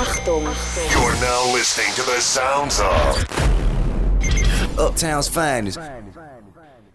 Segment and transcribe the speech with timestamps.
[0.00, 0.44] Achtung.
[0.90, 3.26] You're now listening to the sounds of
[4.78, 5.78] Uptown's finest.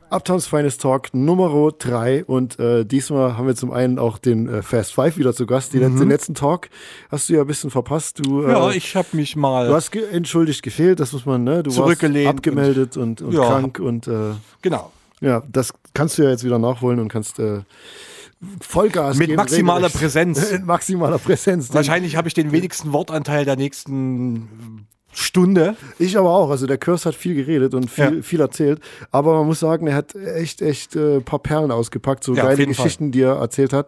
[0.10, 4.62] Uptowns Finest Talk Nummer 3 und äh, diesmal haben wir zum einen auch den äh,
[4.64, 5.74] Fast Five wieder zu Gast.
[5.74, 6.70] Die, Den letzten Talk
[7.12, 8.26] hast du ja ein bisschen verpasst.
[8.26, 9.68] Du, äh, Ja, ich habe mich mal.
[9.68, 11.62] du hast ge entschuldigt gefehlt, das muss man, ne?
[11.62, 13.46] Du Zurückgelehnt warst abgemeldet und, und, Ja.
[13.46, 14.32] krank und äh,
[14.62, 14.92] genau.
[15.22, 17.62] ja, das kannst du ja jetzt wieder nachholen und kannst äh,
[18.62, 19.98] Vollgas Mit geben, maximaler regelrecht.
[20.00, 20.52] Präsenz.
[20.54, 21.74] Mit maximaler Präsenz.
[21.74, 25.76] Wahrscheinlich habe ich den wenigsten Wortanteil der nächsten Stunde.
[26.00, 26.50] Ich aber auch.
[26.50, 28.22] Also der Kurs hat viel geredet und viel, Ja.
[28.22, 28.80] viel erzählt.
[29.12, 32.24] Aber man muss sagen, er hat echt, echt äh, ein paar Perlen ausgepackt.
[32.24, 32.84] So Ja, geile jeden Fall.
[32.86, 33.88] Geschichten, die er erzählt hat.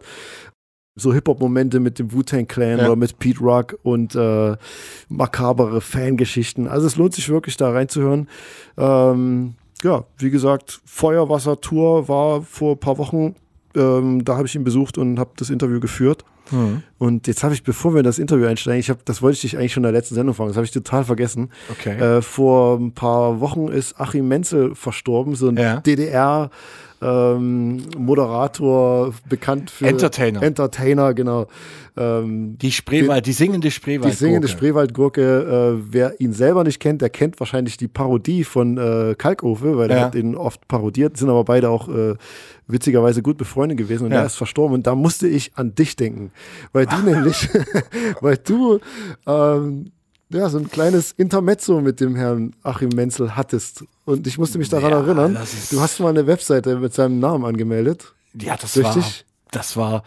[1.00, 2.86] So Hip-Hop-Momente mit dem Wu-Tang Clan Ja.
[2.86, 4.56] oder mit Pete Rock und äh,
[5.08, 6.66] makabere Fangeschichten.
[6.66, 8.28] Also es lohnt sich wirklich da reinzuhören.
[8.76, 9.54] Ähm,
[9.84, 13.36] ja, wie gesagt, Feuerwasser-Tour war vor ein paar Wochen.
[13.76, 16.24] Ähm, da habe ich ihn besucht und habe das Interview geführt.
[16.50, 16.82] Hm.
[16.96, 19.40] Und jetzt habe ich, bevor wir in das Interview einsteigen, ich hab, das wollte ich
[19.42, 21.50] dich eigentlich schon in der letzten Sendung fragen, das habe ich total vergessen.
[21.70, 21.98] Okay.
[21.98, 25.80] Äh, vor ein paar Wochen ist Achim Menzel verstorben, so ein Ja.
[25.80, 26.50] DDR.
[27.00, 30.42] Ähm, Moderator, bekannt für Entertainer.
[30.42, 31.46] Entertainer, genau.
[31.96, 34.12] Ähm, Die Spreewald, die singende Spreewald.
[34.12, 38.78] die singende Spreewaldgurke, äh, wer ihn selber nicht kennt, der kennt wahrscheinlich die Parodie von
[38.78, 40.04] äh, Kalkofe, weil er Ja.
[40.06, 42.14] hat ihn oft parodiert, sind aber beide auch äh,
[42.68, 44.20] witzigerweise gut befreundet gewesen und Ja.
[44.20, 46.30] er ist verstorben und da musste ich an dich denken,
[46.72, 47.48] weil du nämlich,
[48.20, 48.78] weil du
[49.26, 49.90] ähm,
[50.30, 54.68] ja, so ein kleines Intermezzo mit dem Herrn Achim Menzel hattest und ich musste mich
[54.68, 55.38] daran Ja, erinnern,
[55.70, 58.12] du hast mal eine Webseite mit seinem Namen angemeldet.
[58.34, 58.84] Ja, das Richtig?
[58.84, 59.04] war.
[59.50, 60.02] Das war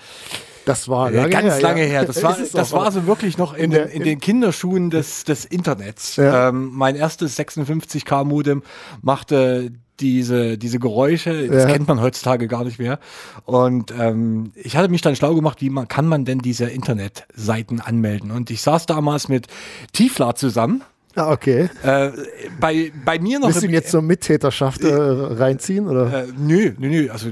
[0.66, 1.88] Das war äh, lange ganz her, lange ja.
[1.88, 2.06] her.
[2.06, 6.18] Das war, das war so wirklich noch in, den, in den Kinderschuhen des, des Internets.
[6.18, 6.50] Ja.
[6.50, 8.62] Ähm, mein erstes 56K-Modem
[9.02, 11.69] machte diese, diese Geräusche, das Ja.
[11.71, 12.99] kennt man heutzutage gar nicht mehr.
[13.45, 17.80] Und ähm, ich hatte mich dann schlau gemacht, wie man, kann man denn diese Internetseiten
[17.80, 18.31] anmelden?
[18.31, 19.47] Und ich saß damals mit
[19.94, 20.81] Tiefler zusammen.
[21.16, 21.70] Ah, okay.
[21.84, 22.12] Äh,
[22.59, 23.48] bei, bei mir noch.
[23.50, 25.88] Willst du ihn jetzt zur Mittäterschaft äh, reinziehen?
[25.88, 26.23] Oder?
[26.23, 27.09] Äh, nö, nö, nö.
[27.12, 27.28] Also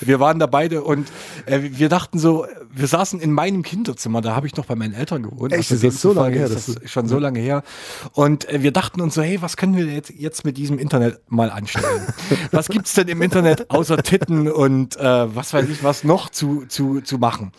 [0.00, 1.08] wir waren da beide und
[1.46, 4.94] äh, wir dachten so, wir saßen in meinem Kinderzimmer, da habe ich noch bei meinen
[4.94, 5.52] Eltern gewohnt.
[5.52, 5.70] Echt?
[5.72, 7.62] Also Ist das so lange her, ist Das du- schon so lange her.
[8.12, 11.20] Und äh, wir dachten uns so, hey, was können wir jetzt, jetzt mit diesem Internet
[11.28, 12.02] mal anstellen?
[12.52, 16.64] was gibt's denn im Internet außer Titten und äh, was weiß ich was noch zu,
[16.68, 17.52] zu, zu machen?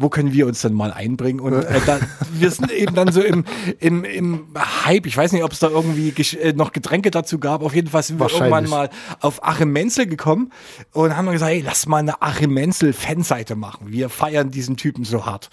[0.00, 1.40] Wo können wir uns denn mal einbringen?
[1.40, 1.98] Und äh, da,
[2.32, 3.44] wir sind eben dann so im,
[3.80, 4.46] im, im
[4.84, 5.06] Hype.
[5.06, 7.62] Ich weiß nicht, ob es da irgendwie äh, noch Getränke dazu gab.
[7.62, 10.52] Auf jeden Fall sind wir irgendwann mal auf Achim Menzel gekommen
[10.92, 13.88] und haben gesagt, hey, lass mal eine Achim Menzel Fanseite machen.
[13.90, 15.50] Wir feiern diesen Typen so hart.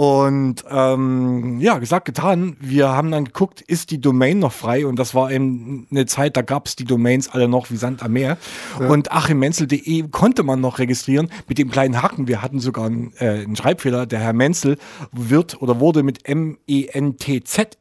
[0.00, 2.56] Und ähm, ja, gesagt, getan.
[2.58, 4.86] Wir haben dann geguckt, ist die Domain noch frei?
[4.86, 8.02] Und das war eben eine Zeit, da gab es die Domains alle noch wie Sand
[8.02, 8.38] am Meer.
[8.78, 12.28] Und achimmenzel.de konnte man noch registrieren mit dem kleinen Haken.
[12.28, 14.06] Wir hatten sogar einen, äh, einen Schreibfehler.
[14.06, 14.78] Der Herr Menzel
[15.12, 17.74] wird oder wurde mit M-E-N-T-Z-L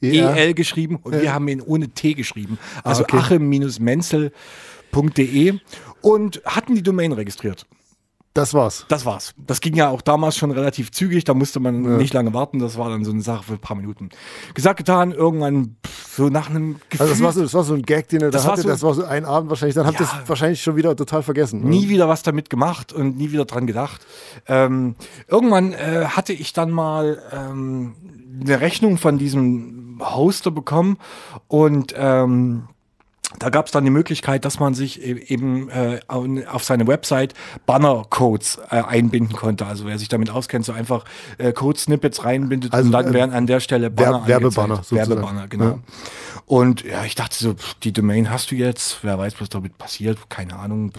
[0.00, 0.34] Ja.
[0.34, 2.58] EL geschrieben und wir haben ihn ohne T geschrieben.
[2.82, 3.18] Also okay.
[3.18, 5.60] achim-menzel.de
[6.02, 7.66] und hatten die Domain registriert.
[8.38, 8.84] Das war's.
[8.88, 9.34] Das war's.
[9.36, 12.78] Das ging ja auch damals schon relativ zügig, da musste man nicht lange warten, das
[12.78, 14.10] war dann so eine Sache für ein paar Minuten.
[14.54, 15.76] Gesagt, getan, irgendwann
[16.16, 18.30] so nach einem Gefühl, Also das war so, das war so ein Gag, den er
[18.30, 18.62] da Das war hatte.
[18.62, 19.74] so- das war so ein Abend wahrscheinlich.
[19.74, 20.20] Dann habt ihr Ja.
[20.22, 21.60] es wahrscheinlich schon wieder total vergessen.
[21.60, 21.68] oder?
[21.68, 24.06] nie wieder was damit gemacht und nie wieder dran gedacht.
[24.46, 24.94] Ähm,
[25.26, 27.94] irgendwann äh, hatte ich dann mal ähm,
[28.40, 30.96] eine Rechnung von diesem Hoster bekommen
[31.48, 32.68] und ähm,
[33.38, 37.34] da gab es dann die Möglichkeit, dass man sich e- eben äh, auf seine Website
[37.66, 39.66] Banner-Codes äh, einbinden konnte.
[39.66, 41.04] Also wer sich damit auskennt, so einfach
[41.36, 45.10] äh, Code-Snippets reinbindet Also, und dann äh, werden an der Stelle Banner Werb- Werbebanner sozusagen.
[45.10, 45.64] Werbebanner, genau.
[45.64, 45.78] Ja.
[46.46, 50.18] Und ja, ich dachte so, die Domain hast du jetzt, wer weiß, was damit passiert,
[50.30, 50.92] keine Ahnung.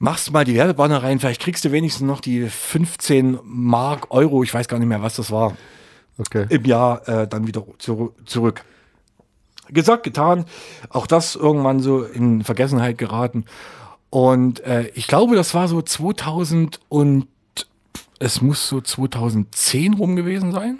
[0.00, 4.52] Machst mal die Werbebanner rein, vielleicht kriegst du wenigstens noch die 15 Mark, Euro, ich
[4.52, 5.56] weiß gar nicht mehr, was das war
[6.18, 6.46] Okay.
[6.48, 8.64] im Jahr äh, dann wieder zu, zurück.
[9.68, 10.44] Gesagt, getan.
[10.90, 13.44] Auch das irgendwann so in Vergessenheit geraten.
[14.10, 17.26] Und äh, ich glaube, das war so 2000 und
[18.18, 20.78] es muss so 2010 rum gewesen sein.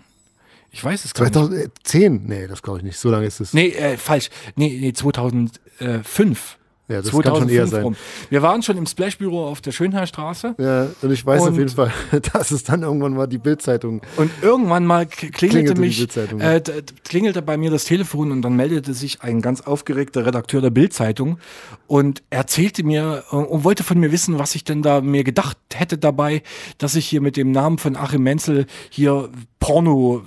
[0.70, 1.34] Ich weiß es gar nicht.
[1.34, 2.26] 2010?
[2.26, 2.98] Nee, das glaube ich nicht.
[2.98, 3.54] So lange ist es.
[3.54, 4.30] Nee, äh, falsch.
[4.56, 6.58] Nee, nee, 2005.
[6.86, 7.96] Ja, das kann schon eher sein.
[8.28, 10.54] Wir waren schon im Splash-Büro auf der Schönheilstraße.
[10.58, 11.90] Ja, und ich weiß auf Und- jeden Fall,
[12.34, 14.02] dass es dann irgendwann mal die Bildzeitung.
[14.16, 16.60] Und irgendwann mal klingelte, Klingelte mich, äh,
[17.04, 21.38] klingelte bei mir das Telefon und dann meldete sich ein ganz aufgeregter Redakteur der Bildzeitung
[21.86, 25.56] und erzählte mir äh, und wollte von mir wissen, was ich denn da mir gedacht
[25.72, 26.42] hätte dabei,
[26.76, 30.22] dass ich hier mit dem Namen von Achim Menzel hier Porno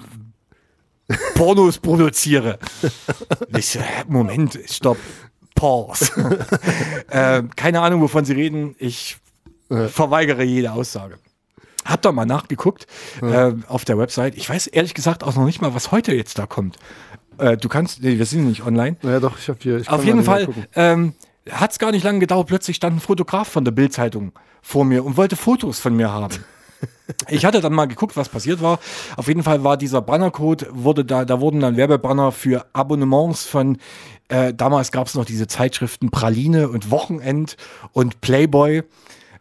[1.36, 2.58] Pornos produziere.
[3.58, 4.98] Ich so, Moment, stopp,
[5.58, 6.12] pause.
[7.10, 8.76] äh, keine Ahnung, wovon Sie reden.
[8.80, 9.18] Ich
[9.70, 11.20] verweigere jede Aussage.
[11.84, 12.86] Hab da mal nachgeguckt
[13.22, 14.36] äh, auf der Website.
[14.36, 16.78] Ich weiß ehrlich gesagt auch noch nicht mal, was heute jetzt da kommt.
[17.38, 18.98] Äh, du kannst, nee, wir sind nicht online.
[19.04, 19.78] Ja, doch, ich habe hier.
[19.78, 21.14] Ich Auf jeden Fall ähm,
[21.50, 22.48] hat es gar nicht lange gedauert.
[22.48, 26.36] Plötzlich stand ein Fotograf von der Bildzeitung vor mir und wollte Fotos von mir haben.
[27.30, 28.80] Ich hatte dann mal geguckt, was passiert war.
[29.16, 33.78] Auf jeden Fall war dieser Bannercode, wurde da, da wurden dann Werbebanner für Abonnements von,
[34.30, 37.58] äh, damals gab es noch diese Zeitschriften Praline und Wochenend
[37.94, 38.84] und Playboy,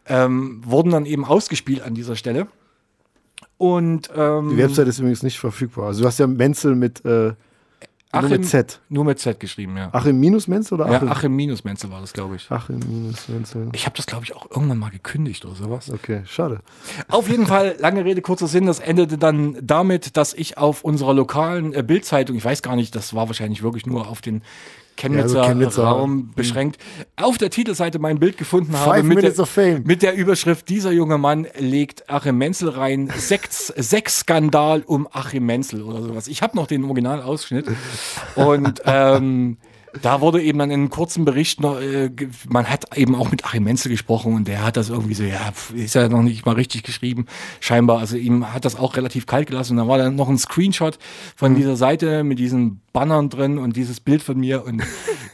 [0.05, 2.47] ähm, wurden dann eben ausgespielt an dieser Stelle.
[3.57, 5.87] Und ähm, Die Website ist übrigens nicht verfügbar.
[5.87, 7.33] Also du hast ja Menzel mit, äh,
[8.13, 8.79] nur Achim, mit Z.
[8.87, 9.89] Nur mit Z geschrieben, ja.
[9.91, 11.09] Achim minus Menzel oder ja, Achim?
[11.09, 12.49] Achim minus Menzel war das, glaube ich.
[12.49, 13.69] Achim minus Menzel.
[13.73, 15.91] Ich habe das, glaube ich, auch irgendwann mal gekündigt oder sowas.
[15.91, 16.61] Okay, schade.
[17.09, 21.13] Auf jeden Fall, lange Rede, kurzer Sinn, das endete dann damit, dass ich auf unserer
[21.13, 24.41] lokalen äh, Bildzeitung, ich weiß gar nicht, das war wahrscheinlich wirklich nur auf den
[24.97, 25.83] Chemnitzer, Ja, so Chemnitzer.
[25.85, 26.77] Raum beschränkt,
[27.15, 29.83] auf der Titelseite mein Bild gefunden habe Five mit Minutes der, of Fame.
[29.85, 35.81] mit der Überschrift, dieser junge Mann legt Achim Menzel rein, Sex, Sexskandal um Achim Menzel
[35.83, 36.27] oder sowas.
[36.27, 37.67] Ich habe noch den Originalausschnitt
[38.35, 39.57] und ähm,
[40.01, 42.09] da wurde eben dann in einem kurzen Bericht noch, äh,
[42.49, 45.51] man hat eben auch mit Achim Menzel gesprochen und der hat das irgendwie so, ja,
[45.75, 47.25] ist ja noch nicht mal richtig geschrieben,
[47.59, 47.99] scheinbar.
[47.99, 49.73] Also ihm hat das auch relativ kalt gelassen.
[49.73, 50.97] Und da war dann noch ein Screenshot
[51.35, 51.55] von Mhm.
[51.57, 54.81] dieser Seite mit diesen Bannern drin und dieses Bild von mir und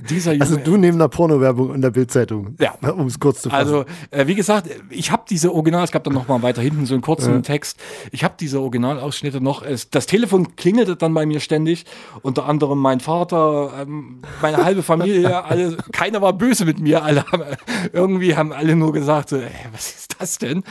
[0.09, 2.55] dieser Also junge- du neben einer Pornowerbung in der Bildzeitung.
[2.59, 2.73] Ja.
[2.93, 3.59] Um es kurz zu fassen.
[3.59, 6.85] also, äh, wie gesagt, ich habe diese Original, es gab dann noch mal weiter hinten
[6.85, 7.79] so einen kurzen Text.
[8.11, 9.63] Ich habe diese Originalausschnitte noch.
[9.63, 11.85] Es, das Telefon klingelte dann bei mir ständig.
[12.21, 14.19] Unter anderem mein Vater, ähm,
[14.53, 17.03] meine halbe Familie, alle, keiner war böse mit mir.
[17.03, 17.43] Alle haben,
[17.91, 20.63] irgendwie haben alle nur gesagt, so, ey, was ist das denn?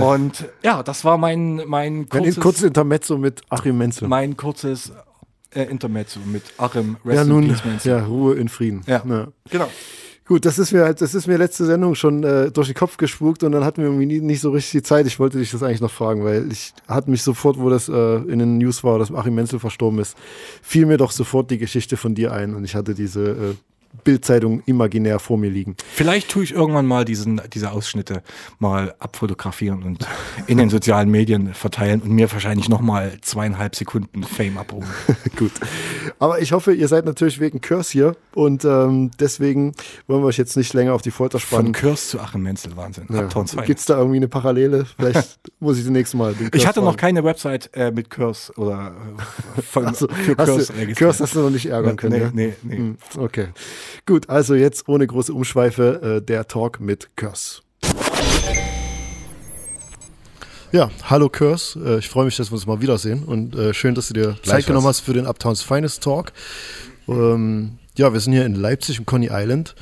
[0.00, 4.08] Und ja, das war mein, mein Ein kurzes, kurzes Intermezzo mit Achim Menzel.
[4.08, 4.92] mein kurzes
[5.54, 8.82] äh, Intermezzo mit Achim Ja, Rest in nun, ja, Ruhe in Frieden.
[8.86, 9.02] Ja.
[9.50, 9.68] Genau.
[10.30, 12.98] Gut, das ist mir halt, das ist mir letzte Sendung schon äh, durch den Kopf
[12.98, 15.04] gespukt und dann hatten wir nie, nicht so richtig die Zeit.
[15.08, 17.92] Ich wollte dich das eigentlich noch fragen, weil ich hatte mich sofort, wo das äh,
[18.14, 20.16] in den News war, dass Achim Menzel verstorben ist,
[20.62, 23.54] fiel mir doch sofort die Geschichte von dir ein und ich hatte diese äh,
[24.04, 25.76] Bildzeitung imaginär vor mir liegen.
[25.92, 28.22] Vielleicht tue ich irgendwann mal diesen, diese Ausschnitte
[28.58, 30.06] mal abfotografieren und
[30.46, 34.88] in den sozialen Medien verteilen und mir wahrscheinlich nochmal zweieinhalb Sekunden Fame abholen.
[35.36, 35.52] Gut.
[36.18, 39.74] Aber ich hoffe, ihr seid natürlich wegen Curse hier und ähm, deswegen
[40.06, 41.72] wollen wir euch jetzt nicht länger auf die Folter Von spannen.
[41.74, 43.06] Kurs zu Achim Menzel, Wahnsinn.
[43.30, 43.56] Finest.
[43.64, 44.86] Gibt es da irgendwie eine Parallele?
[44.96, 46.32] Vielleicht muss ich das nächste Mal.
[46.40, 46.96] Ich Curse hatte noch fragen.
[46.96, 48.92] keine Website äh, mit Kurs oder
[49.58, 50.94] äh, von, Achso, für hast Kurs du.
[50.94, 52.14] Curse hast du noch nicht ärgern können.
[52.14, 52.30] nee, ja?
[52.32, 52.76] nee, nee.
[52.76, 53.48] Hm, Okay.
[54.06, 57.62] Gut, also jetzt ohne große Umschweife äh, der Talk mit Curse.
[60.72, 61.78] Ja, hallo Curse.
[61.84, 64.36] Äh, ich freue mich, dass wir uns mal wiedersehen und äh, schön, dass du dir
[64.42, 66.32] Zeit genommen hast für den Uptowns Finest Talk.
[67.08, 69.74] Ähm, ja, wir sind hier in Leipzig im Coney Island.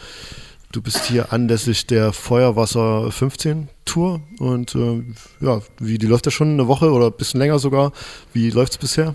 [0.72, 5.02] Du bist hier anlässlich der Feuerwasser 15 Tour und äh,
[5.40, 7.92] ja, wie die läuft ja schon eine Woche oder ein bisschen länger sogar.
[8.32, 9.14] Wie läuft es bisher?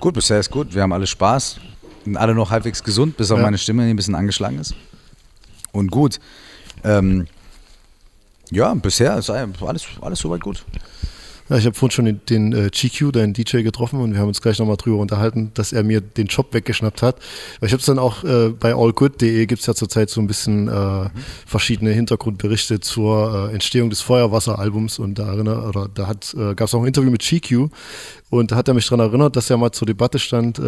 [0.00, 0.74] Gut, bisher ist gut.
[0.74, 1.58] Wir haben alle Spaß.
[2.14, 3.44] Alle noch halbwegs gesund, bis auf Ja.
[3.44, 4.74] meine Stimme, die ein bisschen angeschlagen ist.
[5.72, 6.20] Und gut.
[6.84, 7.26] Ähm,
[8.50, 10.64] ja, bisher ist alles, alles soweit gut.
[11.50, 14.28] Ja, ich habe vorhin schon den, den äh, GQ, deinen DJ, getroffen und wir haben
[14.28, 17.16] uns gleich nochmal drüber unterhalten, dass er mir den Job weggeschnappt hat.
[17.60, 20.68] Ich habe es dann auch äh, bei allgood.de gibt es ja zurzeit so ein bisschen
[20.68, 21.10] äh,
[21.46, 26.74] verschiedene Hintergrundberichte zur äh, Entstehung des Feuerwasser-Albums und da erinnert, oder da äh, gab es
[26.74, 27.68] auch ein Interview mit GQ
[28.30, 30.58] und da hat er mich daran erinnert, dass er mal zur Debatte stand,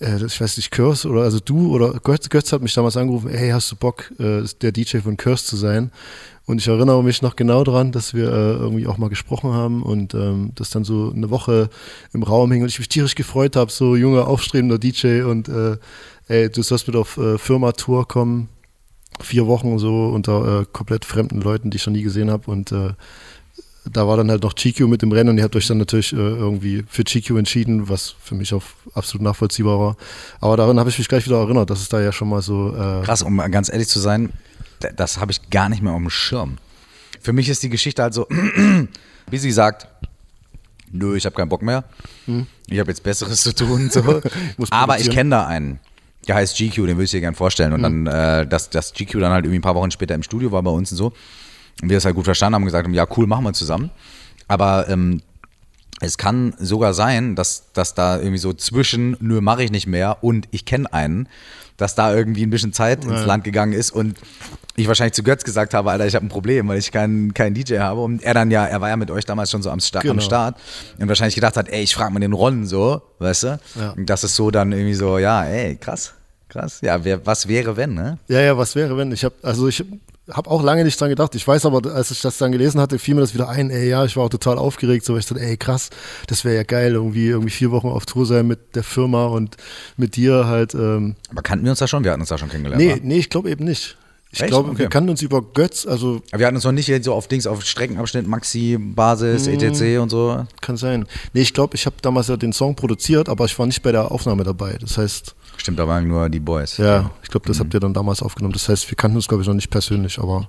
[0.00, 3.30] äh, ich weiß nicht, Curse oder also du oder Götz, Götz hat mich damals angerufen,
[3.30, 5.90] hey, hast du Bock, äh, der DJ von Curse zu sein?
[6.46, 9.82] Und ich erinnere mich noch genau daran, dass wir äh, irgendwie auch mal gesprochen haben
[9.82, 11.70] und ähm, das dann so eine Woche
[12.12, 15.76] im Raum hing und ich mich tierisch gefreut habe, so junger, aufstrebender DJ und äh,
[16.26, 18.48] ey, du sollst mit auf äh, Firma-Tour kommen,
[19.20, 22.72] vier Wochen so unter äh, komplett fremden Leuten, die ich noch nie gesehen habe und
[22.72, 22.94] äh,
[23.92, 26.12] da war dann halt noch GQ mit im Rennen und ihr habt euch dann natürlich
[26.12, 28.62] äh, irgendwie für GQ entschieden, was für mich auch
[28.94, 29.96] absolut nachvollziehbar war.
[30.40, 32.74] Aber daran habe ich mich gleich wieder erinnert, dass es da ja schon mal so.
[32.74, 34.30] Äh, Krass, um ganz ehrlich zu sein,
[34.96, 36.58] das habe ich gar nicht mehr auf dem Schirm.
[37.20, 38.26] Für mich ist die Geschichte halt so,
[39.30, 39.88] wie sie sagt,
[40.90, 41.84] nö, ich habe keinen Bock mehr.
[42.68, 43.90] Ich habe jetzt Besseres zu tun.
[43.90, 44.22] So.
[44.70, 45.80] Aber ich kenne da einen.
[46.28, 47.72] Der heißt GQ, den will ich dir gerne vorstellen.
[47.72, 50.52] Und dann, äh, dass, dass GQ dann halt irgendwie ein paar Wochen später im Studio
[50.52, 51.12] war bei uns und so.
[51.82, 53.90] Und wir das halt gut verstanden haben und gesagt haben, ja cool, machen wir zusammen.
[54.48, 55.22] Aber ähm,
[56.00, 60.18] es kann sogar sein, dass, dass da irgendwie so zwischen, nö, mache ich nicht mehr
[60.22, 61.28] und ich kenne einen,
[61.76, 64.18] dass da irgendwie ein bisschen Zeit ins Land gegangen ist und
[64.76, 67.54] ich wahrscheinlich zu Götz gesagt habe, Alter, ich habe ein Problem, weil ich keinen keinen
[67.54, 68.00] DJ habe.
[68.00, 70.14] Und er dann ja, er war ja mit euch damals schon so am, Sta Genau.
[70.14, 70.56] am Start
[70.98, 73.60] und wahrscheinlich gedacht hat, ey, ich frage mal den Ron so, weißt du?
[73.78, 73.90] Ja.
[73.92, 76.12] Und das ist so dann irgendwie so, ja, ey, krass,
[76.48, 76.80] krass.
[76.82, 78.18] Ja, wer, was wäre, wenn, ne?
[78.28, 79.12] ja, ja, was wäre, wenn?
[79.12, 79.84] Ich habe, also ich
[80.32, 81.34] habe auch lange nicht dran gedacht.
[81.34, 83.70] Ich weiß aber, als ich das dann gelesen hatte, fiel mir das wieder ein.
[83.70, 85.04] Ey, ja, ich war auch total aufgeregt.
[85.04, 85.90] So, ich dachte, ey, krass,
[86.26, 89.56] das wäre ja geil, irgendwie, irgendwie vier Wochen auf Tour sein mit der Firma und
[89.96, 90.74] mit dir halt.
[90.74, 91.16] Ähm.
[91.30, 92.04] Aber kannten wir uns da schon?
[92.04, 92.82] Wir hatten uns da schon kennengelernt.
[92.82, 92.98] Nee, wa?
[93.02, 93.96] nee, ich glaube eben nicht.
[94.32, 94.50] Ich Echt?
[94.50, 94.78] glaube, Okay.
[94.78, 97.48] wir kannten uns über Götz, also Aber wir hatten uns noch nicht so auf Dings,
[97.48, 99.54] auf Streckenabschnitt, Maxi, Basis, Mhm.
[99.54, 100.46] ETC und so.
[100.60, 101.06] kann sein.
[101.32, 103.90] Nee, ich glaube, ich habe damals ja den Song produziert, aber ich war nicht bei
[103.90, 104.76] der Aufnahme dabei.
[104.80, 106.76] Das heißt, Stimmt, da waren nur die Boys.
[106.78, 107.60] ja, ich glaube, das Mhm.
[107.64, 108.52] habt ihr dann damals aufgenommen.
[108.54, 110.48] Das heißt, wir kannten uns, glaube ich, noch nicht persönlich, aber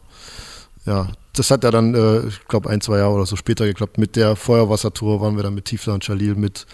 [0.85, 3.97] ja, das hat ja dann, äh, ich glaube, ein, zwei Jahre oder so später geklappt.
[3.97, 6.65] Mit der Feuerwassertour waren wir dann mit Tiefler und Jalil mit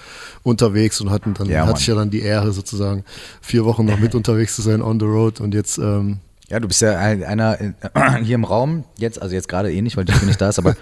[0.44, 3.04] unterwegs und hatten dann, Ja, hatte ich ja dann die Ehre sozusagen,
[3.42, 6.20] vier Wochen noch mit unterwegs zu sein on the road und jetzt, ähm,
[6.50, 7.76] Ja, du bist ja ein- einer in-
[8.24, 10.76] hier im Raum, jetzt, also jetzt gerade eh nicht, weil Jiku nicht da ist, aber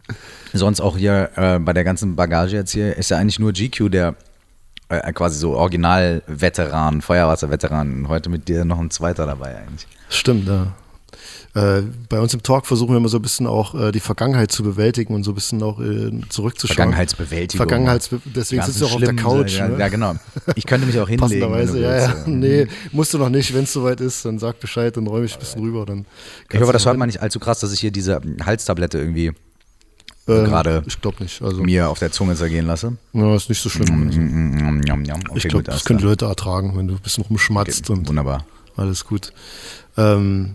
[0.54, 3.90] sonst auch hier äh, bei der ganzen Bagage jetzt hier ist ja eigentlich nur GQ,
[3.90, 4.14] der
[4.90, 8.08] äh, quasi so Original-Veteran, Feuerwasser-Veteran.
[8.08, 9.86] Heute mit dir noch ein zweiter dabei eigentlich.
[10.08, 10.74] Stimmt, ja.
[11.54, 14.52] Äh, bei uns im Talk versuchen wir immer so ein bisschen auch äh, die Vergangenheit
[14.52, 16.76] zu bewältigen und so ein bisschen auch äh, zurückzuschauen.
[16.76, 17.66] Vergangenheitsbewältigung.
[17.66, 19.58] Vergangenheitsbe deswegen sitzt du auch auf der Couch.
[19.58, 19.78] Ja, ne?
[19.78, 20.14] ja, genau.
[20.54, 21.20] Ich könnte mich auch hinlegen.
[21.20, 22.14] Passenderweise, ja, ja.
[22.26, 23.52] Nee, musst du noch nicht.
[23.52, 25.86] Wenn es soweit ist, dann sag Bescheid, dann räume ich ein bisschen rüber.
[25.86, 26.06] Dann
[26.52, 29.32] Ich hoffe, das hört man nicht allzu krass, dass ich hier diese Halstablette irgendwie
[30.30, 31.40] äh, gerade Ich glaube nicht.
[31.42, 32.96] Also, mir auf der Zunge zergehen lasse.
[33.12, 34.06] ja, ist nicht so schlimm.
[34.06, 35.10] Also, Mm, mm, mm, mm.
[35.30, 36.04] Okay, ich glaube, das können die.
[36.04, 38.44] Leute ertragen, wenn du ein bisschen rumschmatzt und Wunderbar.
[38.76, 39.32] alles gut.
[39.96, 40.54] Ähm,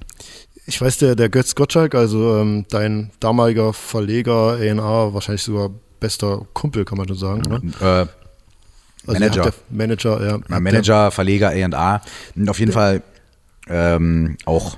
[0.65, 6.45] ich weiß, der, der Götz Gottschalk, also ähm, dein damaliger Verleger, A&R, wahrscheinlich sogar bester
[6.53, 7.41] Kumpel, kann man schon sagen.
[7.41, 7.61] Ne?
[7.81, 8.07] Äh,
[9.07, 9.53] Also Manager.
[9.69, 10.59] Manager, ja.
[10.59, 12.01] Manager, Verleger, A&A.
[12.47, 13.03] Auf jeden Fall
[13.67, 14.77] ähm, auch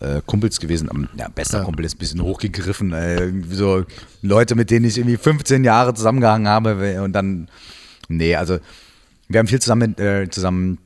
[0.00, 1.08] äh, Kumpels gewesen.
[1.16, 1.64] Ja, bester Ja.
[1.64, 2.92] Kumpel ist ein bisschen hochgegriffen.
[2.92, 3.84] Äh, so
[4.22, 7.02] Leute, mit denen ich irgendwie 15 Jahre zusammengehangen habe.
[7.02, 7.48] Und dann,
[8.08, 8.58] nee, also
[9.28, 10.78] wir haben viel zusammen, äh, zusammen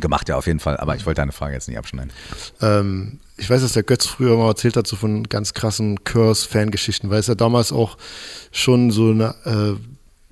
[0.00, 0.76] gemacht, ja, auf jeden Fall.
[0.76, 2.12] Aber ich wollte deine Frage jetzt nicht abschneiden.
[2.60, 7.10] Ähm, ich weiß, dass der Götz früher mal erzählt hat, so von ganz krassen Curse-Fangeschichten,
[7.10, 7.96] weil es ja damals auch
[8.50, 9.80] schon so eine, äh,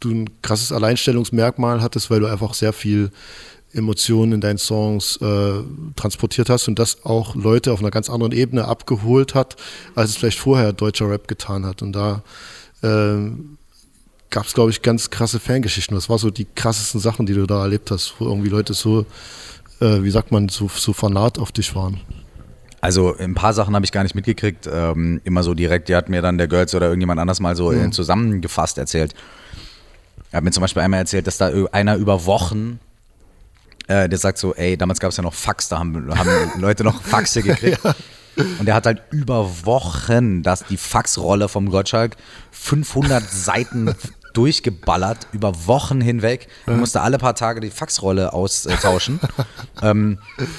[0.00, 3.10] du ein krasses Alleinstellungsmerkmal hattest, weil du einfach sehr viel
[3.76, 5.52] Emotionen in deinen Songs äh,
[5.94, 9.56] transportiert hast und das auch Leute auf einer ganz anderen Ebene abgeholt hat,
[9.94, 11.82] als es vielleicht vorher deutscher Rap getan hat.
[11.82, 12.22] Und da
[12.82, 13.58] ähm,
[14.30, 15.96] gab es, glaube ich, ganz krasse Fangeschichten.
[15.96, 19.06] Was war so die krassesten Sachen, die du da erlebt hast, wo irgendwie Leute so,
[19.80, 22.00] äh, wie sagt man, so, so fanat auf dich waren?
[22.80, 24.68] Also ein paar Sachen habe ich gar nicht mitgekriegt.
[24.72, 27.72] Ähm, immer so direkt, die hat mir dann der Girls oder irgendjemand anders mal so
[27.72, 29.14] äh, zusammengefasst erzählt.
[30.30, 32.78] Er hat mir zum Beispiel einmal erzählt, dass da ö- einer über Wochen,
[33.86, 36.84] äh, der sagt so, ey, damals gab es ja noch Fax, da haben, haben Leute
[36.84, 37.80] noch Faxe gekriegt.
[38.58, 42.16] Und der hat halt über Wochen, dass die Faxrolle vom Gottschalk
[42.50, 43.94] 500 Seiten
[44.34, 46.48] durchgeballert, über Wochen hinweg.
[46.66, 49.18] Er musste alle paar Tage die Faxrolle austauschen.
[49.82, 50.18] ähm,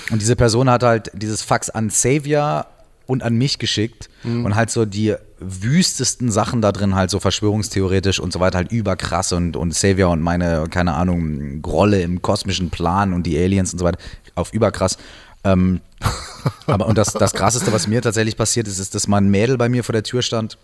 [0.10, 2.66] und diese Person hat halt dieses Fax an Xavier
[3.06, 8.20] und an mich geschickt und halt so die wüstesten Sachen da drin, halt so verschwörungstheoretisch
[8.20, 12.70] und so weiter, halt überkrass und, und Xavier und meine, keine Ahnung, Rolle im kosmischen
[12.70, 14.00] Plan und die Aliens und so weiter,
[14.36, 14.98] auf überkrass.
[15.44, 15.82] Ähm,
[16.68, 19.58] aber und das, das Krasseste, was mir tatsächlich passiert ist, ist, dass mal ein Mädel
[19.58, 20.58] bei mir vor der Tür stand.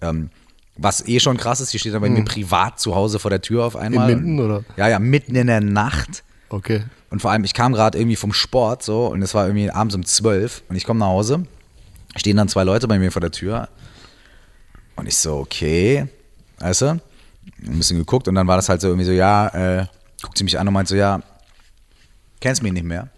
[0.00, 0.30] Ähm,
[0.78, 3.40] was eh schon krass ist, die steht dann bei mir privat zu Hause vor der
[3.40, 4.14] Tür auf einmal.
[4.14, 4.64] Minden, oder?
[4.76, 6.22] Ja, ja, mitten in der Nacht.
[6.50, 6.84] Okay.
[7.10, 9.94] Und vor allem, ich kam gerade irgendwie vom Sport so und es war irgendwie abends
[9.94, 11.46] um 12 und ich komme nach Hause,
[12.16, 13.68] stehen dann zwei Leute bei mir vor der Tür
[14.96, 16.06] und ich so, okay,
[16.58, 17.00] weißt du, ein
[17.78, 19.86] bisschen geguckt und dann war das halt so irgendwie so, ja, äh,
[20.22, 21.22] guckt sie mich an und meint so, ja,
[22.40, 23.08] kennst mich nicht mehr?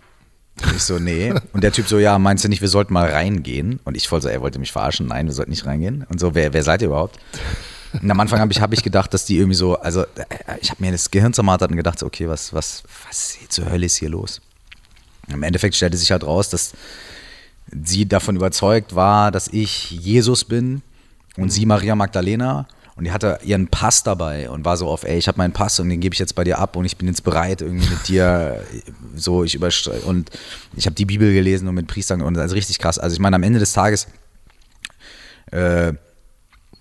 [0.62, 1.32] Und ich so, nee.
[1.52, 3.80] Und der Typ so, ja, meinst du nicht, wir sollten mal reingehen?
[3.85, 6.04] Und ich voll so, er wollte mich verarschen, nein, wir sollten nicht reingehen.
[6.08, 7.18] Und so, wer, wer seid ihr überhaupt?
[8.02, 10.70] Und am Anfang habe ich, hab ich gedacht, dass die irgendwie so, also äh, ich
[10.70, 13.97] habe mir das Gehirn zermartert und gedacht, so, okay, was, was, was zur Hölle ist
[13.97, 14.40] hier los?
[15.28, 16.73] Im Endeffekt stellte sich halt raus, dass
[17.85, 20.82] sie davon überzeugt war, dass ich Jesus bin
[21.38, 22.66] und sie Maria Magdalena.
[22.97, 25.78] Und die hatte ihren Pass dabei und war so auf, ey, ich habe meinen Pass
[25.78, 28.09] und den gebe ich jetzt bei dir ab und ich bin jetzt bereit, irgendwie mit
[28.09, 28.61] dir
[29.14, 30.30] so, ich überstre und
[30.75, 32.99] ich habe die Bibel gelesen und mit Priestern und ist richtig krass.
[32.99, 34.09] Also ich meine, am Ende des Tages
[35.52, 35.92] äh,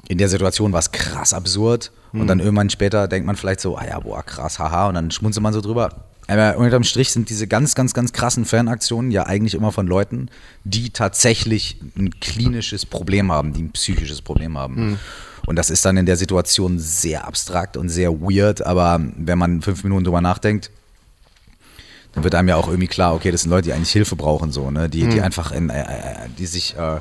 [0.07, 1.91] in der Situation war es krass absurd.
[2.13, 4.87] Und dann irgendwann später denkt man vielleicht so, ah ja, boah, krass, haha.
[4.87, 6.05] Und dann schmunzelt man so drüber.
[6.27, 10.29] Aber unterm Strich sind diese ganz, ganz, ganz krassen Fanaktionen ja eigentlich immer von Leuten,
[10.65, 14.99] die tatsächlich ein klinisches Problem haben, die ein psychisches Problem haben.
[15.45, 18.65] Und das ist dann in der Situation sehr abstrakt und sehr weird.
[18.65, 20.69] Aber wenn man fünf Minuten drüber nachdenkt,
[22.13, 24.51] dann wird einem ja auch irgendwie klar, okay, das sind Leute, die eigentlich Hilfe brauchen,
[24.51, 24.89] so, ne?
[24.89, 26.99] Die, die einfach in, äh, äh, die sich äh,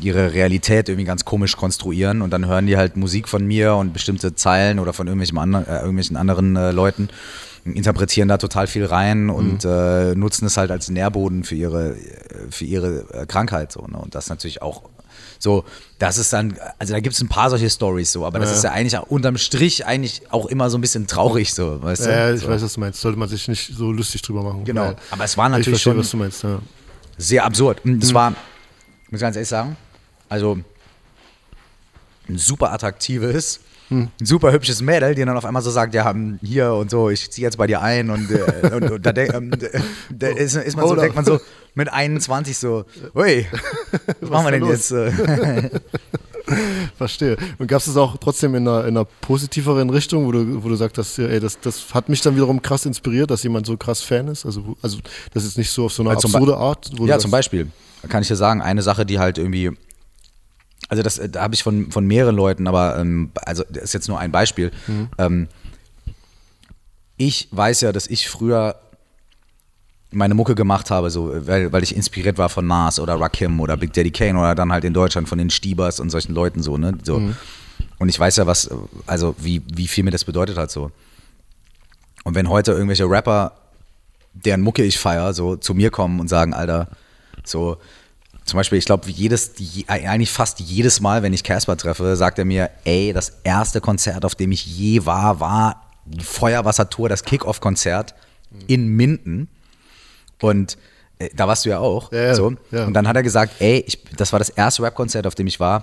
[0.00, 3.92] ihre Realität irgendwie ganz komisch konstruieren und dann hören die halt Musik von mir und
[3.92, 7.08] bestimmte Zeilen oder von irgendwelchen, andre, äh, irgendwelchen anderen äh, Leuten,
[7.64, 11.96] interpretieren da total viel rein und äh, nutzen es halt als Nährboden für ihre,
[12.50, 13.72] für ihre äh, Krankheit.
[13.72, 13.96] So, ne?
[13.98, 14.82] Und das natürlich auch
[15.38, 15.64] so,
[15.98, 18.56] das ist dann, also da gibt es ein paar solche Stories so, aber das Ja.
[18.56, 22.10] ist ja eigentlich unterm Strich eigentlich auch immer so ein bisschen traurig, so, weißt du?
[22.10, 22.48] Ja, ich so.
[22.48, 23.00] weiß, was du meinst.
[23.00, 24.64] Sollte man sich nicht so lustig drüber machen.
[24.64, 24.94] Genau.
[25.10, 26.42] Aber es war ich natürlich verstehe, schon was du meinst.
[26.44, 26.58] Ja.
[27.18, 27.80] sehr absurd.
[27.84, 28.38] Das war, muss
[29.12, 29.76] ich ganz ehrlich sagen,
[30.28, 30.58] also
[32.28, 33.60] ein super attraktives,
[33.94, 37.10] ein super hübsches Mädel, die dann auf einmal so sagt, ja, hm, hier und so,
[37.10, 39.50] ich ziehe jetzt bei dir ein und, äh, und, und da, ähm,
[40.10, 41.40] da ist, ist man so, denkt man so
[41.74, 42.84] mit 21 so,
[43.14, 43.46] ui,
[44.20, 44.94] was machen wir denn da jetzt?
[46.96, 47.36] Verstehe.
[47.58, 50.68] Und gab es das auch trotzdem in einer, in einer positiveren Richtung, wo du, wo
[50.68, 53.76] du sagst, dass, ey, das, das hat mich dann wiederum krass inspiriert, dass jemand so
[53.76, 54.44] krass Fan ist?
[54.44, 54.98] Also, also
[55.32, 56.90] das ist nicht so auf so eine Also absurde Art.
[57.00, 57.70] Ja, zum Beispiel.
[58.08, 59.70] Kann ich dir sagen, eine Sache, die halt irgendwie.
[60.88, 63.94] Also, das äh, da habe ich von, von mehreren Leuten, aber ähm, also das ist
[63.94, 64.70] jetzt nur ein Beispiel.
[65.18, 65.48] Ähm,
[67.16, 68.76] ich weiß ja, dass ich früher
[70.10, 73.76] meine Mucke gemacht habe, so, weil, weil ich inspiriert war von Nas oder Rakim oder
[73.76, 76.76] Big Daddy Kane oder dann halt in Deutschland von den Stiebers und solchen Leuten so,
[76.76, 76.96] ne?
[77.02, 77.20] So.
[77.98, 78.70] Und ich weiß ja, was,
[79.06, 80.90] also wie, wie viel mir das bedeutet hat so.
[82.24, 83.52] Und wenn heute irgendwelche Rapper,
[84.32, 86.88] deren Mucke ich feier, so zu mir kommen und sagen, Alter,
[87.44, 87.76] so,
[88.44, 89.52] zum Beispiel, ich glaube, jedes,
[89.86, 94.24] eigentlich fast jedes Mal, wenn ich Casper treffe, sagt er mir, ey, das erste Konzert,
[94.24, 98.14] auf dem ich je war, war die Feuerwassertour, das Kick-Off-Konzert
[98.66, 99.48] in Minden.
[100.40, 100.76] Und
[101.18, 102.12] äh, da warst du ja auch.
[102.12, 102.54] Ja, so.
[102.70, 102.84] ja.
[102.84, 105.58] Und dann hat er gesagt, ey, ich, das war das erste Rap-Konzert, auf dem ich
[105.58, 105.82] war.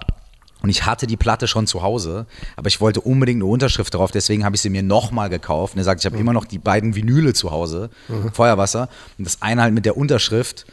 [0.61, 4.11] Und ich hatte die Platte schon zu Hause, aber ich wollte unbedingt eine Unterschrift drauf,
[4.11, 5.73] deswegen habe ich sie mir nochmal gekauft.
[5.73, 7.89] Und er sagt, ich habe immer noch die beiden Vinyle zu Hause,
[8.33, 8.87] Feuerwasser.
[9.17, 10.67] Und das eine halt mit der Unterschrift.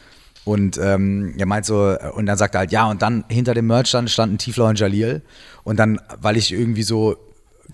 [0.48, 3.66] Und ähm, er meint so, und dann sagt er halt, ja, und dann hinter dem
[3.66, 5.20] Merch stand, standen Tiefler und Jalil.
[5.62, 7.18] Und dann, weil ich irgendwie so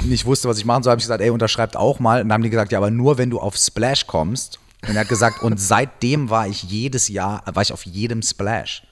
[0.02, 2.20] nicht wusste, was ich machen soll, habe ich gesagt, ey, unterschreibt auch mal.
[2.20, 4.58] Und dann haben die gesagt, ja, aber nur wenn du auf Splash kommst.
[4.88, 8.82] Und er hat gesagt, und seitdem war ich jedes Jahr, war ich auf jedem Splash.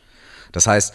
[0.53, 0.95] Das heißt,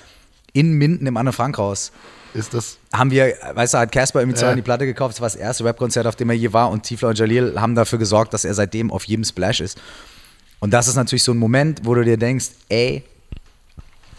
[0.53, 1.91] in Minden im Anne-Frank-Haus
[2.33, 2.77] Ist das.
[2.93, 4.47] haben wir, weißt du, hat Casper irgendwie Ja.
[4.51, 4.55] ja.
[4.55, 7.09] die Platte gekauft, das war das erste Rap-Konzert, auf dem er je war und Tiefler
[7.09, 9.77] und Jalil haben dafür gesorgt, dass er seitdem auf jedem Splash ist.
[10.59, 13.03] Und das ist natürlich so ein Moment, wo du dir denkst, ey,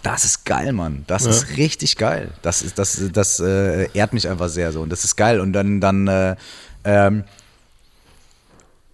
[0.03, 1.05] das ist geil, Mann.
[1.09, 1.31] Das Ja.
[1.31, 2.31] ist richtig geil.
[2.43, 4.81] Das ist, das, das äh, ehrt mich einfach sehr so.
[4.83, 5.41] Und das ist geil.
[5.41, 6.37] Und dann, dann, äh,
[6.85, 7.25] ähm,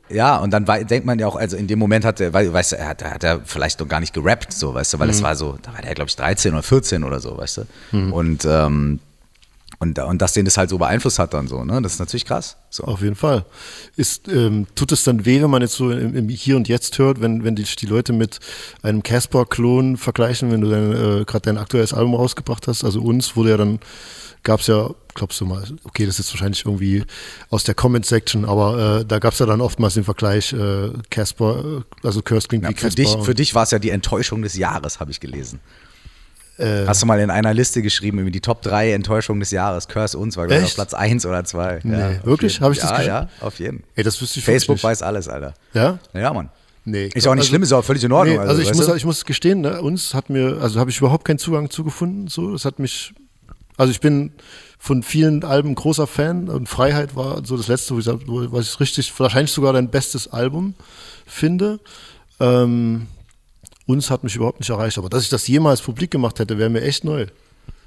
[0.09, 2.73] ja, und dann denkt man ja auch, also in dem Moment hat er, wei- weißt
[2.73, 5.23] du, er hat, hat er vielleicht noch gar nicht gerappt, so, weißt du, weil es
[5.23, 7.67] war so, da war der, glaube ich, 13 oder 14 oder so, weißt du.
[8.13, 9.01] Und, ähm,
[9.79, 11.81] und, und dass den das halt so beeinflusst hat dann so, ne?
[11.83, 12.57] Das ist natürlich krass.
[12.71, 12.85] So.
[12.85, 13.45] Auf jeden Fall.
[13.97, 16.99] Ist, ähm, tut es dann weh, wenn man jetzt so im, im Hier und Jetzt
[16.99, 18.41] hört, wenn, wenn dich die Leute mit
[18.83, 22.85] einem Casper-Klon vergleichen, wenn du dein, äh, gerade dein aktuelles Album rausgebracht hast?
[22.85, 23.79] Also uns wurde ja dann,
[24.43, 27.05] gab es ja, glaubst du mal, okay, das ist wahrscheinlich irgendwie
[27.51, 31.83] aus der Comment-Section, aber äh, da gab es ja dann oftmals den Vergleich äh, Casper,
[32.03, 33.03] äh, also Curse klingt Ja, wie für, Casper.
[33.03, 35.61] dich, für dich war es ja die Enttäuschung des Jahres, habe ich gelesen.
[36.59, 39.89] Äh, Hast du mal in einer Liste geschrieben, irgendwie die Top 3 Enttäuschungen des Jahres?
[39.89, 40.75] Curse uns war, glaube ich, auf?
[40.75, 41.81] Platz 1 oder 2.
[41.83, 42.61] Nee, wirklich?
[42.61, 43.15] Hab ich das Ja, geschrieben?
[43.41, 43.83] ja, auf jeden.
[43.97, 45.55] ey, das wüsste ich Facebook weiß alles, Alter.
[45.73, 45.99] Ja?
[46.13, 46.51] Ja, Mann.
[46.85, 47.07] Nee.
[47.15, 48.37] Ist auch nicht also- schlimm, ist auch völlig in Ordnung.
[48.37, 48.95] Nee, also, ich, weißt muss, du?
[48.95, 52.29] ich muss gestehen, ne, uns hat mir, also habe ich überhaupt keinen Zugang zu gefunden.
[52.29, 53.15] So, das hat mich,
[53.77, 54.33] also ich bin
[54.79, 57.99] von vielen Alben großer Fan und Freiheit war so das letzte, wo
[58.43, 60.75] ich, was ich richtig, wahrscheinlich sogar dein bestes Album
[61.27, 61.81] finde.
[62.39, 63.07] Ähm,
[63.87, 66.71] uns hat mich überhaupt nicht erreicht, aber dass ich das jemals publik gemacht hätte, wäre
[66.71, 67.27] mir echt neu.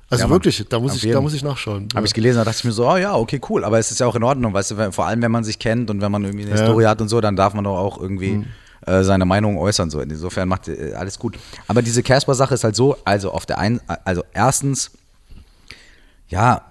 [0.10, 1.15] Also Ja, wirklich, da muss ich, jeden.
[1.15, 1.89] da muss ich nachschauen.
[1.93, 3.99] Habe ich gelesen, da dachte ich mir so, oh ja, okay, cool, aber es ist
[3.99, 6.23] ja auch in Ordnung, weißt du, vor allem wenn man sich kennt und wenn man
[6.23, 6.57] irgendwie eine Ja.
[6.62, 6.65] Mhm.
[6.67, 8.45] Historie hat und so, dann darf man doch auch irgendwie
[8.86, 9.89] äh, seine Meinung äußern.
[9.89, 9.99] So.
[9.99, 11.38] Insofern macht äh, alles gut.
[11.67, 14.91] Aber diese Casper-Sache ist halt so, also auf der einen, also erstens,
[16.29, 16.62] ja,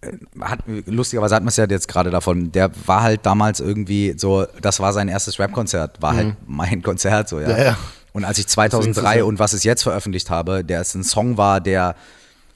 [0.00, 0.08] äh,
[0.40, 4.44] hat, lustigerweise hat man es ja jetzt gerade davon, der war halt damals irgendwie so,
[4.60, 7.46] das war sein erstes Rap-Konzert, war halt mein Konzert so, ja.
[7.48, 7.52] Mhm.
[7.58, 7.78] Ja, ja.
[8.12, 10.80] Und als ich Deswegen ist es 2003 ja- und was ich jetzt veröffentlicht habe, der
[10.80, 11.96] ist ein Song war, der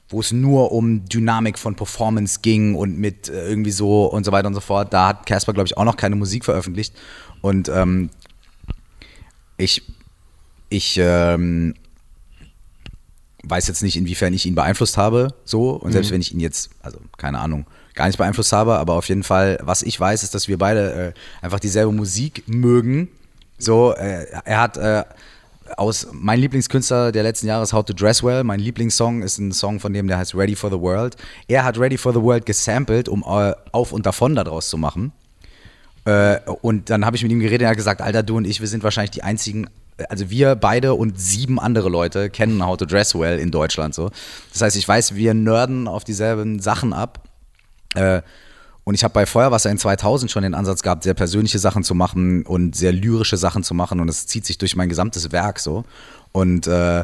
[0.09, 4.31] wo es nur um Dynamik von Performance ging und mit äh, irgendwie so und so
[4.31, 4.93] weiter und so fort.
[4.93, 6.95] Da hat Casper, glaube ich, auch noch keine Musik veröffentlicht.
[7.41, 8.09] Und ähm,
[9.57, 9.83] ich,
[10.69, 11.73] ich ähm,
[13.43, 15.71] weiß jetzt nicht, inwiefern ich ihn beeinflusst habe, so.
[15.71, 19.09] Und selbst wenn ich ihn jetzt, also keine Ahnung, gar nicht beeinflusst habe, aber auf
[19.09, 23.09] jeden Fall, was ich weiß, ist, dass wir beide äh, einfach dieselbe Musik mögen.
[23.57, 25.03] So, äh, er hat äh,
[25.75, 28.43] aus mein Lieblingskünstler der letzten Jahre ist How to Dress Well.
[28.43, 31.15] Mein Lieblingssong ist ein Song von dem, der heißt Ready for the World.
[31.47, 35.11] Er hat Ready for the World gesampelt, um äh, auf und davon daraus zu machen.
[36.05, 38.45] Äh, und dann habe ich mit ihm geredet und er hat gesagt, Alter, du und
[38.45, 39.69] ich, wir sind wahrscheinlich die einzigen
[40.09, 44.11] also wir beide und sieben andere Leute kennen How to Dress Well in Deutschland so.
[44.53, 47.23] Das heißt, ich weiß, wir nörden auf dieselben Sachen ab.
[48.87, 51.93] Und ich habe bei Feuerwasser in 2000 schon den Ansatz gehabt, sehr persönliche Sachen zu
[51.93, 53.99] machen und sehr lyrische Sachen zu machen.
[53.99, 55.83] Und es zieht sich durch mein gesamtes Werk so.
[56.31, 57.03] Und äh,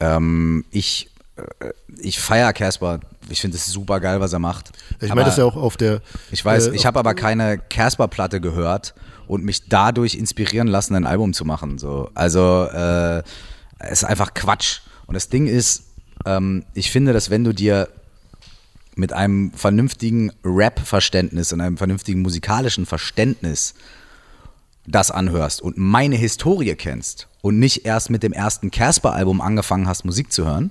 [0.00, 3.00] ähm, ich, äh, ich feiere Casper.
[3.30, 4.72] Ich finde es super geil, was er macht.
[5.00, 6.02] Ich meine das ja auch auf der.
[6.30, 8.94] Ich weiß, äh, ich habe aber keine Casper-Platte gehört
[9.28, 11.78] und mich dadurch inspirieren lassen, ein Album zu machen.
[11.78, 12.10] So.
[12.14, 13.20] Also äh,
[13.78, 14.80] es ist einfach Quatsch.
[15.06, 15.84] Und das Ding ist,
[16.26, 17.88] ähm, ich finde, dass wenn du dir
[19.00, 23.74] mit einem vernünftigen Rap-Verständnis und einem vernünftigen musikalischen Verständnis
[24.86, 30.04] das anhörst und meine Historie kennst und nicht erst mit dem ersten Casper-Album angefangen hast,
[30.04, 30.70] Musik zu hören,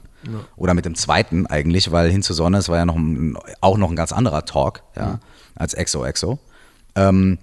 [0.56, 3.78] oder mit dem zweiten eigentlich, weil Hin zur Sonne, es war ja noch ein, auch
[3.78, 5.20] noch ein ganz anderer Talk, ja,
[5.56, 6.40] als XOXO,
[6.96, 7.38] ähm,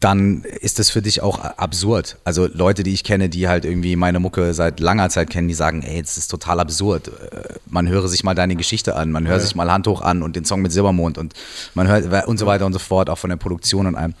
[0.00, 2.16] dann ist das für dich auch absurd.
[2.24, 5.54] Also Leute, die ich kenne, die halt irgendwie meine Mucke seit langer Zeit kennen, die
[5.54, 7.08] sagen, ey, das ist total absurd.
[7.08, 10.22] Äh, Man höre sich mal deine Geschichte an, man höre sich mal Hand hoch an
[10.22, 11.34] und den Song mit Silbermond und
[11.74, 14.14] man hört und so weiter und so fort, auch von der Produktion und allem.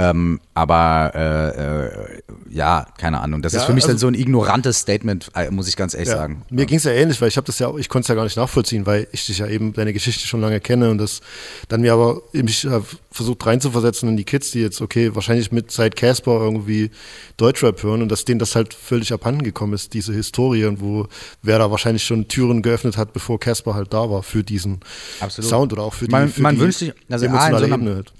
[0.00, 3.42] Ähm, aber äh, äh, ja, keine Ahnung.
[3.42, 5.92] Das Ja, ist für mich dann also- so ein ignorantes Statement, äh, muss ich ganz
[5.94, 6.42] ehrlich Ja, sagen.
[6.50, 8.14] Mir ging es ja ähnlich, weil ich habe das ja, auch- ich konnte es ja
[8.14, 11.20] gar nicht nachvollziehen, weil ich dich ja eben deine Geschichte schon lange kenne und das
[11.68, 12.80] dann mir aber mich äh,
[13.10, 16.90] versucht reinzuversetzen in die Kids, die jetzt okay wahrscheinlich mit seit Casper irgendwie
[17.36, 21.08] Deutschrap hören und dass denen das halt völlig abhanden gekommen ist, diese Historie und wo
[21.42, 24.78] wer da wahrscheinlich schon Türen geöffnet hat, bevor Casper halt da war für diesen
[25.20, 25.50] Absolut.
[25.50, 27.64] Sound oder auch für die, Man- für man die wünscht sich- also A, in so
[27.64, 28.12] einer- Ebene halt.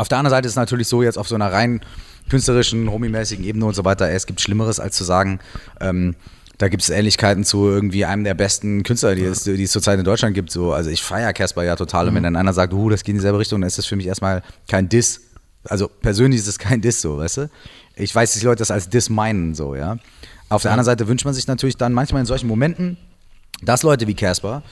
[0.00, 1.82] Auf der anderen Seite ist es natürlich so, jetzt auf so einer rein
[2.30, 5.40] künstlerischen, homiemäßigen Ebene und so weiter, es gibt Schlimmeres, als zu sagen,
[5.78, 6.14] ähm,
[6.56, 9.98] da gibt es Ähnlichkeiten zu irgendwie einem der besten Künstler, die, es, die es zurzeit
[9.98, 10.50] in Deutschland gibt.
[10.50, 10.72] So.
[10.72, 12.08] Also ich feiere Casper ja total.
[12.08, 13.96] Und wenn dann einer sagt, uh, das geht in dieselbe Richtung, dann ist das für
[13.96, 15.20] mich erstmal kein Diss.
[15.64, 17.50] Also persönlich ist es kein Diss so, weißt du?
[17.96, 19.98] Ich weiß, dass die Leute das als Diss meinen, so, ja.
[20.48, 22.96] Auf der anderen Seite wünscht man sich natürlich dann manchmal in solchen Momenten,
[23.62, 24.62] dass Leute wie Casper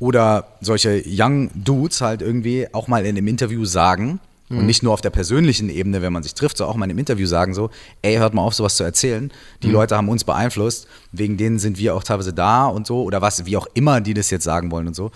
[0.00, 4.20] oder solche Young Dudes halt irgendwie auch mal in einem Interview sagen
[4.50, 6.90] und nicht nur auf der persönlichen Ebene, wenn man sich trifft, so auch mal in
[6.92, 7.70] einem Interview sagen so,
[8.02, 9.30] ey, hört mal auf, sowas zu erzählen.
[9.62, 13.20] Die Leute haben uns beeinflusst, wegen denen sind wir auch teilweise da und so oder
[13.20, 15.10] was, wie auch immer die das jetzt sagen wollen und so.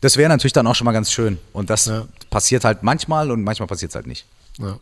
[0.00, 2.06] Das wäre natürlich dann auch schon mal ganz schön und das Ja.
[2.30, 4.24] passiert halt manchmal und manchmal passiert es halt nicht.
[4.58, 4.78] Ja.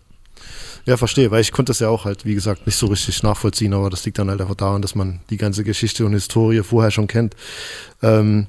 [0.86, 3.72] Ja, verstehe, weil ich konnte das ja auch halt, wie gesagt, nicht so richtig nachvollziehen,
[3.72, 6.90] aber das liegt dann halt einfach daran, dass man die ganze Geschichte und Historie vorher
[6.90, 7.34] schon kennt.
[8.02, 8.48] Ähm,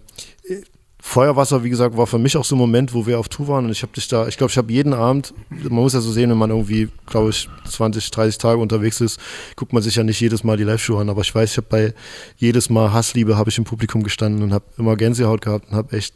[1.08, 3.66] Feuerwasser, wie gesagt, war für mich auch so ein Moment, wo wir auf Tour waren
[3.66, 6.12] und ich habe dich da, ich glaube, ich habe jeden Abend, man muss ja so
[6.12, 9.20] sehen, wenn man irgendwie, glaube ich, 20, 30 Tage unterwegs ist,
[9.56, 11.68] guckt man sich ja nicht jedes Mal die Live-Show an, aber ich weiß, ich habe
[11.70, 11.94] bei
[12.38, 15.96] jedes Mal Hassliebe habe ich im Publikum gestanden und habe immer Gänsehaut gehabt und habe
[15.96, 16.16] echt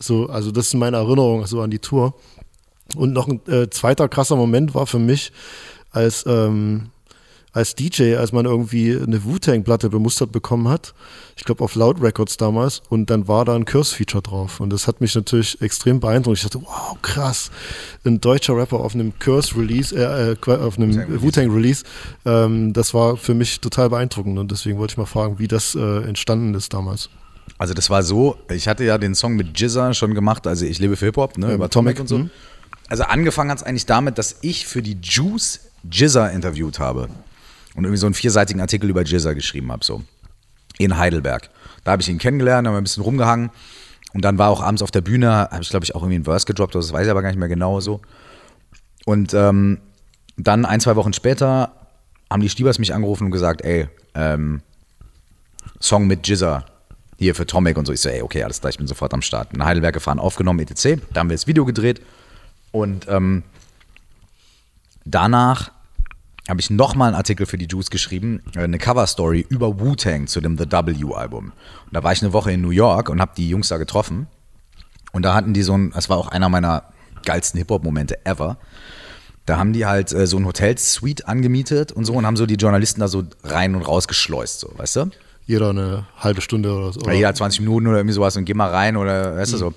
[0.00, 2.14] so, also das sind meine Erinnerungen so an die Tour.
[2.96, 5.32] Und noch ein äh, zweiter krasser Moment war für mich,
[5.90, 6.88] als, ähm,
[7.52, 10.94] als DJ, als man irgendwie eine Wu-Tang-Platte bemustert bekommen hat.
[11.36, 12.82] Ich glaube auf Loud Records damals.
[12.88, 14.60] Und dann war da ein Curse-Feature drauf.
[14.60, 16.38] Und das hat mich natürlich extrem beeindruckt.
[16.38, 17.50] Ich dachte, wow, krass.
[18.04, 21.84] Ein deutscher Rapper auf einem Curse-Release, äh, äh, auf einem Wu-Tang-Release.
[22.24, 24.38] Ähm, das war für mich total beeindruckend.
[24.38, 27.10] Und deswegen wollte ich mal fragen, wie das äh, entstanden ist damals.
[27.58, 30.78] Also das war so, ich hatte ja den Song mit Jizza schon gemacht, also ich
[30.78, 32.18] lebe für Hip-Hop, ne, Ja, über Tomic Tomic, und so.
[32.18, 32.30] mhm.
[32.88, 35.60] Also angefangen hat es eigentlich damit, dass ich für die Juice
[35.90, 37.08] Jizza interviewt habe
[37.74, 40.02] und irgendwie so einen vierseitigen Artikel über Jizza geschrieben habe, so
[40.78, 41.50] in Heidelberg.
[41.84, 43.50] Da habe ich ihn kennengelernt, haben wir ein bisschen rumgehangen
[44.12, 46.24] und dann war auch abends auf der Bühne, habe ich glaube ich auch irgendwie einen
[46.24, 48.00] Verse gedroppt, das weiß ich aber gar nicht mehr genau so.
[49.04, 49.78] Und ähm,
[50.36, 51.72] dann ein, zwei Wochen später
[52.30, 54.62] haben die Stiebers mich angerufen und gesagt, ey, ähm,
[55.80, 56.64] Song mit Jizza
[57.18, 57.92] hier für Tomic und so.
[57.92, 59.52] Ich so, ey, okay, alles klar, ich bin sofort am Start.
[59.52, 61.02] In Heidelberg gefahren, aufgenommen, etc.
[61.12, 62.00] Da haben wir das Video gedreht
[62.72, 63.42] und ähm,
[65.04, 65.70] danach
[66.50, 70.40] habe ich nochmal einen Artikel für die Juice geschrieben, äh, eine Cover-Story über Wu-Tang zu
[70.40, 71.46] dem The W-Album.
[71.46, 71.52] Und
[71.92, 74.26] da war ich eine Woche in New York und habe die Jungs da getroffen.
[75.12, 76.84] Und da hatten die so ein, das war auch einer meiner
[77.24, 78.58] geilsten Hip-Hop-Momente ever.
[79.46, 82.54] Da haben die halt äh, so ein Hotel-Suite angemietet und so und haben so die
[82.54, 85.10] Journalisten da so rein und raus geschleust, so, weißt du?
[85.46, 87.00] Jeder eine halbe Stunde oder so.
[87.00, 89.56] Oder jeder hat 20 Minuten oder irgendwie sowas und geh mal rein oder weißt du
[89.56, 89.74] so.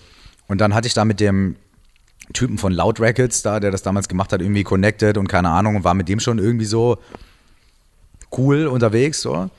[0.47, 1.55] Und dann hatte ich da mit dem
[2.31, 5.75] Typen von Loud Records da, der das damals gemacht hat, irgendwie connected und keine Ahnung
[5.75, 6.97] und war mit dem schon irgendwie so
[8.37, 9.49] cool unterwegs, so.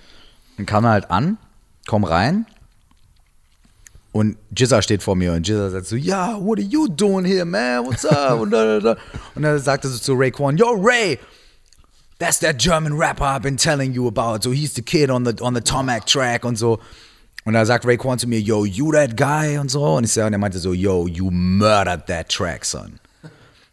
[0.57, 1.37] Dann kam er halt an,
[1.87, 2.47] komm rein
[4.15, 7.45] und Jizza steht vor mir und Jizza sagt so, ja, what are you doing here,
[7.45, 8.39] man, what's up?
[8.41, 9.01] und, da, da, da.
[9.35, 11.19] und dann sagte so zu Raekwon, yo, Ray,
[12.21, 14.45] that's that German rapper I've been telling you about.
[14.45, 16.79] So he's the kid on the, on the Tomac track und so.
[17.45, 19.85] Und da sagt Raekwon zu mir, yo, you that guy und so.
[19.97, 22.99] Und ich sag, und er meinte so, yo, you murdered that track, son.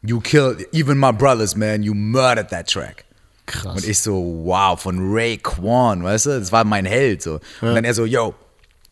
[0.03, 1.83] You killed even my brothers, man.
[1.83, 3.05] You murdered that track.
[3.45, 3.75] Krass.
[3.75, 6.39] Und ich so, wow, von Ray Kwan, weißt du?
[6.39, 7.21] Das war mein Held.
[7.21, 7.39] So.
[7.61, 8.33] Und dann er so, yo,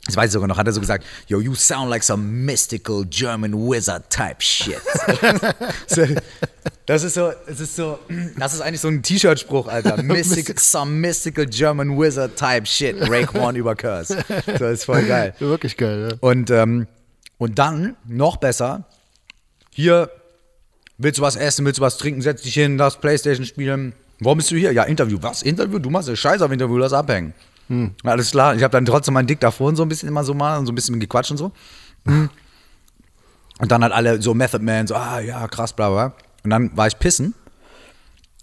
[0.09, 3.05] das weiß ich sogar noch, hat er so gesagt, yo, you sound like some mystical
[3.05, 4.81] German wizard type shit.
[6.85, 7.99] das ist so, das ist so,
[8.37, 10.01] das ist eigentlich so ein T-Shirt-Spruch, Alter.
[10.03, 12.95] Mystic, some mystical German wizard type shit.
[13.09, 14.17] Ray Kwan über Curse.
[14.45, 15.33] So, das ist voll geil.
[15.39, 16.17] Wirklich geil, ja.
[16.21, 16.87] Und, ähm,
[17.37, 18.85] und dann, noch besser,
[19.71, 20.09] hier,
[20.97, 23.93] willst du was essen, willst du was trinken, setz dich hin, lass Playstation spielen.
[24.19, 24.73] Warum bist du hier?
[24.73, 25.19] Ja, Interview.
[25.21, 25.43] Was?
[25.43, 25.79] Interview?
[25.79, 27.33] Du machst ja Scheiß auf Interview, lass abhängen.
[27.69, 28.55] Ja, Alles klar.
[28.55, 30.65] Ich habe dann trotzdem meinen Dick davor und so ein bisschen immer so mal und
[30.65, 31.51] so ein bisschen gequatscht und so.
[32.05, 32.29] Mhm.
[33.59, 36.13] Und dann halt alle so Method Man, so, ah ja, krass, bla bla.
[36.43, 37.35] Und dann war ich pissen.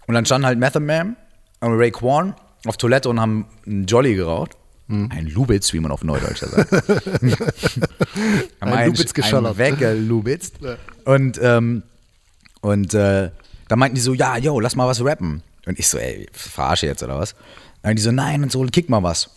[0.07, 1.17] Und dann standen halt Method Man
[1.59, 2.35] und Ray Kwan
[2.65, 4.51] auf Toilette und haben einen Jolly geraucht.
[4.89, 6.71] Ein Lubitz, wie man auf Neudeutsch sagt.
[8.61, 9.59] Ein Lubitz geschallert.
[9.59, 10.59] Ein weggelubitzt.
[11.03, 11.83] Und, ähm,
[12.61, 13.31] und äh,
[13.67, 15.43] dann meinten die so, ja, yo, lass mal was rappen.
[15.65, 17.35] Und ich so, ey, verarsche jetzt oder was?
[17.89, 19.27] Und die so, nein, und so, kick mal was.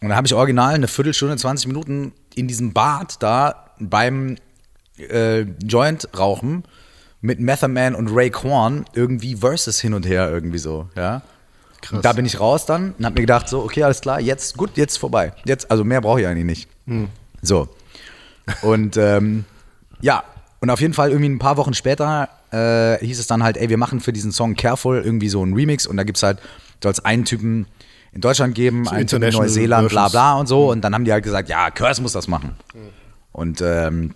[0.00, 4.36] Und dann habe ich original eine Viertelstunde, 20 Minuten in diesem Bad da beim
[4.96, 6.64] äh, Joint rauchen
[7.20, 11.22] mit Method Man und Ray Kwan irgendwie Verses hin und her irgendwie so, ja.
[11.80, 11.96] Krass.
[11.98, 14.56] Und da bin ich raus dann und hab mir gedacht, so, okay, alles klar, jetzt,
[14.56, 15.32] gut, jetzt vorbei.
[15.44, 16.68] Jetzt, also mehr brauche ich eigentlich nicht.
[17.42, 17.68] So.
[18.62, 19.44] Und ähm,
[20.00, 20.24] ja,
[20.60, 23.68] und auf jeden Fall irgendwie ein paar Wochen später äh, hieß es dann halt, ey,
[23.68, 26.38] wir machen für diesen Song Careful irgendwie so einen Remix und da gibt's halt,
[26.82, 27.66] soll es einen Typen
[28.12, 30.70] in Deutschland geben, einen Typen in Neuseeland, bla bla und so.
[30.70, 32.56] Und dann haben die halt gesagt, ja, Curse muss das machen.
[33.32, 34.14] Und ähm,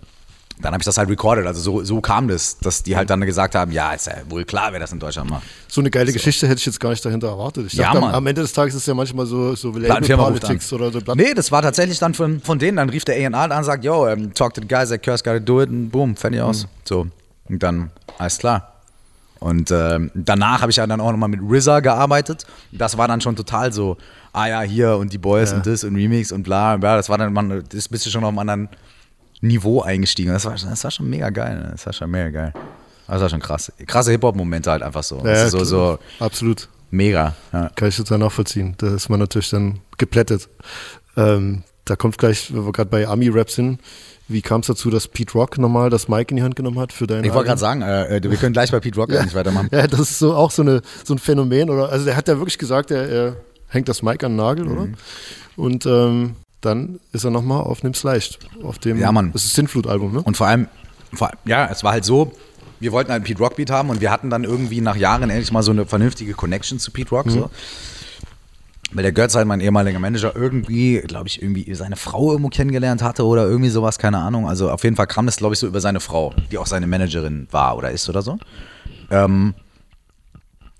[0.61, 1.45] dann habe ich das halt recorded.
[1.45, 4.45] Also so, so kam das, dass die halt dann gesagt haben, ja, ist ja wohl
[4.45, 5.43] klar, wer das in Deutschland macht.
[5.67, 7.67] So eine geile Geschichte hätte ich jetzt gar nicht dahinter erwartet.
[7.67, 10.71] Ich Ja, dachte, am, am Ende des Tages ist es ja manchmal so, so Politics
[10.73, 12.77] oder so Blatt Nee, das war tatsächlich dann von, von denen.
[12.77, 15.23] Dann rief der A&R an und sagt, yo, um, talk to the guys at Curse
[15.23, 16.67] gotta do it und boom, fertig aus.
[16.83, 17.07] So,
[17.49, 18.72] und dann, alles klar.
[19.43, 22.45] Und ähm, danach habe ich ja dann auch nochmal mit RZA gearbeitet.
[22.71, 23.97] Das war dann schon total so,
[24.31, 26.95] ah ja, hier und die Boys und das und Remix und bla, bla.
[26.95, 28.69] Das war dann, man, das bist du schon auf einem anderen
[29.41, 30.31] Niveau eingestiegen.
[30.31, 31.57] Das war, das war schon mega geil.
[31.57, 31.69] ne?
[31.73, 32.53] Das war schon mega geil.
[33.05, 33.69] Das war schon krass.
[33.85, 35.17] Krasse Hip-Hop-Momente halt einfach so.
[35.17, 36.69] Ja, das ist so, so Absolut.
[36.89, 37.35] mega.
[37.51, 37.69] Ja.
[37.75, 38.75] Kann ich total nachvollziehen.
[38.77, 40.47] Da ist man natürlich dann geplättet.
[41.17, 43.81] Ähm, da kommt gleich, wenn wir gerade bei Ami-Rap sind,
[44.27, 46.93] wie kam es dazu, dass Pete Rock nochmal das Mic in die Hand genommen hat
[46.93, 49.35] für deine Ich wollte gerade sagen, äh, äh, wir können gleich bei Pete Rock eigentlich
[49.35, 49.69] weitermachen.
[49.71, 51.69] Ja, das ist so auch so, eine, so ein Phänomen.
[51.69, 51.89] Oder?
[51.89, 53.35] Also der hat ja wirklich gesagt, er, er
[53.67, 54.85] hängt das Mic an den Nagel, oder?
[54.85, 54.95] Mhm.
[55.55, 58.39] Und ähm, dann ist er nochmal auf Nimm's Leicht.
[58.63, 59.31] Auf dem, Ja, Mann.
[59.33, 60.21] Das ist Sinnflut-Album, ne?
[60.21, 60.67] Und vor allem,
[61.13, 62.31] vor, allem- ja, es war halt so,
[62.79, 65.29] wir wollten halt einen Pete Rock Beat haben und wir hatten dann irgendwie nach Jahren
[65.29, 67.29] endlich mal so eine vernünftige Connection zu Pete Rock.
[67.29, 67.49] So.
[68.93, 73.01] Weil der Götz halt, mein ehemaliger Manager, irgendwie, glaube ich, irgendwie seine Frau irgendwo kennengelernt
[73.01, 74.47] hatte oder irgendwie sowas, keine Ahnung.
[74.47, 76.85] Also auf jeden Fall kam das, glaube ich, so über seine Frau, die auch seine
[76.85, 78.37] Managerin war oder ist oder so.
[79.09, 79.55] Ähm,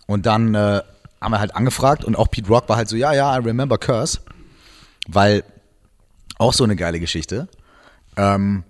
[0.05, 0.81] und dann äh,
[1.19, 3.79] haben wir halt angefragt und auch Pete Rock war halt so, ja, ja, I remember
[3.79, 4.19] Curse.
[5.07, 5.43] Weil
[6.37, 7.47] auch so eine geile Geschichte.
[8.15, 8.63] Ähm,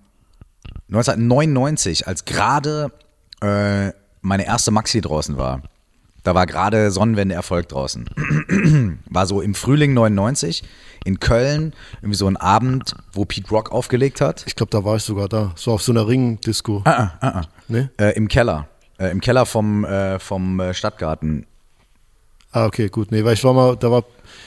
[0.87, 2.91] 1999, als gerade
[3.41, 5.61] äh, meine erste Maxi draußen war,
[6.23, 8.09] da war gerade Sonnenwende-Erfolg draußen.
[9.09, 10.63] war so im Frühling 99
[11.05, 14.45] in Köln, irgendwie so ein Abend, wo Pete Rock aufgelegt hat.
[14.47, 15.51] Ich glaube, da war ich sogar da.
[15.55, 16.81] So auf so einer Ring-Disco.
[16.85, 17.41] Ah, ah, ah, ah.
[17.67, 17.91] Ne?
[17.97, 18.67] Äh, Im Keller.
[18.97, 21.45] Äh, Im Keller vom, äh, vom äh, Stadtgarten.
[22.51, 23.11] Ah, okay, gut.
[23.11, 24.03] Nee, weil ich war mal, da war,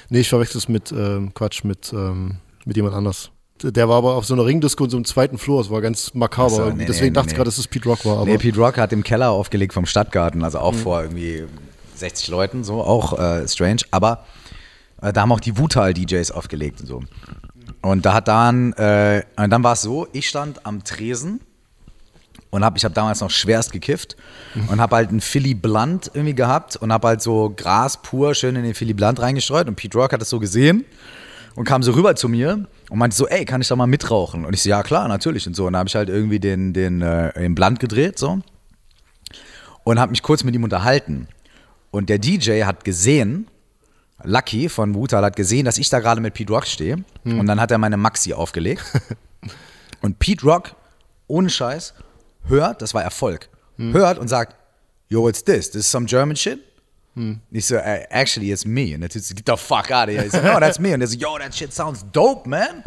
[0.08, 3.30] nee, ich verwechsel es mit, ähm, Quatsch, mit, ähm, mit jemand anders.
[3.62, 5.62] Der war aber auf so einer Ringdisco in so einem zweiten Floor.
[5.62, 6.50] Es war ganz makaber.
[6.50, 7.36] So, nee, Deswegen nee, dachte ich nee.
[7.36, 8.18] gerade, dass es Pete Rock war.
[8.18, 11.44] Aber nee, Pete Rock hat im Keller aufgelegt vom Stadtgarten, also auch vor irgendwie
[11.94, 13.82] 60 Leuten, so, auch äh, strange.
[13.90, 14.24] Aber
[15.00, 17.02] äh, da haben auch die Wutal-DJs aufgelegt und so.
[17.82, 21.40] Und da hat dann, äh, und dann war es so, ich stand am Tresen
[22.50, 24.16] und hab, ich habe damals noch schwerst gekifft
[24.68, 28.56] und habe halt einen Philly Blunt irgendwie gehabt und habe halt so Gras pur schön
[28.56, 30.84] in den Philly Blunt reingestreut und Pete Rock hat das so gesehen
[31.54, 34.44] und kam so rüber zu mir und meinte so, ey, kann ich da mal mitrauchen?
[34.44, 35.66] Und ich so, ja klar, natürlich und so.
[35.66, 38.40] Und da habe ich halt irgendwie den, den, äh, den Blunt gedreht so
[39.84, 41.28] und habe mich kurz mit ihm unterhalten.
[41.90, 43.48] Und der DJ hat gesehen,
[44.22, 47.04] Lucky von Wutal hat gesehen, dass ich da gerade mit Pete Rock stehe.
[47.24, 48.82] Und dann hat er meine Maxi aufgelegt.
[50.00, 50.74] und Pete Rock,
[51.28, 51.94] ohne Scheiß,
[52.48, 54.56] hört, das war Erfolg, hört und sagt,
[55.08, 55.70] yo, what's this?
[55.70, 56.60] This is some German shit?
[57.50, 58.94] Ich so, "Uh, actually, it's me.
[58.94, 60.24] Und der Typ so, get the fuck out of here.
[60.26, 60.92] Ich so, no, that's me.
[60.92, 62.84] Und der so, yo, that shit sounds dope, man.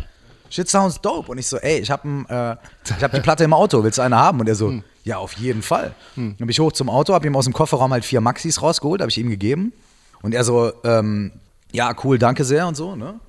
[0.52, 1.32] Shit sounds dope.
[1.32, 2.56] Und ich so, ey, ich hab, ein, äh,
[2.98, 4.40] ich hab die Platte im Auto, willst du eine haben?
[4.40, 4.70] Und er so,
[5.04, 5.94] ja, auf jeden Fall.
[6.16, 9.02] Dann bin ich hoch zum Auto, hab ihm aus dem Kofferraum halt vier Maxis rausgeholt,
[9.02, 9.74] habe ich ihm gegeben.
[10.22, 11.32] Und er so, ähm,
[11.72, 13.20] ja, cool, danke sehr und so, ne?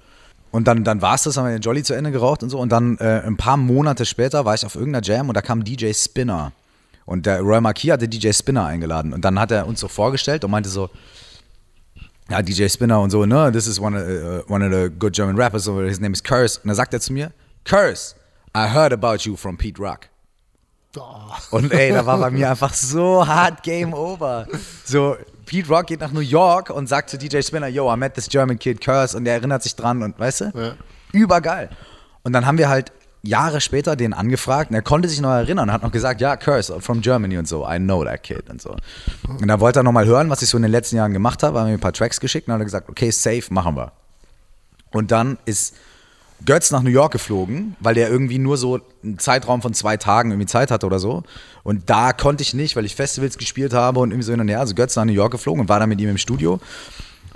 [0.50, 2.58] Und dann, dann war es das, haben wir den Jolly zu Ende geraucht und so.
[2.58, 5.62] Und dann äh, ein paar Monate später war ich auf irgendeiner Jam und da kam
[5.62, 6.52] DJ Spinner.
[7.10, 9.12] Und der Roy Marquis hatte DJ Spinner eingeladen.
[9.12, 10.90] Und dann hat er uns so vorgestellt und meinte so,
[12.28, 15.12] ja, DJ Spinner und so, ne, this is one of, uh, one of the good
[15.12, 16.60] German rappers, so, his name is Curse.
[16.60, 17.32] Und dann sagt er zu mir,
[17.64, 18.14] Curse,
[18.56, 20.06] I heard about you from Pete Rock.
[21.50, 24.46] Und ey, da war bei mir einfach so hart Game Over.
[24.84, 28.14] So, Pete Rock geht nach New York und sagt zu DJ Spinner, yo, I met
[28.14, 30.76] this German kid Curse und der erinnert sich dran und weißt du?
[31.10, 31.70] Übergeil.
[32.22, 32.92] Und dann haben wir halt
[33.22, 36.36] Jahre später den angefragt und er konnte sich noch erinnern und hat noch gesagt, ja,
[36.36, 38.76] Curse from Germany und so, I know that kid und so.
[39.28, 41.58] Und da wollte er nochmal hören, was ich so in den letzten Jahren gemacht habe,
[41.58, 43.92] haben mir ein paar Tracks geschickt und hat er gesagt, okay, safe, machen wir.
[44.92, 45.76] Und dann ist
[46.44, 50.30] Götz nach New York geflogen, weil der irgendwie nur so einen Zeitraum von zwei Tagen
[50.30, 51.22] irgendwie Zeit hatte oder so.
[51.62, 54.48] Und da konnte ich nicht, weil ich Festivals gespielt habe und irgendwie so hin und
[54.48, 54.60] her.
[54.60, 56.58] Also Götz nach New York geflogen und war dann mit ihm im Studio.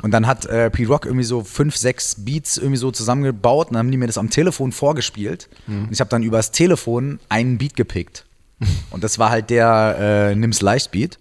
[0.04, 3.72] Und dann hat äh, Pete Rock irgendwie so fünf, sechs Beats irgendwie so zusammengebaut und
[3.72, 5.48] dann haben die mir das am Telefon vorgespielt.
[5.66, 8.26] Und ich habe dann übers Telefon einen Beat gepickt.
[8.90, 11.18] Und das war halt der äh, Nimm's Leicht Beat.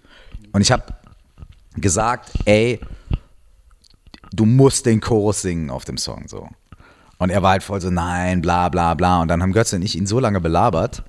[0.52, 0.84] Und ich habe
[1.78, 2.82] gesagt, ey,
[4.34, 6.50] du musst den Chorus singen auf dem Song so.
[7.20, 9.22] Und er war halt voll so, nein, bla bla bla.
[9.22, 11.04] Und dann haben Götz und ich ihn so lange belabert.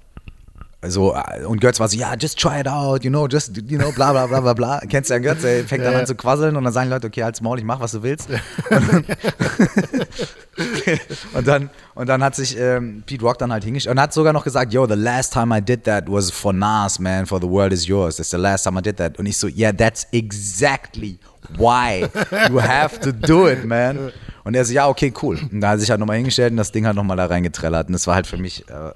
[0.89, 3.79] So, äh, und Götz war so, ja, just try it out, you know, just, you
[3.79, 4.81] know, bla bla bla bla bla.
[4.89, 7.07] Kennst du ja Götz, er fängt dann an zu quasseln und dann sagen die Leute,
[7.07, 8.29] okay, halt's Maul, ich mach, was du willst.
[11.35, 14.33] und, dann, und dann hat sich ähm, Pete Rock dann halt hingestellt und hat sogar
[14.33, 17.49] noch gesagt, yo, the last time I did that was for Nas, man, for the
[17.49, 18.17] world is yours.
[18.17, 19.19] That's the last time I did that.
[19.19, 21.19] Und ich so, yeah, that's exactly
[21.57, 22.09] why
[22.49, 24.13] you have to do it, man.
[24.45, 25.39] Und er so, ja, okay, cool.
[25.51, 27.87] Und da hat sich halt nochmal hingestellt und das Ding halt nochmal da reingetrellert.
[27.87, 28.91] Und das war halt für mich äh,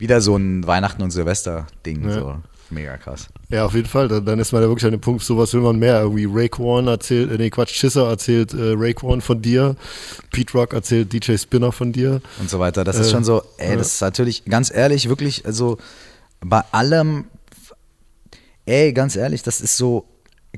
[0.00, 2.10] wieder so ein Weihnachten- und Silvester-Ding.
[2.10, 2.36] So.
[2.72, 3.26] Mega krass.
[3.48, 4.06] Ja, auf jeden Fall.
[4.06, 6.00] Dann, dann ist man ja wirklich an dem Punkt, sowas will man mehr.
[6.02, 9.74] Irgendwie Raekwon erzählt, äh, nee, Quatsch, Chisser erzählt äh, Raekwon von dir,
[10.30, 12.20] Pete Rock erzählt DJ Spinner von dir.
[12.38, 12.84] und so weiter.
[12.84, 13.76] Das ist Äh, schon so, ey, ja.
[13.76, 15.78] das ist natürlich, ganz ehrlich, wirklich, also
[16.40, 17.24] bei allem,
[18.66, 20.06] ey, ganz ehrlich, das ist so,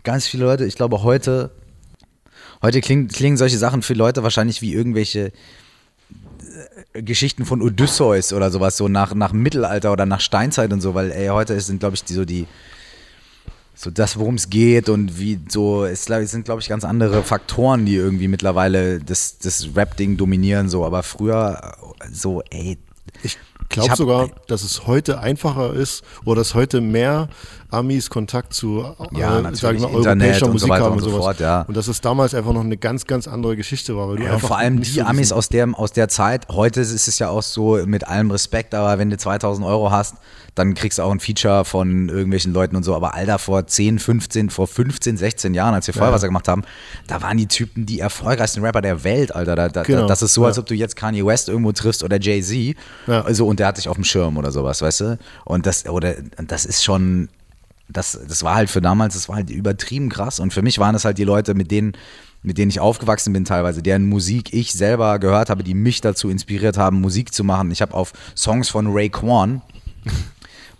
[0.04, 1.50] ganz viele Leute, ich glaube heute,
[2.60, 5.32] heute klingen, klingen solche Sachen für Leute wahrscheinlich wie irgendwelche
[6.92, 11.10] Geschichten von Odysseus oder sowas, so nach, nach Mittelalter oder nach Steinzeit und so, weil,
[11.10, 12.46] ey, heute sind, glaube ich, die, so die,
[13.74, 17.86] so das, worum es geht und wie so, es sind, glaube ich, ganz andere Faktoren,
[17.86, 21.76] die irgendwie mittlerweile das, das Rap-Ding dominieren, so, aber früher
[22.10, 22.78] so, ey,
[23.22, 27.28] Ich glaube hab- sogar, dass es heute einfacher ist oder dass heute mehr
[27.70, 28.84] Amis Kontakt zu
[29.16, 31.24] Ja, äh, sag ich mal, europäischer und so Musik weiter haben und und so sowas.
[31.24, 31.62] fort, ja.
[31.62, 34.08] Und dass es damals einfach noch eine ganz, ganz andere Geschichte war.
[34.10, 36.48] Weil du Ja, vor allem die so Amis aus der, aus der Zeit.
[36.50, 40.16] Heute ist es ja auch so, mit allem Respekt, aber wenn du 2000 Euro hast,
[40.54, 42.94] dann kriegst du auch ein Feature von irgendwelchen Leuten und so.
[42.94, 46.64] Aber Alter, vor 10, 15, vor 15, 16 Jahren, als wir Feuerwasser gemacht haben,
[47.06, 49.56] da waren die Typen die erfolgreichsten Rapper der Welt, Alter.
[49.56, 50.48] Da, da, Genau, Das ist so, ja.
[50.48, 52.76] als ob du jetzt Kanye West irgendwo triffst oder Jay-Z.
[53.06, 53.22] Ja.
[53.22, 55.18] Also, und der hat dich auf dem Schirm oder sowas, weißt du?
[55.44, 57.28] Und das, oder, das ist schon,
[57.88, 60.40] das, das war halt für damals, das war halt übertrieben krass.
[60.40, 61.92] Und für mich waren das halt die Leute, mit denen,
[62.42, 66.28] mit denen ich aufgewachsen bin teilweise, deren Musik ich selber gehört habe, die mich dazu
[66.30, 67.70] inspiriert haben, Musik zu machen.
[67.70, 69.62] Ich habe auf Songs von Ray Kwan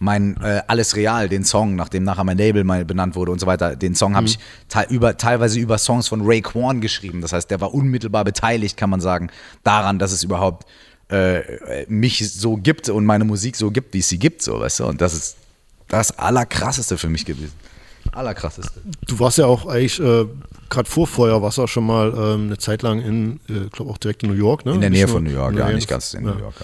[0.03, 3.47] mein äh, Alles Real, den Song, nachdem nachher mein Label mal benannt wurde und so
[3.47, 7.21] weiter, den Song habe ich te über, teilweise über Songs von Ray Kwan geschrieben.
[7.21, 9.31] Das heißt, der war unmittelbar beteiligt, kann man sagen,
[9.63, 10.67] daran, dass es überhaupt
[11.13, 14.81] äh, mich so gibt und meine Musik so gibt, wie es sie gibt, so, weißt
[14.81, 14.87] du?
[14.87, 15.37] Und das ist
[15.89, 17.53] das Allerkrasseste für mich gewesen.
[18.13, 18.81] Allerkrasseste.
[19.07, 20.27] Du warst ja auch eigentlich äh,
[20.71, 24.31] gerade vor Feuerwasser schon mal ähm, eine Zeit lang in, äh, glaube auch direkt in
[24.31, 24.73] New York, ne?
[24.73, 26.33] In der Nähe von New York, ja, nicht ganz in ja.
[26.33, 26.55] New York.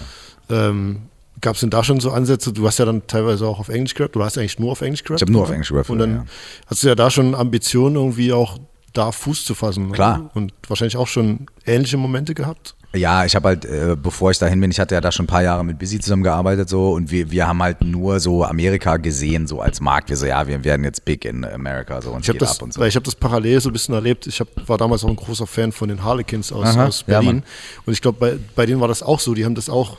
[0.48, 0.68] Ja.
[0.68, 1.02] Ähm,
[1.40, 2.52] Gab es denn da schon so Ansätze?
[2.52, 4.16] Du hast ja dann teilweise auch auf Englisch gerappt.
[4.16, 5.22] Du hast eigentlich nur auf Englisch gerappt.
[5.22, 6.24] Ich hab nur auf Englisch gerappt, Und dann ja.
[6.66, 8.58] hast du ja da schon Ambitionen, irgendwie auch
[8.92, 9.92] da Fuß zu fassen.
[9.92, 10.30] Klar.
[10.34, 12.74] Und wahrscheinlich auch schon ähnliche Momente gehabt.
[12.94, 15.28] Ja, ich habe halt, äh, bevor ich dahin bin, ich hatte ja da schon ein
[15.28, 19.46] paar Jahre mit Busy zusammengearbeitet so und wir, wir haben halt nur so Amerika gesehen,
[19.46, 20.08] so als Markt.
[20.08, 22.56] Wir so, ja, wir werden jetzt big in America so und Ich habe geht das,
[22.56, 22.82] ab und so.
[22.82, 24.26] ich habe das parallel so ein bisschen erlebt.
[24.26, 27.18] Ich hab, war damals auch ein großer Fan von den Harlequins aus, Aha, aus ja,
[27.20, 27.36] Berlin.
[27.36, 27.42] Mann.
[27.84, 29.34] und ich glaube, bei, bei denen war das auch so.
[29.34, 29.98] Die haben das auch,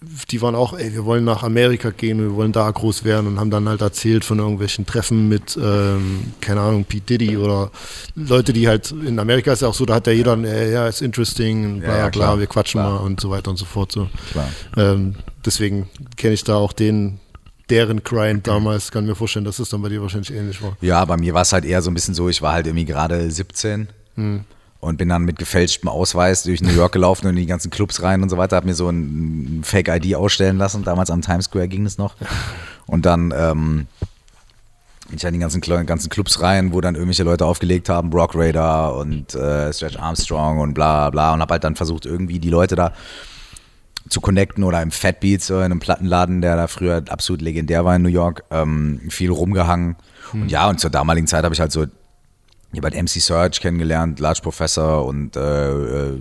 [0.00, 3.40] die waren auch, ey, wir wollen nach Amerika gehen, wir wollen da groß werden und
[3.40, 7.72] haben dann halt erzählt von irgendwelchen Treffen mit, ähm, keine Ahnung, Pete Diddy oder
[8.14, 10.86] Leute, die halt in Amerika ist ja auch so, da hat ja jeder, äh, ja,
[10.86, 12.94] ist interesting, bla Ja, ja, bla, klar, wir quatschen klar.
[12.94, 13.90] mal und so weiter und so fort.
[13.90, 14.08] So.
[14.30, 14.48] Klar.
[14.76, 17.18] Ähm, deswegen kenne ich da auch den,
[17.68, 20.76] deren Grind damals, kann mir vorstellen, dass es dann bei dir wahrscheinlich ähnlich war.
[20.80, 22.86] Ja, bei mir war es halt eher so ein bisschen so, ich war halt irgendwie
[22.86, 24.44] gerade 17 Hm.
[24.80, 28.02] Und bin dann mit gefälschtem Ausweis durch New York gelaufen und in die ganzen Clubs
[28.02, 30.84] rein und so weiter, habe mir so ein Fake-ID ausstellen lassen.
[30.84, 32.14] Damals am Times Square ging es noch.
[32.86, 33.86] Und dann ähm,
[35.08, 38.34] bin ich an die ganzen, ganzen Clubs rein, wo dann irgendwelche Leute aufgelegt haben, Brock
[38.34, 42.50] Raider und äh, Stretch Armstrong und bla bla und habe halt dann versucht, irgendwie die
[42.50, 42.92] Leute da
[44.08, 47.84] zu connecten oder im Fat Beats oder in einem Plattenladen, der da früher absolut legendär
[47.84, 49.96] war in New York, ähm, viel rumgehangen.
[50.32, 51.86] Und ja, und zur damaligen Zeit habe ich halt so
[52.72, 56.20] Ich habe halt MC Search kennengelernt, Large Professor und äh, äh,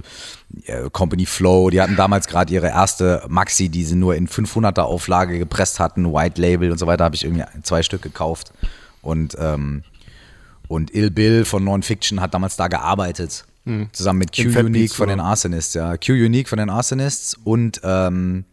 [0.91, 1.69] Company Flow.
[1.69, 6.13] Die hatten damals gerade ihre erste Maxi, die sie nur in 500er Auflage gepresst hatten,
[6.13, 7.03] White Label und so weiter.
[7.03, 8.53] Habe ich irgendwie zwei Stück gekauft.
[9.01, 9.83] Und, ähm,
[10.69, 13.45] und Ill Bill von Non-Fiction hat damals da gearbeitet.
[13.91, 15.19] Zusammen mit Q In Fat Unique Beats, von den?
[15.19, 15.97] Arsonists, ja.
[15.97, 18.45] Q Unique von den Arsonists und ähm,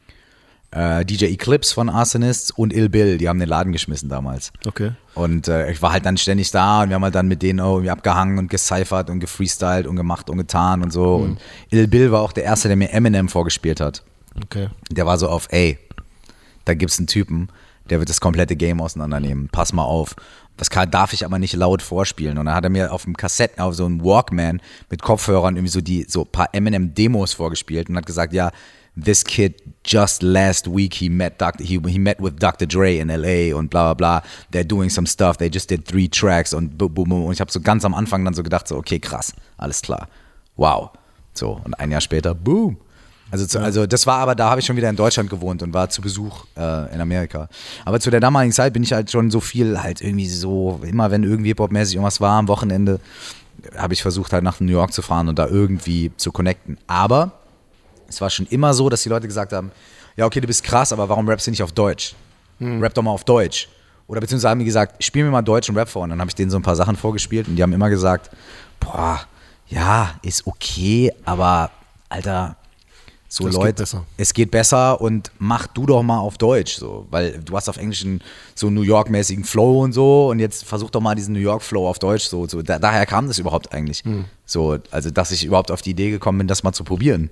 [0.75, 3.17] äh, DJ Eclipse von Arsonists und Ill Bill.
[3.17, 4.53] Die haben den Laden geschmissen damals.
[4.67, 4.93] Okay.
[5.15, 7.61] Und äh, ich war halt dann ständig da und wir haben halt dann mit denen
[7.61, 11.15] auch irgendwie abgehangen und gecyphert und gefreestylt und gemacht und getan und so.
[11.17, 11.39] Und
[11.71, 14.03] Ill Bill war auch der Erste, der mir Eminem vorgespielt hat.
[14.45, 14.69] Okay.
[14.91, 15.79] Der war so auf, ey,
[16.65, 17.49] da gibt's einen Typen,
[17.89, 19.49] der wird das komplette Game auseinandernehmen.
[19.53, 20.17] Pass mal auf.
[20.57, 22.39] Das kann, darf ich aber nicht laut vorspielen.
[22.39, 24.61] Und dann hat er mir auf dem Kassetten, auf so einem Walkman
[24.91, 28.51] mit Kopfhörern irgendwie so die, so ein paar Eminem-Demos vorgespielt und hat gesagt, ja,
[28.97, 31.65] this kid just last week he met Dr.
[31.65, 32.67] He, he met with Dr.
[32.67, 34.23] Dre in LA und bla bla bla.
[34.51, 35.39] They're doing some stuff.
[35.39, 37.25] They just did three tracks und boom, boom, boom.
[37.25, 40.09] Und ich habe so ganz am Anfang dann so gedacht, so, okay, krass, alles klar.
[40.57, 40.91] Wow.
[41.33, 42.77] So, und ein Jahr später, boom.
[43.31, 45.75] Also, zu, also das war aber, da habe ich schon wieder in Deutschland gewohnt und
[45.75, 47.49] war zu Besuch äh, in Amerika.
[47.85, 51.11] Aber zu der damaligen Zeit bin ich halt schon so viel halt irgendwie so, immer
[51.11, 53.01] wenn irgendwie Hip-Hop-mäßig irgendwas war am Wochenende,
[53.77, 56.79] habe ich versucht halt nach New York zu fahren und da irgendwie zu connecten.
[56.87, 57.33] Aber
[58.15, 59.71] es war schon immer so, dass die Leute gesagt haben,
[60.17, 62.15] ja okay, du bist krass, aber warum rappst du nicht auf Deutsch?
[62.61, 63.69] Rap doch mal auf Deutsch.
[64.07, 66.03] Oder beziehungsweise haben die gesagt, spiel mir mal deutschen Rap vor.
[66.03, 68.31] Und dann habe ich denen so ein paar Sachen vorgespielt und die haben immer gesagt,
[68.81, 69.21] boah,
[69.69, 71.71] ja, ist okay, aber
[72.09, 72.57] Alter,
[73.29, 74.05] so Das geht Leute, besser.
[74.17, 77.77] es geht besser und mach du doch mal auf Deutsch, so, weil du hast auf
[77.79, 78.21] Englisch einen
[78.55, 81.99] so New York-mäßigen Flow und so und jetzt versuch doch mal diesen New York-Flow auf
[81.99, 84.27] Deutsch so, so da, daher kam das überhaupt eigentlich, Hm.
[84.47, 87.31] so, also dass ich überhaupt auf die Idee gekommen bin, das mal zu probieren,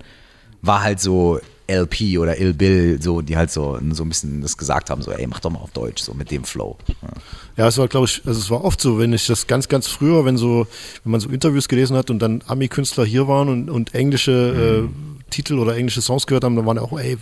[0.63, 4.57] war halt so LP oder Ill Bill, so, die halt so, so ein bisschen das
[4.57, 6.77] gesagt haben, so, ey, mach doch mal auf Deutsch, so mit dem Flow.
[6.87, 7.09] Ja.
[7.55, 9.87] Ja, es war, glaube ich, also es war oft so, wenn ich das ganz, ganz
[9.87, 10.65] früher, wenn so,
[11.03, 15.29] wenn man so Interviews gelesen hat und dann Ami-Künstler hier waren und, und englische äh,
[15.29, 17.17] Titel oder englische Songs gehört haben, dann waren auch, ey,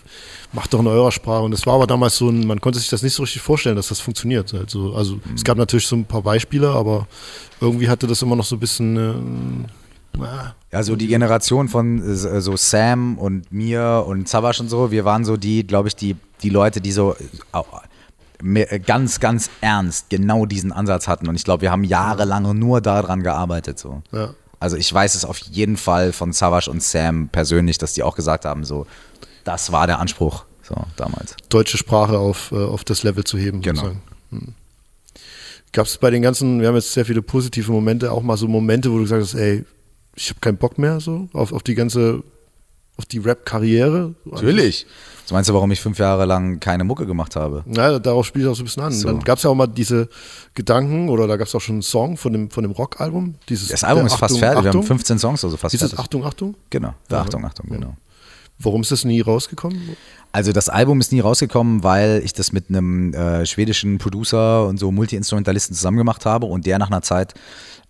[0.53, 1.43] macht doch in eurer Sprache.
[1.43, 3.75] Und es war aber damals so ein, man konnte sich das nicht so richtig vorstellen,
[3.75, 4.53] dass das funktioniert.
[4.53, 7.07] Also, also es gab natürlich so ein paar Beispiele, aber
[7.59, 9.67] irgendwie hatte das immer noch so ein bisschen, äh,
[10.17, 14.91] na, Ja, so die Generation von äh, so Sam und mir und Savas und so,
[14.91, 17.61] wir waren so die, glaube ich, die, die Leute, die so äh,
[18.41, 21.27] mehr- ganz, ganz ernst genau diesen Ansatz hatten.
[21.27, 23.79] Und ich glaube, wir haben jahrelang nur daran gearbeitet.
[23.79, 24.01] So.
[24.11, 24.33] ja.
[24.59, 28.15] Also ich weiß es auf jeden Fall von Savas und Sam persönlich, dass die auch
[28.15, 28.85] gesagt haben, so,
[29.43, 31.35] das war der Anspruch so damals.
[31.49, 33.61] deutsche Sprache auf, äh, auf das Level zu heben.
[33.61, 33.81] Genau.
[33.81, 34.01] sozusagen.
[34.29, 34.53] Hm.
[35.73, 38.47] Gab es bei den ganzen, wir haben jetzt sehr viele positive Momente, auch mal so
[38.47, 39.63] Momente, wo du gesagt hast, ey,
[40.23, 42.23] ich habe keinen Bock mehr so auf, auf die ganze,
[42.97, 44.13] auf die Rap-Karriere?
[44.25, 44.85] Natürlich.
[45.23, 47.63] Was meinst du, warum ich fünf Jahre lang keine Mucke gemacht habe?
[47.67, 48.91] Ja, darauf spielt es auch so ein bisschen an.
[48.91, 49.07] So.
[49.07, 50.09] Dann gab es ja auch mal diese
[50.53, 53.35] Gedanken, oder da gab es auch schon einen Song von dem, von dem Rock-Album.
[53.49, 54.63] Dieses- Das Album ist fast Achtung, fertig.
[54.63, 54.83] Wir haben Achtung.
[54.83, 55.99] 15 Songs, also fast Dieses fertig.
[56.03, 56.55] Achtung, Achtung.
[56.69, 57.23] Genau, der Ja.
[57.23, 57.95] Achtung, Achtung, genau.
[58.59, 59.95] Warum ist das nie rausgekommen?
[60.33, 64.77] Also das Album ist nie rausgekommen, weil ich das mit einem äh, schwedischen Producer und
[64.77, 67.33] so Multi-Instrumentalisten zusammen gemacht habe und der nach einer Zeit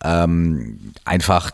[0.04, 1.52] ähm, einfach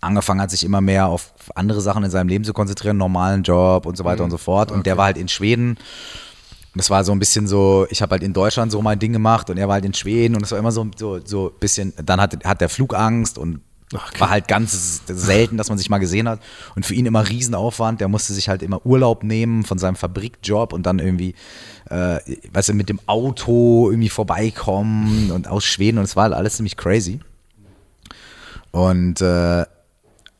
[0.00, 3.86] angefangen hat, sich immer mehr auf andere Sachen in seinem Leben zu konzentrieren, normalen Job
[3.86, 4.70] und so weiter und so fort.
[4.70, 5.70] Und der war halt in Schweden.
[5.70, 9.12] Und das war so ein bisschen so, ich habe halt in Deutschland so mein Ding
[9.12, 11.58] gemacht und er war halt in Schweden und es war immer so so so ein
[11.58, 13.60] bisschen, dann hat, hat der Flugangst und
[14.18, 16.40] war halt ganz selten, dass man sich mal gesehen hat.
[16.74, 18.00] Und für ihn immer Riesenaufwand.
[18.00, 21.34] Der musste sich halt immer Urlaub nehmen von seinem Fabrikjob und dann irgendwie,
[21.88, 22.18] äh,
[22.52, 25.98] weißt du, mit dem Auto irgendwie vorbeikommen und aus Schweden.
[25.98, 27.20] Und es war halt alles ziemlich crazy.
[28.72, 29.64] Und äh,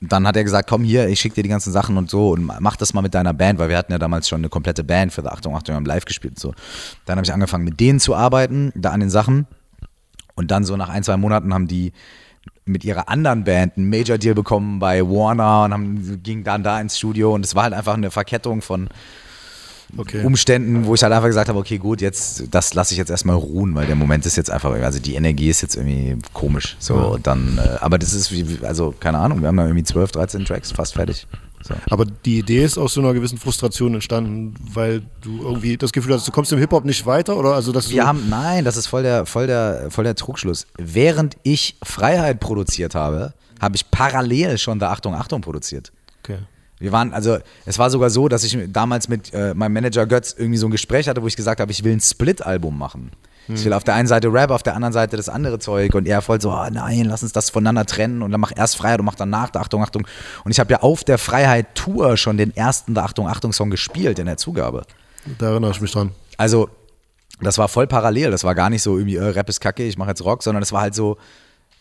[0.01, 2.45] dann hat er gesagt, komm hier, ich schicke dir die ganzen Sachen und so und
[2.45, 5.13] mach das mal mit deiner Band, weil wir hatten ja damals schon eine komplette Band
[5.13, 6.55] für The Achtung, Achtung, wir haben live gespielt und so.
[7.07, 9.47] Dann habe ich angefangen mit denen zu arbeiten, da an den Sachen.
[10.35, 11.93] Und dann so nach ein, zwei Monaten haben die
[12.67, 16.81] mit ihrer anderen Band einen Major Deal bekommen bei Warner und haben, ging dann da
[16.81, 18.89] ins Studio und es war halt einfach eine Verkettung von
[19.97, 20.25] Okay.
[20.25, 23.37] Umständen, wo ich halt einfach gesagt habe, okay, gut, jetzt, das lasse ich jetzt erstmal
[23.37, 26.77] ruhen, weil der Moment ist jetzt einfach, also die Energie ist jetzt irgendwie komisch.
[26.79, 29.85] So, und dann, äh, aber das ist wie, also keine Ahnung, wir haben da irgendwie
[29.85, 31.27] 12, 13 Tracks fast fertig.
[31.63, 31.75] So.
[31.91, 36.15] Aber die Idee ist aus so einer gewissen Frustration entstanden, weil du irgendwie das Gefühl
[36.15, 38.87] hast, du kommst im Hip-Hop nicht weiter oder also dass Wir haben, nein, das ist
[38.87, 40.67] voll der, voll der, voll der Trugschluss.
[40.77, 45.93] Während ich Freiheit produziert habe, habe ich parallel schon da Achtung, Achtung produziert.
[46.23, 46.39] okay.
[46.79, 50.35] Wir waren, also es war sogar so, dass ich damals mit äh, meinem Manager Götz
[50.37, 53.13] irgendwie so ein Gespräch hatte, wo ich gesagt habe, ich will ein Split-Album machen.
[53.49, 56.09] Ich will auf der einen Seite Rap, auf der anderen Seite das andere Zeug und
[56.09, 58.99] er voll so, oh nein, lass uns das voneinander trennen und dann mach erst Freiheit
[58.99, 60.07] und mach danach der Achtung, Achtung.
[60.45, 63.71] Und ich habe ja auf der Freiheit Tour schon den ersten der Achtung, Achtung Song
[63.71, 64.83] gespielt in der Zugabe.
[65.39, 66.11] Da erinnere ich mich dran.
[66.37, 66.69] Also,
[67.41, 68.33] das war voll parallel.
[68.33, 70.63] Das war gar nicht so irgendwie, äh, Rap ist kacke, ich mache jetzt Rock, sondern
[70.63, 71.17] es war halt so,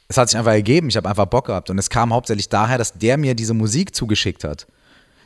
[0.08, 1.72] es hat sich einfach ergeben, ich habe einfach Bock gehabt.
[1.72, 4.68] Und es kam hauptsächlich daher, dass der mir diese Musik zugeschickt hat.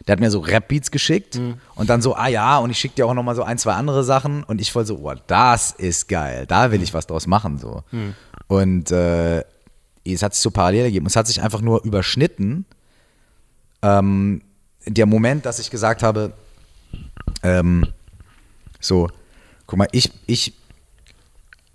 [0.07, 1.35] Der hat mir so Rap-Beats geschickt
[1.75, 4.03] und dann so, ah ja, und ich schicke dir auch nochmal so ein, zwei andere
[4.03, 4.43] Sachen.
[4.43, 7.57] Und ich voll so, oh, das ist geil, da will ich was draus machen.
[7.57, 7.83] So.
[8.47, 9.43] Und äh,
[10.05, 11.05] es hat sich so parallel ergeben.
[11.05, 12.65] Es hat sich einfach nur überschnitten.
[13.81, 14.41] Ähm,
[14.85, 16.33] der Moment, dass ich gesagt habe,
[17.43, 17.85] ähm,
[18.79, 19.09] so,
[19.67, 20.53] guck mal, ich, ich,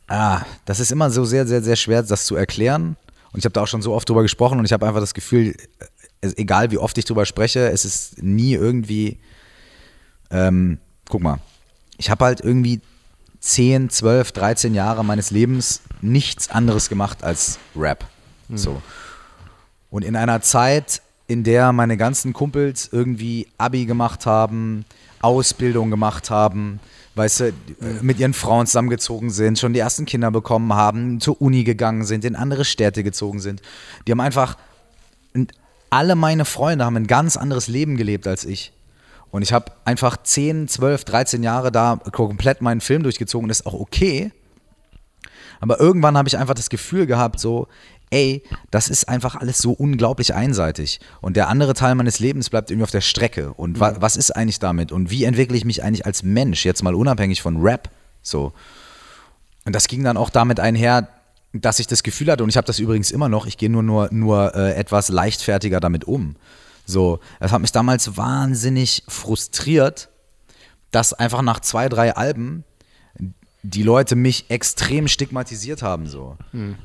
[0.09, 2.97] ah, das ist immer so sehr, sehr, sehr schwer, das zu erklären.
[3.33, 5.14] Und ich habe da auch schon so oft drüber gesprochen und ich habe einfach das
[5.14, 5.57] Gefühl,
[6.37, 9.18] egal wie oft ich drüber spreche, es ist nie irgendwie,
[10.31, 11.39] ähm, guck mal,
[11.99, 12.81] ich habe halt irgendwie
[13.41, 18.07] 10, 12, 13 Jahre meines Lebens nichts anderes gemacht als Rap.
[18.53, 18.83] So.
[19.91, 24.85] Und in einer Zeit, in der meine ganzen Kumpels irgendwie Abi gemacht haben,
[25.20, 26.81] Ausbildung gemacht haben,
[27.14, 27.53] weißt du, äh,
[28.03, 32.25] mit ihren Frauen zusammengezogen sind, schon die ersten Kinder bekommen haben, zur Uni gegangen sind,
[32.25, 33.62] in andere Städte gezogen sind.
[34.07, 34.57] Die haben einfach,
[35.95, 38.72] alle meine Freunde haben ein ganz anderes Leben gelebt als ich.
[39.30, 43.66] Und ich habe einfach 10, 12, 13 Jahre da komplett meinen Film durchgezogen das ist
[43.66, 44.32] auch okay.
[45.61, 47.68] Aber irgendwann habe ich einfach das Gefühl gehabt, so,
[48.11, 48.42] ey,
[48.72, 50.99] das ist einfach alles so unglaublich einseitig.
[51.20, 53.53] Und der andere Teil meines Lebens bleibt irgendwie auf der Strecke.
[53.55, 54.90] Und wa was ist eigentlich damit?
[54.90, 57.88] Und wie entwickle ich mich eigentlich als Mensch, jetzt mal unabhängig von Rap?
[58.20, 58.53] So.
[59.64, 61.09] Und das ging dann auch damit einher,
[61.55, 63.82] dass ich das Gefühl hatte, und ich habe das übrigens immer noch, ich gehe nur,
[63.82, 66.34] nur, nur äh, etwas leichtfertiger damit um.
[66.84, 70.11] So, das hat mich damals wahnsinnig frustriert,
[70.90, 72.64] dass einfach nach zwei, drei Alben
[73.62, 76.07] die Leute mich extrem stigmatisiert haben.
[76.07, 76.36] So.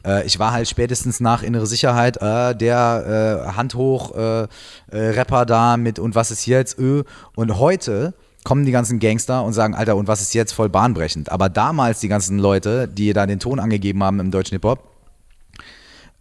[0.06, 4.48] Äh, ich war halt spätestens nach innere Sicherheit äh, der äh, Hand hoch äh,
[4.92, 6.80] äh, da mit und was ist jetzt?
[6.80, 7.04] Ö.
[7.36, 8.14] Und heute
[8.50, 11.32] kommen die ganzen Gangster und sagen, Alter, und was ist jetzt voll bahnbrechend?
[11.32, 14.90] Aber damals die ganzen Leute, die da den Ton angegeben haben im deutschen Hip-Hop,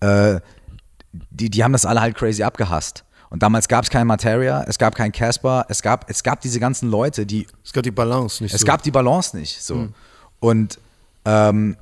[0.00, 0.38] äh,
[1.30, 3.04] die, die haben das alle halt crazy abgehasst.
[3.30, 6.60] Und damals gab es kein Materia, es gab kein Casper, es gab, es gab diese
[6.60, 8.66] ganzen Leute, die Es gab die Balance nicht es so.
[8.66, 9.62] gab die Balance nicht.
[9.62, 9.88] So.
[10.38, 10.78] Und,
[11.24, 11.78] ähm,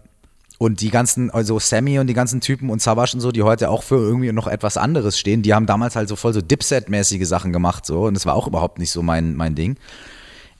[0.59, 3.69] und die ganzen, also Sammy und die ganzen Typen und Savage und so, die heute
[3.69, 7.27] auch für irgendwie noch etwas anderes stehen, die haben damals halt so voll so Dipset-mäßige
[7.27, 7.85] Sachen gemacht.
[7.85, 8.05] So.
[8.05, 9.77] Und das war auch überhaupt nicht so mein, mein Ding.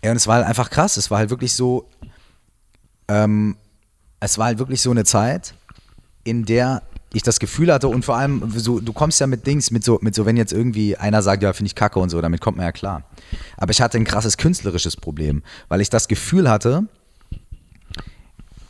[0.07, 0.97] Ja, und es war halt einfach krass.
[0.97, 1.89] Es war halt wirklich so,
[3.09, 3.57] ähm,
[4.21, 5.53] es war halt wirklich so eine Zeit,
[6.23, 9.73] in der ich das Gefühl hatte und vor allem, so, du kommst ja mit Dings,
[9.73, 12.21] mit so, mit so, wenn jetzt irgendwie einer sagt, ja, finde ich kacke und so,
[12.21, 13.03] damit kommt man ja klar.
[13.57, 16.85] Aber ich hatte ein krasses künstlerisches Problem, weil ich das Gefühl hatte,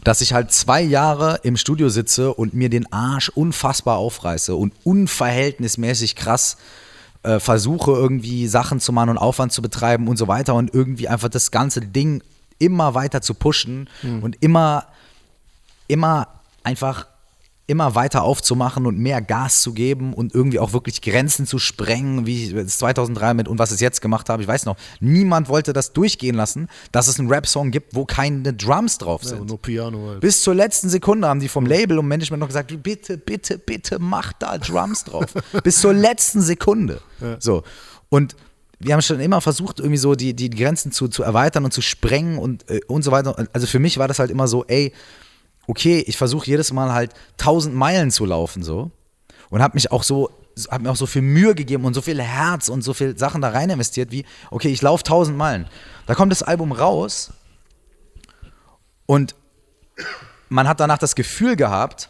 [0.04, 4.72] dass ich halt zwei Jahre im Studio sitze und mir den Arsch unfassbar aufreiße und
[4.84, 6.56] unverhältnismäßig krass
[7.26, 11.08] äh, versuche, irgendwie Sachen zu machen und Aufwand zu betreiben und so weiter und irgendwie
[11.08, 12.22] einfach das ganze Ding
[12.58, 13.90] immer weiter zu pushen
[14.22, 14.86] und immer,
[15.88, 16.28] immer
[16.62, 17.06] einfach
[17.68, 22.24] immer weiter aufzumachen und mehr Gas zu geben und irgendwie auch wirklich Grenzen zu sprengen,
[22.24, 24.42] wie ich es 2003 mit und was ich jetzt gemacht habe.
[24.42, 28.54] Ich weiß noch, niemand wollte das durchgehen lassen, dass es einen Rap-Song gibt, wo keine
[28.54, 29.48] Drums drauf ja, sind.
[29.48, 30.20] nur Piano halt.
[30.20, 33.98] Bis zur letzten Sekunde haben die vom Label und Management noch gesagt, bitte, bitte, bitte
[33.98, 35.26] mach da Drums drauf.
[35.64, 37.00] Bis zur letzten Sekunde.
[37.40, 37.64] So.
[38.08, 38.36] Und
[38.78, 41.80] wir haben schon immer versucht, irgendwie so die, die Grenzen zu, zu erweitern und zu
[41.80, 43.34] sprengen und, äh, und so weiter.
[43.52, 44.92] Also für mich war das halt immer so, ey,
[45.66, 48.90] okay, ich versuche jedes Mal halt 1000 Meilen zu laufen so
[49.50, 50.30] und habe mich auch so
[50.70, 53.42] habe mir auch so viel Mühe gegeben und so viel Herz und so viel Sachen
[53.42, 55.68] da rein investiert wie okay, ich laufe 1000 Meilen.
[56.06, 57.32] Da kommt das Album raus
[59.04, 59.34] und
[60.48, 62.08] man hat danach das Gefühl gehabt,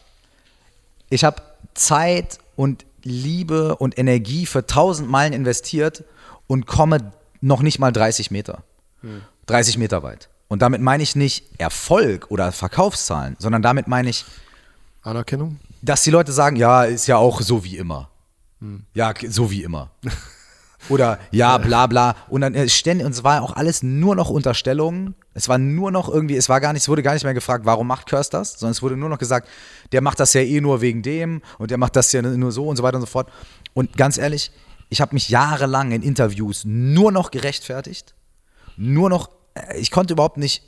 [1.10, 1.42] ich habe
[1.74, 6.04] Zeit und Liebe und Energie für 1000 Meilen investiert
[6.46, 8.62] und komme noch nicht mal 30 Meter.
[9.46, 10.28] 30 Meter weit.
[10.48, 14.24] Und damit meine ich nicht Erfolg oder Verkaufszahlen, sondern damit meine ich,
[15.02, 15.58] Anerkennung?
[15.82, 18.10] dass die Leute sagen, ja, ist ja auch so wie immer.
[18.94, 19.90] Ja, k- so wie immer.
[20.88, 22.14] Oder ja, bla bla.
[22.28, 25.14] Und dann äh, ständig, und es war auch alles nur noch Unterstellungen.
[25.34, 27.64] Es war nur noch irgendwie, es war gar nicht, es wurde gar nicht mehr gefragt,
[27.66, 29.48] warum macht Curse das, sondern es wurde nur noch gesagt,
[29.92, 32.68] der macht das ja eh nur wegen dem und der macht das ja nur so
[32.68, 33.28] und so weiter und so fort.
[33.74, 34.52] Und ganz ehrlich,
[34.88, 38.14] ich habe mich jahrelang in Interviews nur noch gerechtfertigt.
[38.76, 39.28] Nur noch,
[39.78, 40.62] ich konnte überhaupt nicht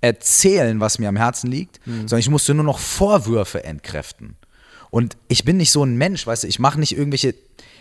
[0.00, 4.36] erzählen, was mir am Herzen liegt, sondern ich musste nur noch Vorwürfe entkräften.
[4.90, 7.34] Und ich bin nicht so ein Mensch, weißt du, ich mache nicht irgendwelche,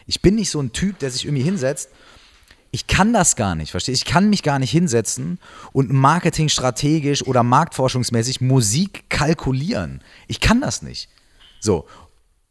[0.06, 1.90] ich bin nicht so ein Typ, der sich irgendwie hinsetzt.
[2.72, 4.06] Ich kann das gar nicht, verstehst du?
[4.06, 5.40] Ich kann mich gar nicht hinsetzen
[5.72, 10.02] und marketingstrategisch oder marktforschungsmäßig Musik kalkulieren.
[10.28, 11.10] Ich kann das nicht.
[11.62, 11.86] So.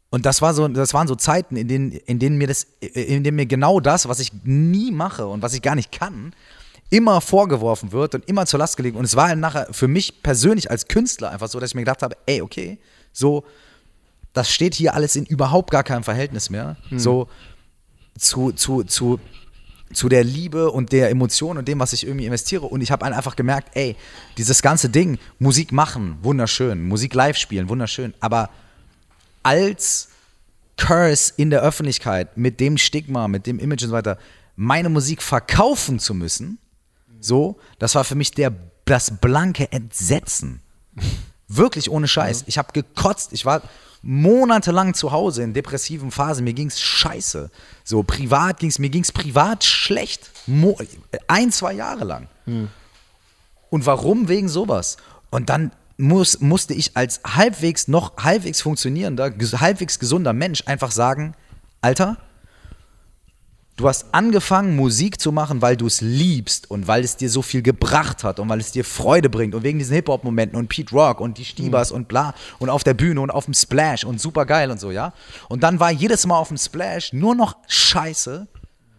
[0.09, 3.23] Und das war so, das waren so Zeiten, in denen, in denen mir das, in
[3.23, 6.33] denen mir genau das, was ich nie mache und was ich gar nicht kann,
[6.89, 8.95] immer vorgeworfen wird und immer zur Last gelegt.
[8.95, 11.81] Und es war halt nachher für mich persönlich als Künstler einfach so, dass ich mir
[11.81, 12.79] gedacht habe, ey, okay,
[13.11, 13.43] so,
[14.33, 16.77] das steht hier alles in überhaupt gar keinem Verhältnis mehr.
[16.99, 17.27] So
[18.17, 19.19] zu, zu, zu,
[19.93, 22.65] zu der Liebe und der Emotion und dem, was ich irgendwie investiere.
[22.65, 23.95] Und ich habe einfach gemerkt, ey,
[24.37, 28.49] dieses ganze Ding, Musik machen, wunderschön, Musik live spielen, wunderschön, aber
[29.43, 30.09] als
[30.77, 34.17] Curse in der Öffentlichkeit mit dem Stigma, mit dem Image und so weiter,
[34.55, 36.59] meine Musik verkaufen zu müssen,
[37.19, 38.53] so, das war für mich der,
[38.85, 40.61] das blanke Entsetzen.
[41.47, 42.43] Wirklich ohne Scheiß.
[42.47, 43.33] Ich habe gekotzt.
[43.33, 43.61] Ich war
[44.01, 46.43] monatelang zu Hause in depressiven Phasen.
[46.43, 47.49] Mir ging's scheiße.
[47.83, 50.29] So privat ging's mir ging's privat schlecht.
[50.45, 50.77] Mo
[51.27, 52.27] ein, zwei Jahre lang.
[53.69, 54.27] Und warum?
[54.27, 54.97] Wegen sowas.
[55.29, 61.33] Und dann muss, musste ich als halbwegs noch halbwegs funktionierender, halbwegs gesunder Mensch einfach sagen,
[61.81, 62.17] Alter,
[63.77, 67.41] du hast angefangen, Musik zu machen, weil du es liebst und weil es dir so
[67.41, 70.93] viel gebracht hat und weil es dir Freude bringt und wegen diesen Hip-Hop-Momenten und Pete
[70.93, 74.19] Rock und die Stiebers und bla und auf der Bühne und auf dem Splash und
[74.19, 75.13] super geil und so, ja.
[75.47, 78.47] Und dann war jedes Mal auf dem Splash nur noch Scheiße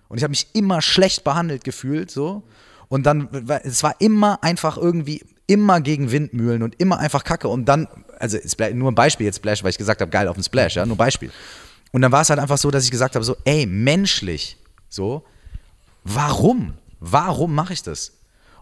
[0.08, 2.44] und ich habe mich immer schlecht behandelt gefühlt, so.
[2.88, 3.28] Und dann,
[3.64, 7.48] es war immer einfach irgendwie, immer gegen Windmühlen und immer einfach Kacke.
[7.48, 8.38] Und dann, also
[8.72, 10.96] nur ein Beispiel jetzt Splash, weil ich gesagt habe, geil auf dem Splash, ja, nur
[10.96, 11.30] Beispiel.
[11.92, 14.57] Und dann war es halt einfach so, dass ich gesagt habe, so, ey, menschlich,
[14.88, 15.24] so,
[16.04, 16.74] warum?
[17.00, 18.12] Warum mache ich das?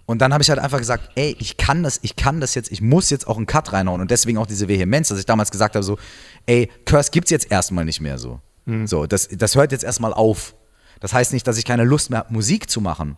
[0.06, 2.70] Und dann habe ich halt einfach gesagt, ey, ich kann das, ich kann das jetzt,
[2.70, 5.50] ich muss jetzt auch einen Cut reinhauen und deswegen auch diese Vehemenz, dass ich damals
[5.50, 5.98] gesagt habe, so,
[6.46, 8.40] ey, Curse gibt's jetzt erstmal nicht mehr so.
[8.86, 10.54] So, das, das hört jetzt erstmal auf.
[11.00, 13.16] Das heißt nicht, dass ich keine Lust mehr habe, Musik zu machen.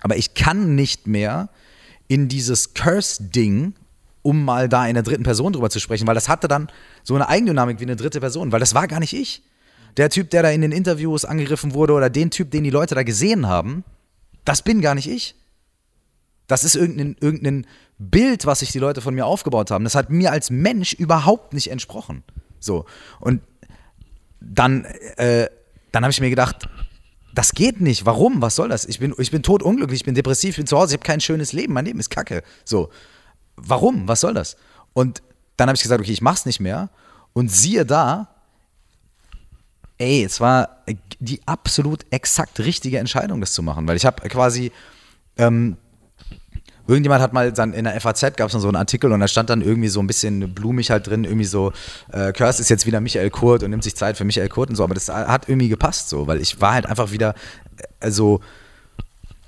[0.00, 1.48] Aber ich kann nicht mehr
[2.08, 3.74] in dieses Curse-Ding,
[4.22, 6.68] um mal da in der dritten Person drüber zu sprechen, weil das hatte dann
[7.02, 9.42] so eine Eigendynamik wie eine dritte Person, weil das war gar nicht ich.
[9.98, 12.94] Der Typ, der da in den Interviews angegriffen wurde oder den Typ, den die Leute
[12.94, 13.84] da gesehen haben,
[14.44, 15.34] das bin gar nicht ich.
[16.46, 17.66] Das ist irgendein, irgendein
[17.98, 19.84] Bild, was sich die Leute von mir aufgebaut haben.
[19.84, 22.22] Das hat mir als Mensch überhaupt nicht entsprochen.
[22.60, 22.86] So.
[23.18, 23.42] Und
[24.40, 24.84] dann,
[25.16, 25.48] äh,
[25.92, 26.68] dann habe ich mir gedacht,
[27.34, 28.06] das geht nicht.
[28.06, 28.40] Warum?
[28.40, 28.84] Was soll das?
[28.84, 31.20] Ich bin, ich bin totunglücklich, ich bin depressiv, ich bin zu Hause, ich habe kein
[31.20, 32.42] schönes Leben, mein Leben ist kacke.
[32.64, 32.90] So.
[33.56, 34.06] Warum?
[34.06, 34.56] Was soll das?
[34.92, 35.22] Und
[35.56, 36.88] dann habe ich gesagt, okay, ich mach's nicht mehr.
[37.32, 38.37] Und siehe da,
[39.98, 40.84] ey, es war
[41.18, 44.72] die absolut exakt richtige Entscheidung, das zu machen, weil ich habe quasi,
[45.36, 45.76] ähm,
[46.86, 49.50] irgendjemand hat mal dann in der FAZ gab es so einen Artikel und da stand
[49.50, 51.72] dann irgendwie so ein bisschen blumig halt drin, irgendwie so,
[52.12, 54.76] äh, Curse ist jetzt wieder Michael Kurt und nimmt sich Zeit für Michael Kurt und
[54.76, 57.34] so, aber das hat irgendwie gepasst so, weil ich war halt einfach wieder,
[57.76, 58.40] äh, also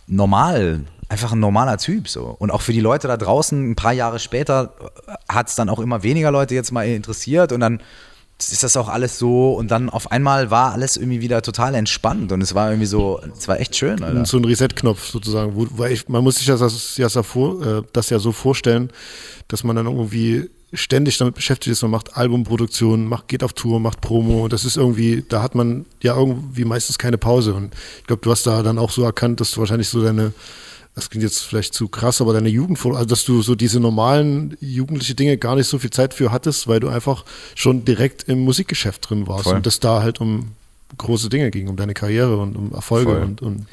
[0.07, 2.37] normal, einfach ein normaler Typ so.
[2.39, 4.75] Und auch für die Leute da draußen, ein paar Jahre später,
[5.29, 7.81] hat es dann auch immer weniger Leute jetzt mal interessiert und dann
[8.49, 12.32] ist das auch alles so und dann auf einmal war alles irgendwie wieder total entspannt
[12.32, 14.20] und es war irgendwie so, es war echt schön, Alter.
[14.20, 15.55] Und so ein Reset-Knopf sozusagen.
[15.55, 18.91] Wo, weil ich, man muss sich das, das, ja, äh, das ja so vorstellen,
[19.49, 23.80] dass man dann irgendwie ständig damit beschäftigt ist, man macht Albumproduktion, macht, geht auf Tour,
[23.80, 27.74] macht Promo und das ist irgendwie, da hat man ja irgendwie meistens keine Pause und
[27.99, 30.32] ich glaube, du hast da dann auch so erkannt, dass du wahrscheinlich so deine,
[30.95, 34.57] das klingt jetzt vielleicht zu krass, aber deine Jugend, also dass du so diese normalen
[34.61, 37.24] jugendliche Dinge gar nicht so viel Zeit für hattest, weil du einfach
[37.55, 39.57] schon direkt im Musikgeschäft drin warst Voll.
[39.57, 40.53] und das da halt um
[40.99, 43.22] große Dinge ging, um deine Karriere und um Erfolge Voll.
[43.22, 43.66] und, und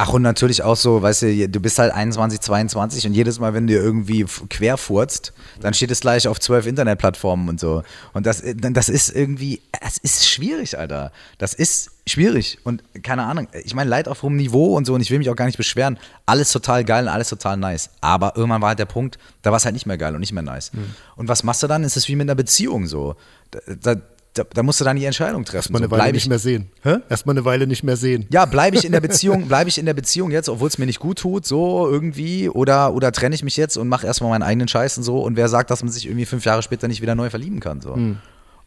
[0.00, 3.52] Ach, und natürlich auch so, weißt du, du bist halt 21, 22 und jedes Mal,
[3.52, 7.82] wenn du irgendwie querfurzt, dann steht es gleich auf zwölf Internetplattformen und so.
[8.12, 11.10] Und das, äh, das ist irgendwie, es ist schwierig, Alter.
[11.38, 12.58] Das ist schwierig.
[12.62, 15.30] Und keine Ahnung, ich meine, Leid auf hohem Niveau und so, und ich will mich
[15.30, 15.98] auch gar nicht beschweren.
[16.26, 17.90] Alles total geil und alles total nice.
[18.00, 20.32] Aber irgendwann war halt der Punkt, da war es halt nicht mehr geil und nicht
[20.32, 20.70] mehr nice.
[21.16, 21.82] Und was machst du dann?
[21.82, 23.16] Es ist wie mit einer Beziehung so.
[23.50, 23.58] Da,
[23.94, 24.00] da,
[24.38, 25.56] da, da musst du dann die Entscheidung treffen.
[25.56, 26.70] erstmal eine so, Weile bleib nicht ich, mehr sehen.
[26.82, 26.96] Hä?
[27.08, 28.26] Erstmal eine Weile nicht mehr sehen.
[28.30, 30.86] ja, bleibe ich in der Beziehung, bleibe ich in der Beziehung jetzt, obwohl es mir
[30.86, 34.42] nicht gut tut, so irgendwie, oder, oder trenne ich mich jetzt und mache erstmal meinen
[34.42, 37.02] eigenen Scheiß und so und wer sagt, dass man sich irgendwie fünf Jahre später nicht
[37.02, 37.98] wieder neu verlieben kann, so.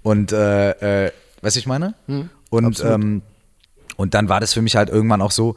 [0.03, 1.11] Und, äh, äh,
[1.41, 1.93] weißt du, ich meine?
[2.49, 2.93] und, absolut.
[2.93, 3.22] ähm,
[3.97, 5.55] und dann war das für mich halt irgendwann auch so,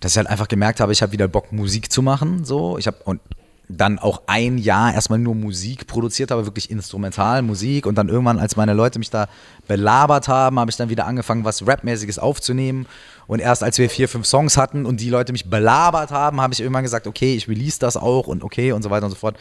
[0.00, 2.78] dass ich halt einfach gemerkt habe, ich habe wieder Bock, Musik zu machen, so.
[2.78, 3.20] Ich habe, und
[3.68, 8.38] dann auch ein Jahr erstmal nur Musik produziert habe, wirklich instrumental Musik und dann irgendwann,
[8.38, 9.26] als meine Leute mich da
[9.66, 12.86] belabert haben, habe ich dann wieder angefangen, was Rapmäßiges aufzunehmen
[13.26, 16.52] und erst als wir vier, fünf Songs hatten und die Leute mich belabert haben, habe
[16.52, 19.16] ich irgendwann gesagt, okay, ich release das auch und okay und so weiter und so
[19.16, 19.36] fort.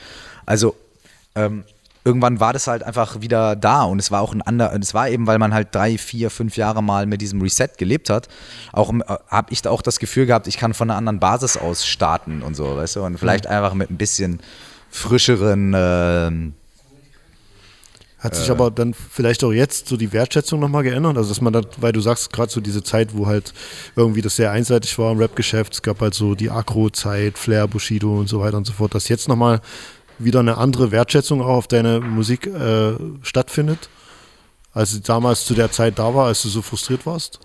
[0.45, 0.75] Also
[1.35, 1.65] ähm,
[2.05, 5.09] irgendwann war das halt einfach wieder da und es war auch ein anderer, es war
[5.09, 8.27] eben, weil man halt drei, vier, fünf Jahre mal mit diesem Reset gelebt hat,
[8.71, 11.57] auch äh, habe ich da auch das Gefühl gehabt, ich kann von einer anderen Basis
[11.57, 14.39] aus starten und so, weißt du, und vielleicht einfach mit ein bisschen
[14.89, 16.53] frischeren, ähm,
[18.19, 21.17] Hat sich aber dann vielleicht auch jetzt so die Wertschätzung nochmal geändert?
[21.17, 23.53] Also, dass man dann, weil du sagst, gerade so diese Zeit, wo halt
[23.97, 28.17] irgendwie das sehr einseitig war im Rap-Geschäft, es gab halt so die Agro-Zeit, Flair, Bushido
[28.17, 29.59] und so weiter und so fort, dass jetzt nochmal
[30.23, 33.89] wieder eine andere Wertschätzung auch auf deine Musik äh, stattfindet?
[34.73, 37.39] Als damals zu der Zeit da war, als du so frustriert warst?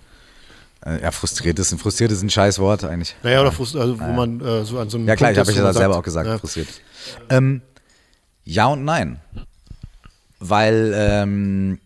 [0.84, 3.16] Äh, ja, frustriert ist, frustriert ist ein scheiß Wort eigentlich.
[3.22, 5.50] Naja, oder frustriert, also wo man äh, so an so einem Ja klar, ich habe
[5.50, 6.38] ist, ich wo ja selber auch gesagt, ja.
[6.38, 6.68] frustriert.
[7.28, 7.62] Ähm,
[8.44, 9.20] ja und nein.
[10.38, 11.80] Weil ähm,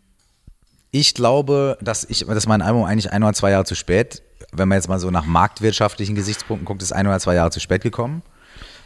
[0.91, 4.23] ich glaube, dass ich, dass mein Album eigentlich ein oder zwei Jahre zu spät,
[4.53, 7.61] wenn man jetzt mal so nach marktwirtschaftlichen Gesichtspunkten guckt, ist ein oder zwei Jahre zu
[7.61, 8.23] spät gekommen.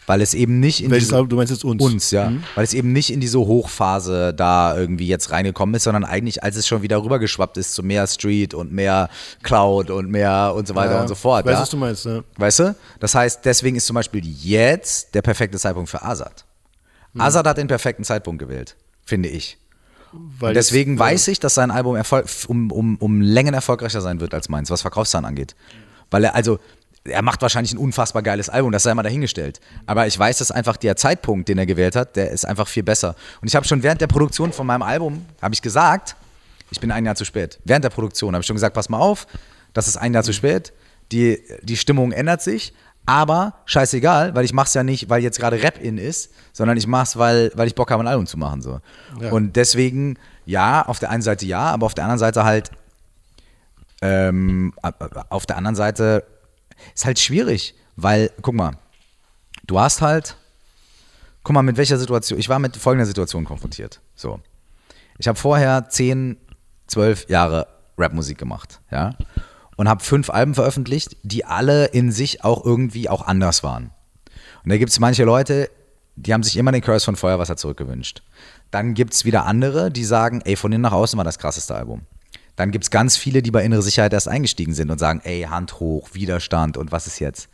[0.07, 1.29] Weil es eben nicht in Welches diese- Album?
[1.31, 1.83] Du meinst jetzt uns?
[1.83, 2.33] uns, ja.
[2.55, 6.55] Weil es eben nicht in diese Hochphase da irgendwie jetzt reingekommen ist, sondern eigentlich, als
[6.57, 9.09] es schon wieder rübergeschwappt ist zu mehr Street und mehr
[9.43, 11.45] Cloud und mehr und so weiter Ja, und so fort.
[11.45, 11.63] Ich weiß, ja?
[11.63, 12.23] was du meinst, ne?
[12.37, 12.77] Weißt du?
[13.01, 16.45] Das heißt, deswegen ist zum Beispiel jetzt der perfekte Zeitpunkt für Azad.
[17.13, 17.21] Hm.
[17.21, 19.59] Azad hat den perfekten Zeitpunkt gewählt, finde ich.
[20.13, 24.21] Weil deswegen jetzt, weiß ich, dass sein Album Erfolg, um, um, um Längen erfolgreicher sein
[24.21, 25.57] wird als meins, was Verkaufszahlen angeht.
[26.11, 26.61] Weil er, also,
[27.09, 29.61] er macht wahrscheinlich ein unfassbar geiles Album, das sei mal dahingestellt.
[29.87, 32.83] Aber ich weiß, dass einfach der Zeitpunkt, den er gewählt hat, der ist einfach viel
[32.83, 33.15] besser.
[33.41, 36.17] Und ich habe schon während der Produktion von meinem Album, habe ich gesagt,
[36.71, 37.59] ich bin ein Jahr zu spät.
[37.65, 39.27] Während der Produktion habe ich schon gesagt, pass mal auf,
[39.73, 40.73] das ist ein Jahr zu spät,
[41.13, 42.73] die, die Stimmung ändert sich,
[43.07, 46.77] aber scheißegal, weil ich mache es ja nicht, weil jetzt gerade Rap in ist, sondern
[46.77, 48.63] ich mache es, weil, weil ich Bock habe, ein Album zu machen.
[48.63, 48.81] So.
[49.21, 49.31] Ja.
[49.31, 52.73] Und deswegen, ja, auf der einen Seite ja, aber auf der anderen Seite halt,
[54.03, 54.75] ähm,
[55.29, 56.25] auf der anderen Seite
[56.95, 58.79] ist halt schwierig, weil, guck mal,
[59.67, 60.37] du hast halt,
[61.43, 64.01] guck mal, mit welcher Situation, ich war mit folgender Situation konfrontiert.
[64.15, 64.41] So.
[65.19, 66.37] Ich habe vorher 10,
[66.87, 67.67] 12 Jahre
[67.99, 69.17] Rapmusik gemacht, ja,
[69.77, 73.91] und habe fünf Alben veröffentlicht, die alle in sich auch irgendwie auch anders waren.
[74.65, 75.71] Und da gibt es manche Leute,
[76.17, 78.23] die haben sich immer den Curse von Feuerwasser zurückgewünscht.
[78.71, 81.75] Dann gibt es wieder andere, die sagen, ey, von innen nach außen war das krasseste
[81.75, 82.03] Album.
[82.57, 85.43] Dann gibt es ganz viele, die bei innere Sicherheit erst eingestiegen sind und sagen, ey,
[85.43, 87.49] Hand hoch, Widerstand und was ist jetzt?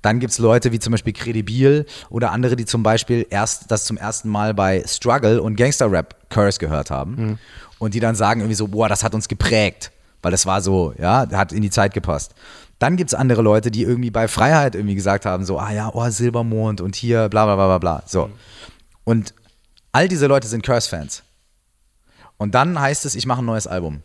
[0.00, 3.84] Dann gibt es Leute wie zum Beispiel Credibil oder andere, die zum Beispiel erst das
[3.84, 7.38] zum ersten Mal bei Struggle und Gangster Rap Curse gehört haben
[7.78, 10.92] und die dann sagen irgendwie so, boah, das hat uns geprägt, weil das war so,
[10.98, 12.34] ja, hat in die Zeit gepasst.
[12.78, 15.90] Dann gibt es andere Leute, die irgendwie bei Freiheit irgendwie gesagt haben, so, ah ja,
[15.94, 18.02] oh, Silbermond und hier, bla bla bla bla bla.
[18.06, 18.28] So.
[19.04, 19.32] Und
[19.92, 21.22] all diese Leute sind Curse-Fans.
[22.36, 24.02] Und dann heißt es, ich mache ein neues Album.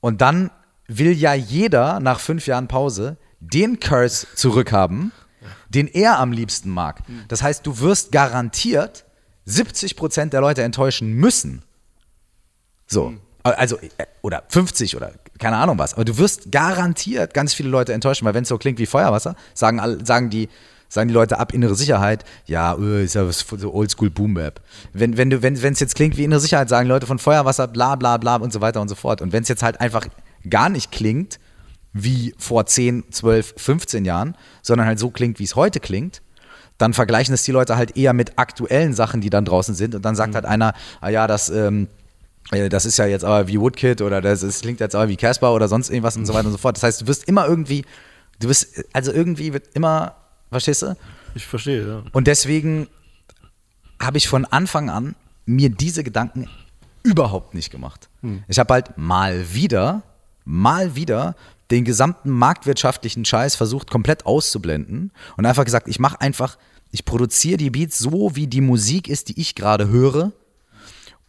[0.00, 0.50] Und dann
[0.86, 5.12] will ja jeder nach fünf Jahren Pause den Curse zurückhaben,
[5.68, 7.02] den er am liebsten mag.
[7.28, 9.04] Das heißt, du wirst garantiert
[9.46, 11.62] 70% der Leute enttäuschen müssen.
[12.86, 13.14] So.
[13.42, 15.94] Also, äh, oder 50 oder keine Ahnung was.
[15.94, 19.34] Aber du wirst garantiert ganz viele Leute enttäuschen, weil wenn es so klingt wie Feuerwasser,
[19.54, 20.50] sagen, sagen, die,
[20.90, 24.60] sagen die Leute ab innere Sicherheit, ja, äh, ist ja so Oldschool Boom Bap.
[24.92, 27.96] Wenn wenn du wenn es jetzt klingt wie innere Sicherheit, sagen Leute von Feuerwasser, bla
[27.96, 29.22] bla bla und so weiter und so fort.
[29.22, 30.06] Und wenn es jetzt halt einfach
[30.48, 31.38] gar nicht klingt
[31.92, 36.22] wie vor 10, 12, 15 Jahren, sondern halt so klingt, wie es heute klingt,
[36.78, 39.94] dann vergleichen es die Leute halt eher mit aktuellen Sachen, die dann draußen sind.
[39.94, 41.88] Und dann sagt halt einer, ah ja, das, ähm,
[42.52, 45.16] äh, das ist ja jetzt aber wie Woodkid oder das, das klingt jetzt aber wie
[45.16, 46.76] Casper oder sonst irgendwas und so weiter und so fort.
[46.76, 47.84] Das heißt, du wirst immer irgendwie,
[48.38, 50.16] du wirst, also irgendwie wird immer,
[50.50, 50.96] verstehst du?
[51.34, 52.02] Ich verstehe, ja.
[52.12, 52.88] Und deswegen
[54.00, 55.14] habe ich von Anfang an
[55.46, 56.48] mir diese Gedanken
[57.02, 58.08] überhaupt nicht gemacht.
[58.48, 60.02] Ich habe halt mal wieder,
[60.44, 61.34] mal wieder
[61.70, 66.58] den gesamten marktwirtschaftlichen Scheiß versucht komplett auszublenden und einfach gesagt, ich mache einfach,
[66.90, 70.32] ich produziere die Beats so, wie die Musik ist, die ich gerade höre.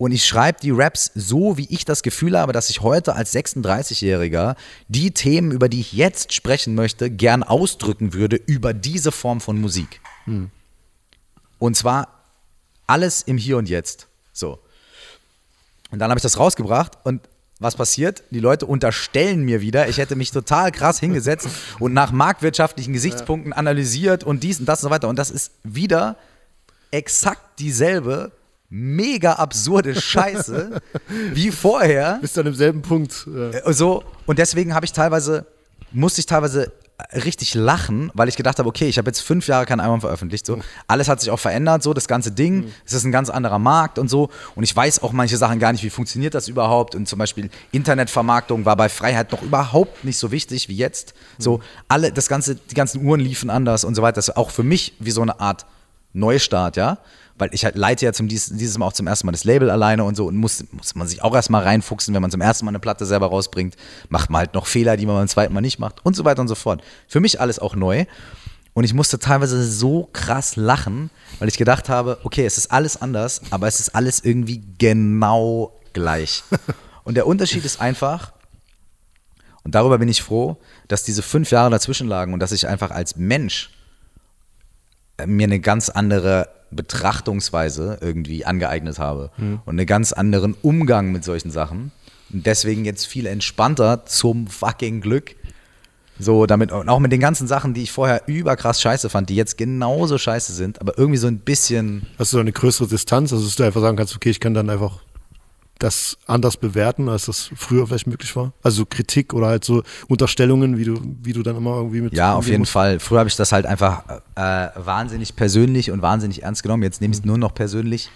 [0.02, 3.36] Und ich schreibe die Raps so, wie ich das Gefühl habe, dass ich heute als
[3.36, 4.56] 36-Jähriger
[4.88, 9.62] die Themen, über die ich jetzt sprechen möchte, gern ausdrücken würde über diese Form von
[9.62, 10.02] Musik.
[11.60, 12.08] Und zwar
[12.88, 14.08] alles im Hier und Jetzt.
[14.34, 14.58] So.
[15.92, 17.22] Und dann habe ich das rausgebracht und
[17.60, 18.24] was passiert?
[18.32, 21.48] Die Leute unterstellen mir wieder, ich hätte mich total krass hingesetzt
[21.80, 25.10] und nach marktwirtschaftlichen Gesichtspunkten analysiert und dies und das und so weiter.
[25.10, 26.18] Und das ist wieder
[26.90, 28.32] exakt dieselbe
[28.72, 30.82] mega absurde Scheiße
[31.34, 32.18] wie vorher.
[32.22, 33.28] Bist dann im selben Punkt.
[33.28, 35.46] Äh, So, und deswegen habe ich teilweise,
[35.92, 36.72] musste ich teilweise
[37.26, 40.46] richtig lachen, weil ich gedacht habe, okay, ich habe jetzt fünf Jahre kein Album veröffentlicht,
[40.46, 40.60] so.
[40.88, 42.72] Alles hat sich auch verändert, so, das ganze Ding.
[42.86, 44.30] Es ist ein ganz anderer Markt und so.
[44.56, 46.96] Und ich weiß auch manche Sachen gar nicht, wie funktioniert das überhaupt.
[46.96, 51.14] Und zum Beispiel Internetvermarktung war bei Freiheit noch überhaupt nicht so wichtig wie jetzt.
[51.38, 54.16] So, alle, das ganze, die ganzen Uhren liefen anders und so weiter.
[54.16, 55.66] Das ist auch für mich wie so eine Art
[56.14, 57.00] Neustart, ja.
[57.38, 59.70] Weil ich halt leite ja zum, dies, dieses Mal auch zum ersten Mal das Label
[59.70, 62.66] alleine und so und muss, muss man sich auch erstmal reinfuchsen, wenn man zum ersten
[62.66, 63.76] Mal eine Platte selber rausbringt,
[64.10, 66.42] macht man halt noch Fehler, die man beim zweiten Mal nicht macht und so weiter
[66.42, 66.84] und so fort.
[67.08, 68.06] Für mich alles auch neu.
[68.74, 71.10] Und ich musste teilweise so krass lachen,
[71.40, 75.78] weil ich gedacht habe, okay, es ist alles anders, aber es ist alles irgendwie genau
[75.94, 76.44] gleich.
[77.04, 78.32] Und der Unterschied ist einfach,
[79.64, 80.58] und darüber bin ich froh,
[80.88, 83.72] dass diese fünf Jahre dazwischen lagen und dass ich einfach als Mensch
[85.28, 91.52] mir eine ganz andere Betrachtungsweise irgendwie angeeignet habe und einen ganz anderen Umgang mit solchen
[91.52, 91.92] Sachen.
[92.32, 95.36] Und deswegen jetzt viel entspannter zum fucking Glück.
[96.18, 99.36] So, damit, und auch mit den ganzen Sachen, die ich vorher überkrass scheiße fand, die
[99.36, 102.06] jetzt genauso scheiße sind, aber irgendwie so ein bisschen.
[102.20, 104.54] Hast du da eine größere Distanz, also dass du einfach sagen kannst, okay, ich kann
[104.54, 105.00] dann einfach
[105.84, 108.54] das anders bewerten, als das früher vielleicht möglich war?
[108.64, 112.14] Also Kritik oder halt so Unterstellungen, wie du, wie du dann immer irgendwie mit.
[112.14, 112.72] Ja, auf jeden musst?
[112.72, 113.00] Fall.
[113.00, 114.04] Früher habe ich das halt einfach
[114.36, 116.84] äh, wahnsinnig persönlich und wahnsinnig ernst genommen.
[116.84, 118.10] Jetzt nehme ich es nur noch persönlich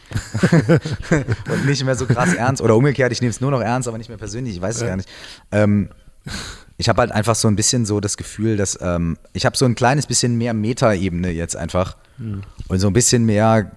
[1.51, 2.61] und nicht mehr so krass ernst.
[2.61, 4.55] Oder umgekehrt, ich nehme es nur noch ernst, aber nicht mehr persönlich.
[4.55, 5.09] Ich weiß es gar nicht.
[5.51, 5.89] Ähm,
[6.78, 9.66] ich habe halt einfach so ein bisschen so das Gefühl, dass ähm, ich habe so
[9.66, 11.95] ein kleines bisschen mehr Metaebene jetzt einfach
[12.68, 13.72] und so ein bisschen mehr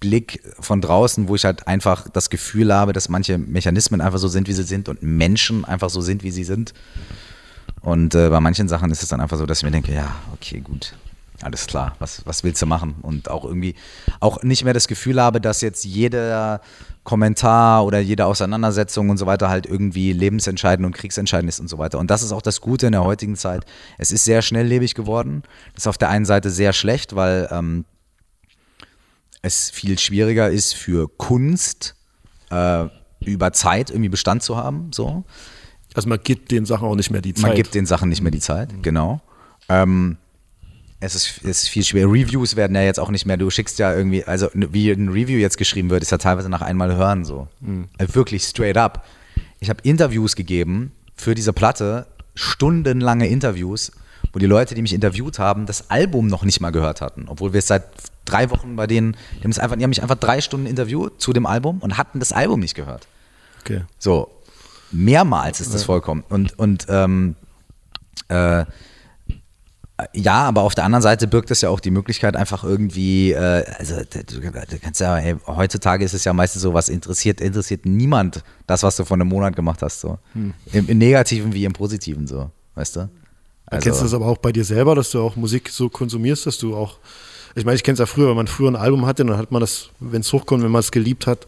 [0.00, 4.28] Blick von draußen, wo ich halt einfach das Gefühl habe, dass manche Mechanismen einfach so
[4.28, 6.74] sind, wie sie sind und Menschen einfach so sind, wie sie sind.
[7.80, 10.14] Und äh, bei manchen Sachen ist es dann einfach so, dass ich mir denke, ja,
[10.32, 10.94] okay, gut,
[11.42, 12.94] alles klar, was, was willst du machen?
[13.02, 13.74] Und auch irgendwie
[14.20, 16.60] auch nicht mehr das Gefühl habe, dass jetzt jeder
[17.02, 21.76] Kommentar oder jede Auseinandersetzung und so weiter halt irgendwie lebensentscheidend und kriegsentscheidend ist und so
[21.76, 21.98] weiter.
[21.98, 23.66] Und das ist auch das Gute in der heutigen Zeit.
[23.98, 25.42] Es ist sehr schnelllebig geworden.
[25.74, 27.84] Das ist auf der einen Seite sehr schlecht, weil ähm,
[29.44, 31.94] es viel schwieriger ist für Kunst
[32.50, 32.86] äh,
[33.24, 34.90] über Zeit irgendwie Bestand zu haben.
[34.92, 35.24] So.
[35.94, 37.42] Also man gibt den Sachen auch nicht mehr die Zeit.
[37.42, 39.20] Man gibt den Sachen nicht mehr die Zeit, genau.
[39.68, 40.16] Ähm,
[41.00, 42.06] es ist, es ist viel schwer.
[42.06, 45.38] Reviews werden ja jetzt auch nicht mehr, du schickst ja irgendwie, also wie ein Review
[45.38, 47.48] jetzt geschrieben wird, ist ja teilweise nach einmal hören so.
[47.98, 49.06] Äh, Wirklich straight up.
[49.60, 53.92] Ich habe Interviews gegeben für diese Platte, stundenlange Interviews,
[54.34, 57.26] wo die Leute, die mich interviewt haben, das Album noch nicht mal gehört hatten.
[57.28, 57.84] Obwohl wir es seit
[58.24, 61.20] drei Wochen bei denen, die haben, es einfach, die haben mich einfach drei Stunden interviewt
[61.20, 63.06] zu dem Album und hatten das Album nicht gehört.
[63.60, 63.82] Okay.
[63.98, 64.30] So,
[64.90, 66.24] mehrmals ist das vollkommen.
[66.28, 67.36] Und, und ähm,
[68.28, 68.64] äh,
[70.12, 73.64] ja, aber auf der anderen Seite birgt es ja auch die Möglichkeit, einfach irgendwie, äh,
[73.78, 77.86] also du, du kannst ja, hey, heutzutage ist es ja meistens so, was interessiert, interessiert
[77.86, 80.18] niemand das, was du vor einem Monat gemacht hast, so.
[80.72, 83.08] Im, Im Negativen wie im Positiven, so, weißt du?
[83.66, 86.46] Also, Kennst du das aber auch bei dir selber, dass du auch Musik so konsumierst,
[86.46, 86.98] dass du auch,
[87.54, 89.50] ich meine, ich kenne es ja früher, wenn man früher ein Album hatte, dann hat
[89.52, 91.46] man das, wenn es hochkommt, wenn man es geliebt hat,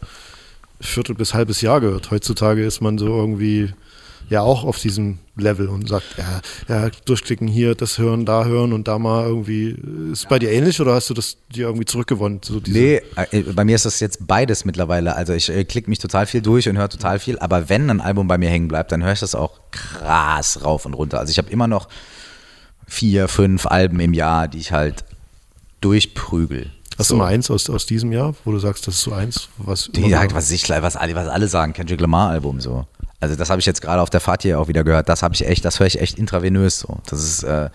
[0.79, 2.11] Viertel bis halbes Jahr gehört.
[2.11, 3.73] Heutzutage ist man so irgendwie
[4.29, 8.73] ja auch auf diesem Level und sagt, ja, ja, durchklicken hier, das hören, da hören
[8.73, 9.69] und da mal irgendwie.
[10.11, 12.41] Ist es bei dir ähnlich oder hast du das dir irgendwie zurückgewonnen?
[12.43, 13.01] So Nee,
[13.31, 15.15] äh, bei mir ist das jetzt beides mittlerweile.
[15.15, 18.01] Also ich äh, klicke mich total viel durch und höre total viel, aber wenn ein
[18.01, 21.19] Album bei mir hängen bleibt, dann höre ich das auch krass rauf und runter.
[21.19, 21.87] Also ich habe immer noch
[22.87, 25.05] vier, fünf Alben im Jahr, die ich halt
[25.81, 26.71] durchprügel.
[26.97, 27.15] Hast So.
[27.15, 29.91] du mal eins aus, aus diesem Jahr, wo du sagst, das ist so eins, was.
[29.93, 32.87] Die, halt, was ich, was alle, was alle sagen, Kendrick Lamar Album so.
[33.19, 35.09] Also das habe ich jetzt gerade auf der Fahrt hier auch wieder gehört.
[35.09, 36.99] Das habe ich echt, das höre ich echt intravenös so.
[37.09, 37.71] Das ist, äh,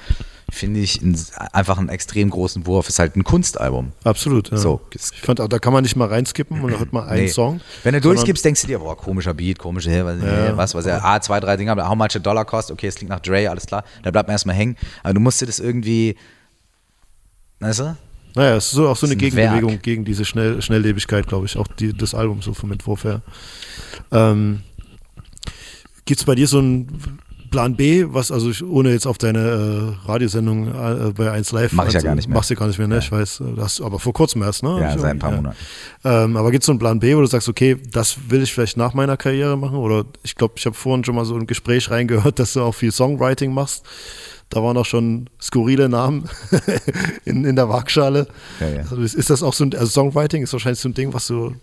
[0.49, 1.19] finde ich, ein,
[1.53, 2.89] einfach einen extrem großen Wurf.
[2.89, 3.91] Ist halt ein Kunstalbum.
[4.05, 4.53] Absolut.
[4.53, 4.57] Ja.
[4.57, 4.81] So.
[4.95, 7.29] Ich fand, auch, da kann man nicht mal reinskippen und hört man einen Nee.
[7.29, 7.61] Song.
[7.83, 10.87] Wenn du durchgibst, denkst du dir, boah, komischer Beat, komische, hä, was, hä, was, was,
[10.87, 13.21] ja, ah, zwei, drei Dinger, aber how much a dollar cost, okay, es klingt nach
[13.21, 14.77] Dre, alles klar, da bleibt man erstmal hängen.
[15.03, 16.17] Aber du musst dir das irgendwie,
[17.59, 17.97] weißt du?
[18.35, 19.83] Naja, es ist so, auch so eine ein Gegenbewegung Werk.
[19.83, 21.57] gegen diese Schnell, Schnelllebigkeit, glaube ich.
[21.59, 23.21] Auch die, das Album so vom Entwurf her.
[24.11, 24.63] Ähm,
[26.05, 27.19] Gibt es bei dir so einen
[27.51, 29.39] Plan B, was, also ich, ohne jetzt auf deine
[30.05, 32.37] äh, Radiosendung äh, bei 1 Live Mach ich ja also, gar nicht mehr.
[32.37, 32.99] Machst du gar nicht mehr, ne?
[32.99, 34.79] Ich weiß, das aber vor kurzem erst, ne?
[34.81, 35.57] Ja, Ich- seit ein paar Monaten.
[36.03, 38.53] Ähm, aber gibt es so einen Plan B, wo du sagst, okay, das will ich
[38.55, 39.77] vielleicht nach meiner Karriere machen?
[39.77, 42.75] Oder ich glaube, ich habe vorhin schon mal so ein Gespräch reingehört, dass du auch
[42.75, 43.85] viel Songwriting machst.
[44.49, 46.29] Da waren auch schon skurrile Namen
[47.27, 48.29] in, in der Waagschale.
[48.61, 48.81] Ja, ja.
[48.81, 51.27] Also ist ist das auch so ein, also Songwriting ist wahrscheinlich so ein Ding, was
[51.27, 51.55] du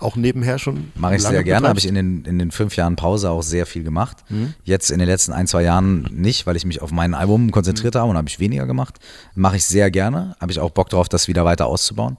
[0.00, 2.96] auch nebenher schon Mache ich sehr gerne, habe ich in den, in den fünf Jahren
[2.96, 4.18] Pause auch sehr viel gemacht.
[4.28, 4.54] Mhm.
[4.64, 7.94] Jetzt in den letzten ein, zwei Jahren nicht, weil ich mich auf mein Album konzentriert
[7.94, 7.98] Mhm.
[7.98, 8.98] habe und habe ich weniger gemacht.
[9.34, 12.16] Mache ich sehr gerne, habe ich auch Bock drauf, das wieder weiter auszubauen.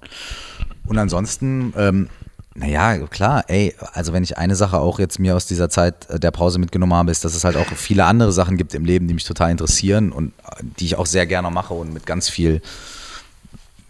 [0.86, 2.10] Und ansonsten, ähm,
[2.56, 6.20] naja, klar, ey, also wenn ich eine Sache auch jetzt mir aus dieser Zeit äh,
[6.20, 9.08] der Pause mitgenommen habe, ist, dass es halt auch viele andere Sachen gibt im Leben,
[9.08, 12.30] die mich total interessieren und äh, die ich auch sehr gerne mache und mit ganz
[12.30, 12.62] viel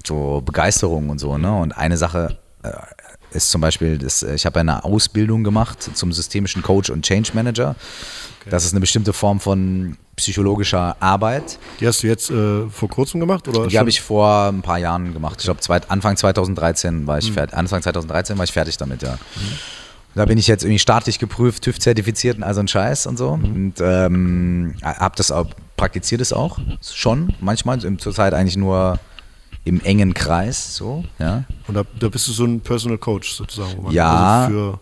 [0.05, 1.37] so Begeisterung und so.
[1.37, 1.53] Ne?
[1.55, 2.71] Und eine Sache äh,
[3.31, 7.31] ist zum Beispiel, das, äh, ich habe eine Ausbildung gemacht zum systemischen Coach und Change
[7.33, 7.75] Manager.
[8.49, 11.59] Das ist eine bestimmte Form von psychologischer Arbeit.
[11.79, 13.47] Die hast du jetzt äh, vor kurzem gemacht?
[13.47, 15.37] Oder Die habe ich vor ein paar Jahren gemacht.
[15.39, 17.55] Ich glaube, Anfang 2013 war ich fertig.
[17.55, 19.17] Anfang 2013 war ich fertig damit, ja.
[20.15, 23.17] Da bin ich jetzt irgendwie staatlich geprüft, TÜV zertifiziert und all so ein Scheiß und
[23.17, 23.31] so.
[23.33, 28.99] Und ähm, habe das auch, praktiziert es auch schon manchmal, zurzeit eigentlich nur
[29.67, 31.43] im engen Kreis, so, ja.
[31.67, 33.91] Und da, da bist du so ein Personal Coach sozusagen.
[33.91, 34.45] Ja.
[34.45, 34.79] Also für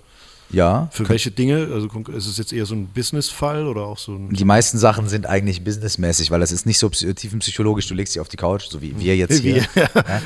[0.51, 0.87] Ja.
[0.91, 1.67] Für welche Dinge?
[1.73, 4.29] Also ist es jetzt eher so ein Business-Fall oder auch so ein.
[4.29, 8.13] Die meisten Sachen sind eigentlich businessmäßig, weil das ist nicht so psy- tiefenpsychologisch, du legst
[8.13, 9.63] dich auf die Couch, so wie wir jetzt hier.
[9.73, 10.21] Wie- Ja.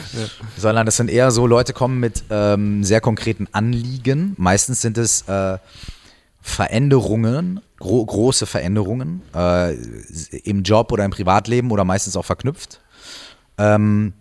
[0.58, 4.34] Sondern das sind eher so, Leute kommen mit ähm, sehr konkreten Anliegen.
[4.38, 5.58] Meistens sind es äh,
[6.42, 9.74] Veränderungen, gro große Veränderungen äh,
[10.44, 12.82] im Job oder im Privatleben oder meistens auch verknüpft.
[13.58, 14.14] Ähm,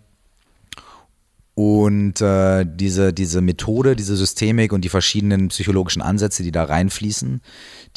[1.59, 7.41] und äh, diese, diese Methode, diese Systemik und die verschiedenen psychologischen Ansätze, die da reinfließen,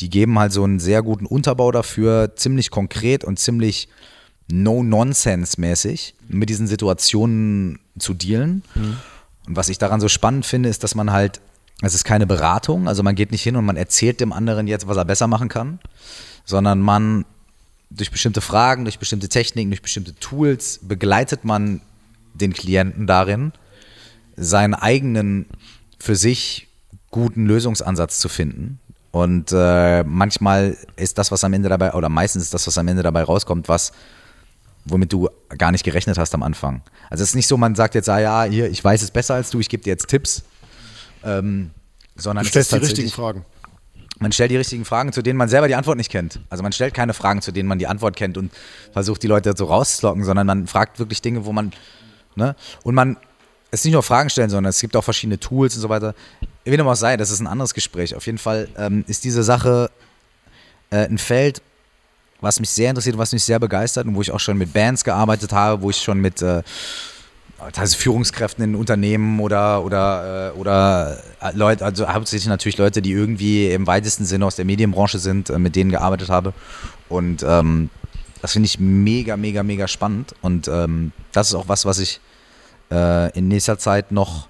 [0.01, 3.89] die geben halt so einen sehr guten Unterbau dafür, ziemlich konkret und ziemlich
[4.51, 8.65] no-nonsense-mäßig mit diesen Situationen zu dealen.
[9.47, 11.41] Und was ich daran so spannend finde, ist, dass man halt,
[11.83, 14.89] es ist keine Beratung, also man geht nicht hin und man erzählt dem anderen jetzt,
[14.89, 15.79] was er besser machen kann,
[16.45, 17.25] sondern man
[17.91, 21.81] durch bestimmte Fragen, durch bestimmte Techniken, durch bestimmte Tools begleitet man
[22.35, 23.53] den Klienten darin,
[24.37, 25.47] seinen eigenen
[25.99, 26.68] für sich
[27.11, 28.80] guten Lösungsansatz zu finden.
[29.11, 32.89] Und äh, manchmal ist das, was am Ende dabei, oder meistens ist das, was am
[32.89, 33.93] Ende dabei rauskommt, was,
[34.87, 35.28] womit du
[35.59, 36.83] gar nicht gerechnet hast am Anfang.
[37.11, 39.35] Also es ist nicht so, man sagt jetzt, ah ja, hier, ich weiß es besser
[39.35, 40.43] als du, ich gebe dir jetzt Tipps.
[41.24, 41.70] Ähm,
[42.16, 43.45] sondern Du stellst die richtigen Fragen.
[44.18, 46.41] man stellt die richtigen Fragen, zu denen man selber die Antwort nicht kennt.
[46.49, 48.51] Also man stellt keine Fragen, zu denen man die Antwort kennt und
[48.93, 51.72] versucht die Leute so rauszulocken, sondern man fragt wirklich Dinge, wo man,
[52.37, 52.57] ne?
[52.83, 53.16] Und man,
[53.70, 56.14] es ist nicht nur Fragen stellen, sondern es gibt auch verschiedene Tools und so weiter.
[56.64, 58.14] Wie dem auch sei, das ist ein anderes Gespräch.
[58.14, 59.91] Auf jeden Fall ähm, ist diese Sache
[60.91, 61.62] äh, ein Feld,
[62.41, 65.05] was mich sehr interessiert, was mich sehr begeistert und wo ich auch schon mit Bands
[65.05, 66.62] gearbeitet habe, wo ich schon mit äh,
[67.72, 73.12] teilweise Führungskräften in Unternehmen oder oder äh, oder äh, Leute, also hauptsächlich natürlich Leute, die
[73.12, 76.53] irgendwie im weitesten Sinne aus der Medienbranche sind, äh, mit denen gearbeitet habe.
[77.09, 77.91] Und ähm,
[78.43, 80.34] das finde ich mega, mega, mega spannend.
[80.43, 82.20] Und ähm, das ist auch was, was ich
[82.90, 84.49] äh, in nächster Zeit noch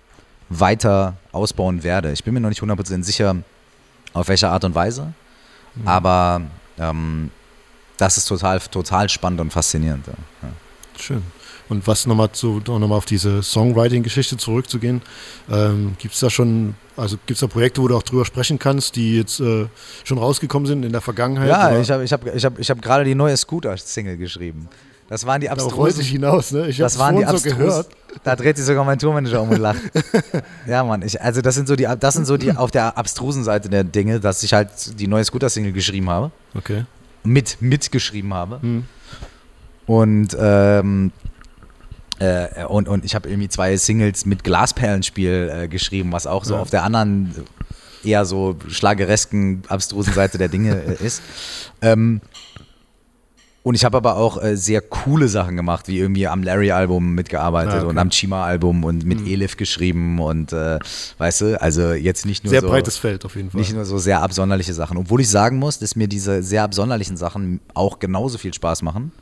[0.48, 2.10] weiter ausbauen werde.
[2.10, 3.36] Ich bin mir noch nicht 100% sicher,
[4.14, 5.12] auf welche Art und Weise.
[5.84, 6.42] Aber
[6.78, 7.30] ähm,
[7.96, 10.06] das ist total, total spannend und faszinierend.
[10.06, 10.48] Ja.
[10.98, 11.22] Schön.
[11.72, 15.00] Und was nochmal zu, noch mal auf diese Songwriting-Geschichte zurückzugehen,
[15.50, 18.58] ähm, gibt es da schon, also gibt es da Projekte, wo du auch drüber sprechen
[18.58, 19.64] kannst, die jetzt äh,
[20.04, 21.48] schon rausgekommen sind in der Vergangenheit?
[21.48, 21.80] Ja, oder?
[21.80, 24.68] ich habe ich hab, ich hab, ich hab gerade die neue Scooter-Single geschrieben.
[25.08, 26.20] Das waren die Darauf wollte ich abstrusen.
[26.20, 26.68] hinaus, ne?
[26.68, 27.88] Ich Das waren die so gehört.
[28.22, 29.80] Da dreht sich sogar mein Tourmanager um und lacht.
[30.66, 31.00] ja, Mann.
[31.00, 33.82] Ich, also das sind so die, das sind so die auf der abstrusen Seite der
[33.82, 34.68] Dinge, dass ich halt
[35.00, 36.32] die neue Scooter-Single geschrieben habe.
[36.54, 36.84] Okay.
[37.24, 38.60] mit mitgeschrieben habe.
[38.60, 38.84] Hm.
[39.86, 41.12] Und, ähm,
[42.22, 46.54] äh, und, und ich habe irgendwie zwei Singles mit Glasperlenspiel äh, geschrieben, was auch so
[46.54, 46.60] Ja.
[46.60, 47.34] auf der anderen
[48.04, 51.22] eher so schlageresken, abstrusen Seite der Dinge äh, ist.
[51.80, 52.20] Ähm,
[53.64, 57.74] und ich habe aber auch äh, sehr coole Sachen gemacht, wie irgendwie am Larry-Album mitgearbeitet
[57.74, 57.86] Ah, okay.
[57.86, 60.80] und am Chima-Album und mit Elif geschrieben und äh,
[61.18, 63.60] weißt du, also jetzt nicht nur Sehr so breites Feld auf jeden Fall.
[63.60, 64.96] nicht nur so sehr absonderliche Sachen.
[64.96, 69.12] Obwohl ich sagen muss, dass mir diese sehr absonderlichen Sachen auch genauso viel Spaß machen.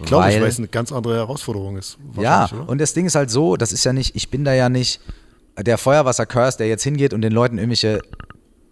[0.00, 1.98] Ich glaube, ich weil- weiß, eine ganz andere Herausforderung ist.
[2.18, 2.68] ja, oder?
[2.68, 5.00] und das Ding ist halt so, das ist ja nicht, ich bin da ja nicht
[5.58, 8.00] der Feuerwasser-Curse, der jetzt hingeht und den Leuten irgendwelche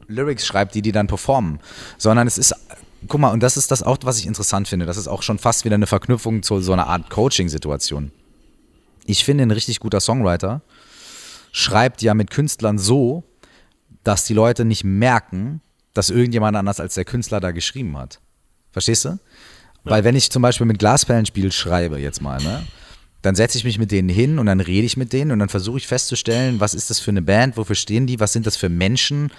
[0.07, 1.61] Lyrics schreibt, die die dann performen,
[1.99, 2.55] sondern es ist,
[3.09, 5.39] guck mal, und das ist das auch, was ich interessant finde, das ist auch schon
[5.39, 8.11] fast wieder eine Verknüpfung zu so einer Art Coaching-Situation.
[9.05, 10.63] Ich finde, ein richtig guter Songwriter
[11.53, 13.25] schreibt ja mit Künstlern so,
[14.05, 15.61] dass die Leute nicht merken,
[15.93, 18.21] dass irgendjemand anders als der Künstler da geschrieben hat.
[18.71, 19.19] Verstehst du?
[19.89, 22.65] Weil wenn ich zum Beispiel mit Glasperlenspiel schreibe, jetzt mal, ne?
[23.23, 25.49] Dann setze ich mich mit denen hin und dann rede ich mit denen und dann
[25.49, 28.57] versuche ich festzustellen, was ist das für eine Band, wofür stehen die, was sind das
[28.57, 29.33] für Menschen.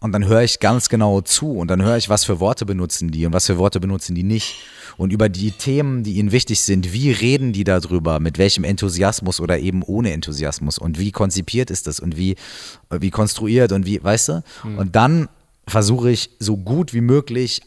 [0.00, 3.10] Und dann höre ich ganz genau zu und dann höre ich, was für Worte benutzen
[3.10, 4.54] die und was für Worte benutzen die nicht.
[4.96, 9.40] Und über die Themen, die ihnen wichtig sind, wie reden die darüber, mit welchem Enthusiasmus
[9.40, 12.36] oder eben ohne Enthusiasmus und wie konzipiert ist das und wie,
[12.90, 14.44] wie konstruiert und wie, weißt du?
[14.76, 15.28] Und dann
[15.66, 17.62] versuche ich so gut wie möglich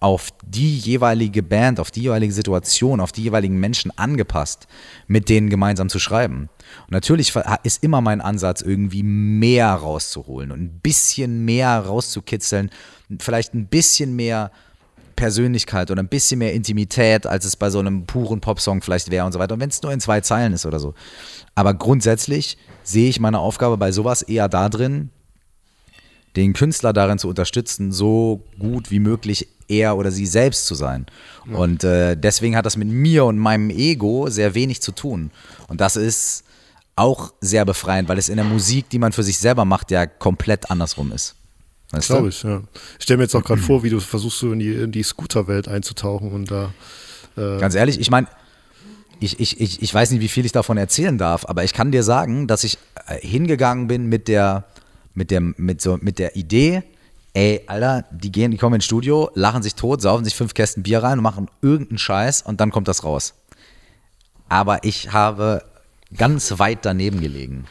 [0.00, 4.66] auf die jeweilige Band, auf die jeweilige Situation, auf die jeweiligen Menschen angepasst,
[5.06, 6.48] mit denen gemeinsam zu schreiben.
[6.86, 12.70] Und natürlich ist immer mein Ansatz, irgendwie mehr rauszuholen und ein bisschen mehr rauszukitzeln,
[13.18, 14.50] vielleicht ein bisschen mehr
[15.16, 19.26] Persönlichkeit oder ein bisschen mehr Intimität, als es bei so einem puren Popsong vielleicht wäre
[19.26, 19.52] und so weiter.
[19.52, 20.94] Und wenn es nur in zwei Zeilen ist oder so.
[21.54, 25.10] Aber grundsätzlich sehe ich meine Aufgabe bei sowas eher da drin,
[26.36, 31.06] den Künstler darin zu unterstützen, so gut wie möglich er oder sie selbst zu sein.
[31.52, 35.30] Und äh, deswegen hat das mit mir und meinem Ego sehr wenig zu tun.
[35.68, 36.44] Und das ist
[36.96, 40.06] auch sehr befreiend, weil es in der Musik, die man für sich selber macht, ja
[40.06, 41.34] komplett andersrum ist.
[41.92, 42.62] Weißt Glaube ich, ja.
[42.98, 45.02] Ich stelle mir jetzt auch gerade vor, wie du versuchst, so in die, in die
[45.02, 46.72] Scooter-Welt einzutauchen und da.
[47.36, 48.28] Äh, Ganz ehrlich, ich meine,
[49.18, 51.90] ich, ich, ich, ich weiß nicht, wie viel ich davon erzählen darf, aber ich kann
[51.90, 54.64] dir sagen, dass ich äh, hingegangen bin mit der
[55.14, 56.82] mit, dem, mit, so, mit der Idee,
[57.34, 60.82] ey, Alter, die gehen, die kommen ins Studio, lachen sich tot, saufen sich fünf Kästen
[60.82, 63.34] Bier rein und machen irgendeinen Scheiß und dann kommt das raus.
[64.48, 65.62] Aber ich habe
[66.16, 67.66] ganz weit daneben gelegen.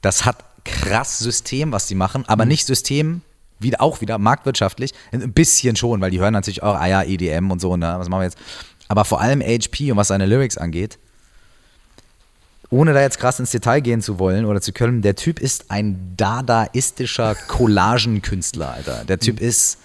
[0.00, 2.48] Das hat krass System, was die machen, aber Mhm.
[2.48, 3.22] nicht System,
[3.58, 7.50] wieder, auch wieder marktwirtschaftlich, ein bisschen schon, weil die hören natürlich auch, ah ja, EDM
[7.50, 8.38] und so, ne, was machen wir jetzt?
[8.88, 10.98] Aber vor allem HP und was seine Lyrics angeht,
[12.70, 15.70] ohne da jetzt krass ins Detail gehen zu wollen oder zu können, der Typ ist
[15.70, 19.04] ein dadaistischer Collagenkünstler, Alter.
[19.04, 19.78] Der Typ ist,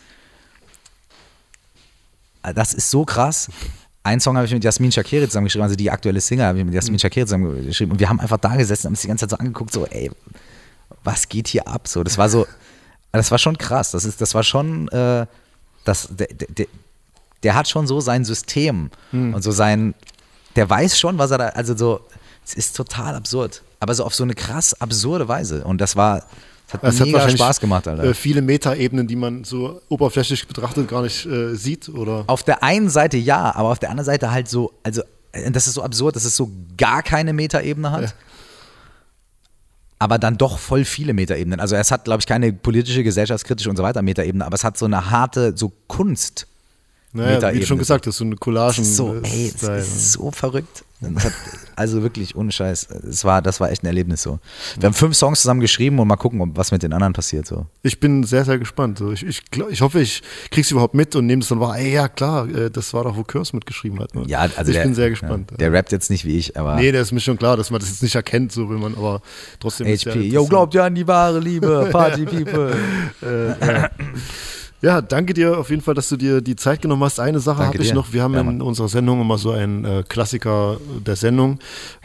[2.41, 3.49] das ist so krass.
[4.03, 6.73] Ein Song habe ich mit Jasmin Shakiri zusammengeschrieben, also die aktuelle Single habe ich mit
[6.73, 9.37] Jasmin Shakiri zusammengeschrieben und wir haben einfach da gesessen und uns die ganze Zeit so
[9.37, 10.09] angeguckt, so, ey,
[11.03, 11.87] was geht hier ab?
[11.87, 12.47] So, das war so,
[13.11, 13.91] das war schon krass.
[13.91, 15.25] Das ist, das war schon, äh,
[15.83, 16.67] das, der, der,
[17.43, 18.89] der hat schon so sein System
[19.33, 19.93] und so sein,
[20.55, 22.01] der weiß schon, was er da, also so,
[22.51, 26.23] es ist total absurd, aber so auf so eine krass absurde Weise und das war,
[26.73, 28.03] hat Es hat mega wahrscheinlich, Spaß gemacht, Alter.
[28.03, 32.63] Äh, viele Metaebenen, die man so oberflächlich betrachtet gar nicht äh, sieht oder Auf der
[32.63, 35.83] einen Seite ja, aber auf der anderen Seite halt so, also äh, das ist so
[35.83, 38.01] absurd, dass es so gar keine Metaebene hat.
[38.01, 38.11] Ja.
[39.99, 41.59] Aber dann doch voll viele Metaebenen.
[41.59, 44.77] Also es hat, glaube ich, keine politische, gesellschaftskritische und so weiter Metaebene, aber es hat
[44.77, 46.47] so eine harte, so Kunst.
[47.13, 47.65] Naja, wie du Metaebene.
[47.65, 48.83] schon gesagt hast, so eine Collagen.
[48.83, 49.77] So, äh, ey, das Style.
[49.79, 50.83] ist so verrückt.
[51.75, 52.89] Also wirklich, ohne Scheiß.
[53.09, 54.37] Es war, das war echt ein Erlebnis so.
[54.79, 57.47] Wir haben fünf Songs zusammen geschrieben und mal gucken, was mit den anderen passiert.
[57.47, 57.65] So.
[57.81, 58.99] Ich bin sehr, sehr gespannt.
[58.99, 59.41] So, Ich, ich,
[59.71, 61.75] ich hoffe, ich krieg's überhaupt mit und nehme es dann wahr.
[61.75, 64.13] Ey, ja, klar, äh, das war doch, wo Curse mitgeschrieben hat.
[64.13, 64.25] Ne?
[64.27, 65.49] Ja, also ich der, bin sehr gespannt.
[65.51, 67.71] Ja, der rappt jetzt nicht wie ich, aber nee, der ist mir schon klar, dass
[67.71, 69.23] man das jetzt nicht erkennt, so will man, aber
[69.59, 69.87] trotzdem.
[69.87, 70.27] ja HP.
[70.27, 72.75] Yo, glaubt ihr an die wahre Liebe, Party People.
[73.21, 73.89] Ja,
[75.01, 77.19] danke dir auf jeden Fall, dass du dir die Zeit genommen hast.
[77.19, 78.13] Eine Sache habe ich noch.
[78.13, 81.59] Wir haben Ja, in unserer Sendung immer so einen äh, Klassiker der Sendung.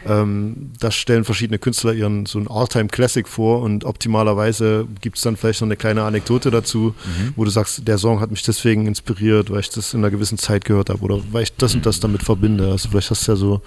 [0.05, 5.37] Ähm, da stellen verschiedene Künstler ihren so ein All-Time-Classic vor und optimalerweise gibt es dann
[5.37, 7.33] vielleicht noch eine kleine Anekdote dazu, Mhm.
[7.35, 10.37] wo du sagst, der Song hat mich deswegen inspiriert, weil ich das in einer gewissen
[10.37, 12.69] Zeit gehört habe oder weil ich das und das damit verbinde.
[12.69, 13.61] Also vielleicht hast du ja so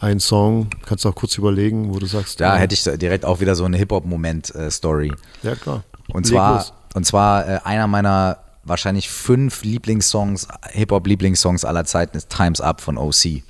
[0.00, 3.24] einen Song, kannst du auch kurz überlegen, wo du sagst, Da äh, hätte ich direkt
[3.24, 5.12] auch wieder so eine Hip-Hop-Moment-Story.
[5.42, 5.82] Ja, klar.
[6.12, 6.72] Und Leg zwar, los.
[6.94, 8.36] und zwar äh, einer meiner
[8.70, 13.42] wahrscheinlich fünf Lieblingssongs, Hip-Hop-Lieblingssongs aller Zeiten ist Times Up von OC.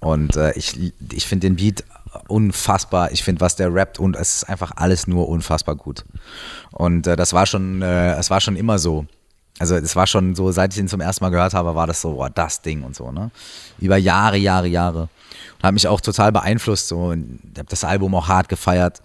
[0.00, 1.84] Und äh, ich, ich finde den Beat
[2.28, 3.12] unfassbar.
[3.12, 6.04] Ich finde, was der rappt und es ist einfach alles nur unfassbar gut.
[6.70, 9.06] Und äh, das war schon, äh, es war schon immer so.
[9.58, 12.00] Also es war schon so, seit ich ihn zum ersten Mal gehört habe, war das
[12.00, 13.30] so, boah, das Ding und so, ne?
[13.78, 15.02] Über Jahre, Jahre, Jahre.
[15.58, 16.88] Und hat mich auch total beeinflusst.
[16.88, 16.98] So.
[16.98, 19.02] Und ich habe das Album auch hart gefeiert.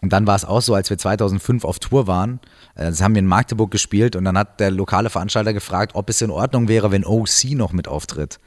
[0.00, 2.38] Und dann war es auch so, als wir 2005 auf Tour waren,
[2.84, 6.22] das haben wir in Magdeburg gespielt und dann hat der lokale Veranstalter gefragt, ob es
[6.22, 8.38] in Ordnung wäre, wenn OC noch mit auftritt.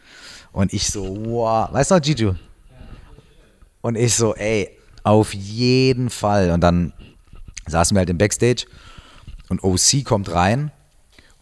[0.54, 2.34] Und ich so, wow, weißt du noch, Giju?
[3.82, 6.52] Und ich so, ey, auf jeden Fall.
[6.52, 6.94] Und dann
[7.68, 8.66] saßen wir halt im Backstage
[9.50, 10.72] und OC kommt rein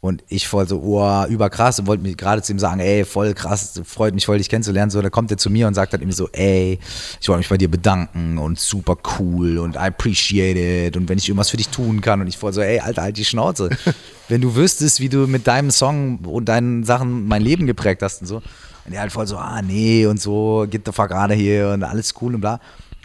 [0.01, 3.33] und ich voll so, oh, überkrass und wollte mir gerade zu ihm sagen, ey, voll
[3.33, 4.91] krass, freut mich voll, dich kennenzulernen.
[4.91, 6.79] So, da kommt er zu mir und sagt dann irgendwie so, ey,
[7.19, 11.17] ich wollte mich bei dir bedanken und super cool und I appreciate it und wenn
[11.17, 13.69] ich irgendwas für dich tun kann und ich voll so, ey, Alter, halt die Schnauze.
[14.29, 18.21] wenn du wüsstest, wie du mit deinem Song und deinen Sachen mein Leben geprägt hast
[18.21, 18.41] und so.
[18.85, 21.73] Und er halt voll so, ah, nee und so, get the fuck out of here
[21.73, 22.59] und alles cool und bla.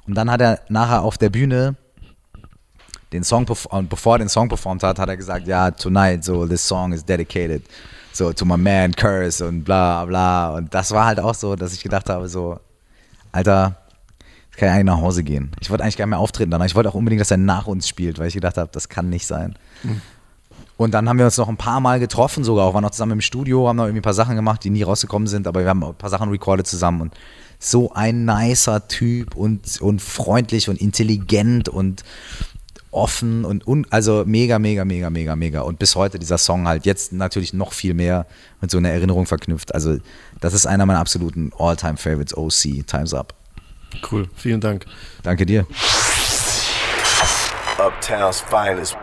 [0.07, 1.76] Und dann hat er nachher auf der Bühne
[3.14, 6.46] den Song und bevor er den Song performt hat, hat er gesagt, ja, tonight, so
[6.46, 7.62] this song is dedicated
[8.14, 10.54] so to my man Curse und bla bla.
[10.54, 12.58] Und das war halt auch so, dass ich gedacht habe, so,
[13.32, 13.76] Alter,
[14.46, 15.50] jetzt kann ich eigentlich nach Hause gehen.
[15.60, 16.66] Ich wollte eigentlich gar nicht mehr auftreten danach.
[16.66, 19.08] Ich wollte auch unbedingt, dass er nach uns spielt, weil ich gedacht habe, das kann
[19.10, 19.56] nicht sein.
[20.76, 23.12] Und dann haben wir uns noch ein paar Mal getroffen, sogar auch, waren noch zusammen
[23.12, 25.68] im Studio, haben noch irgendwie ein paar Sachen gemacht, die nie rausgekommen sind, aber wir
[25.68, 27.14] haben ein paar Sachen recorded zusammen und
[27.60, 32.02] so ein nicer Typ und, und freundlich und intelligent und
[32.95, 35.61] offen und un, also mega, mega, mega, mega, mega.
[35.62, 38.27] Und bis heute dieser Song halt jetzt natürlich noch viel mehr
[38.60, 39.74] mit so einer Erinnerung verknüpft.
[39.74, 39.98] Also
[40.40, 43.35] das ist einer meiner absoluten All-Time-Favorites, OC, Time's Up.
[44.10, 44.86] Cool, vielen Dank.
[45.23, 45.66] Danke dir.
[47.78, 48.97] Uptown's finest.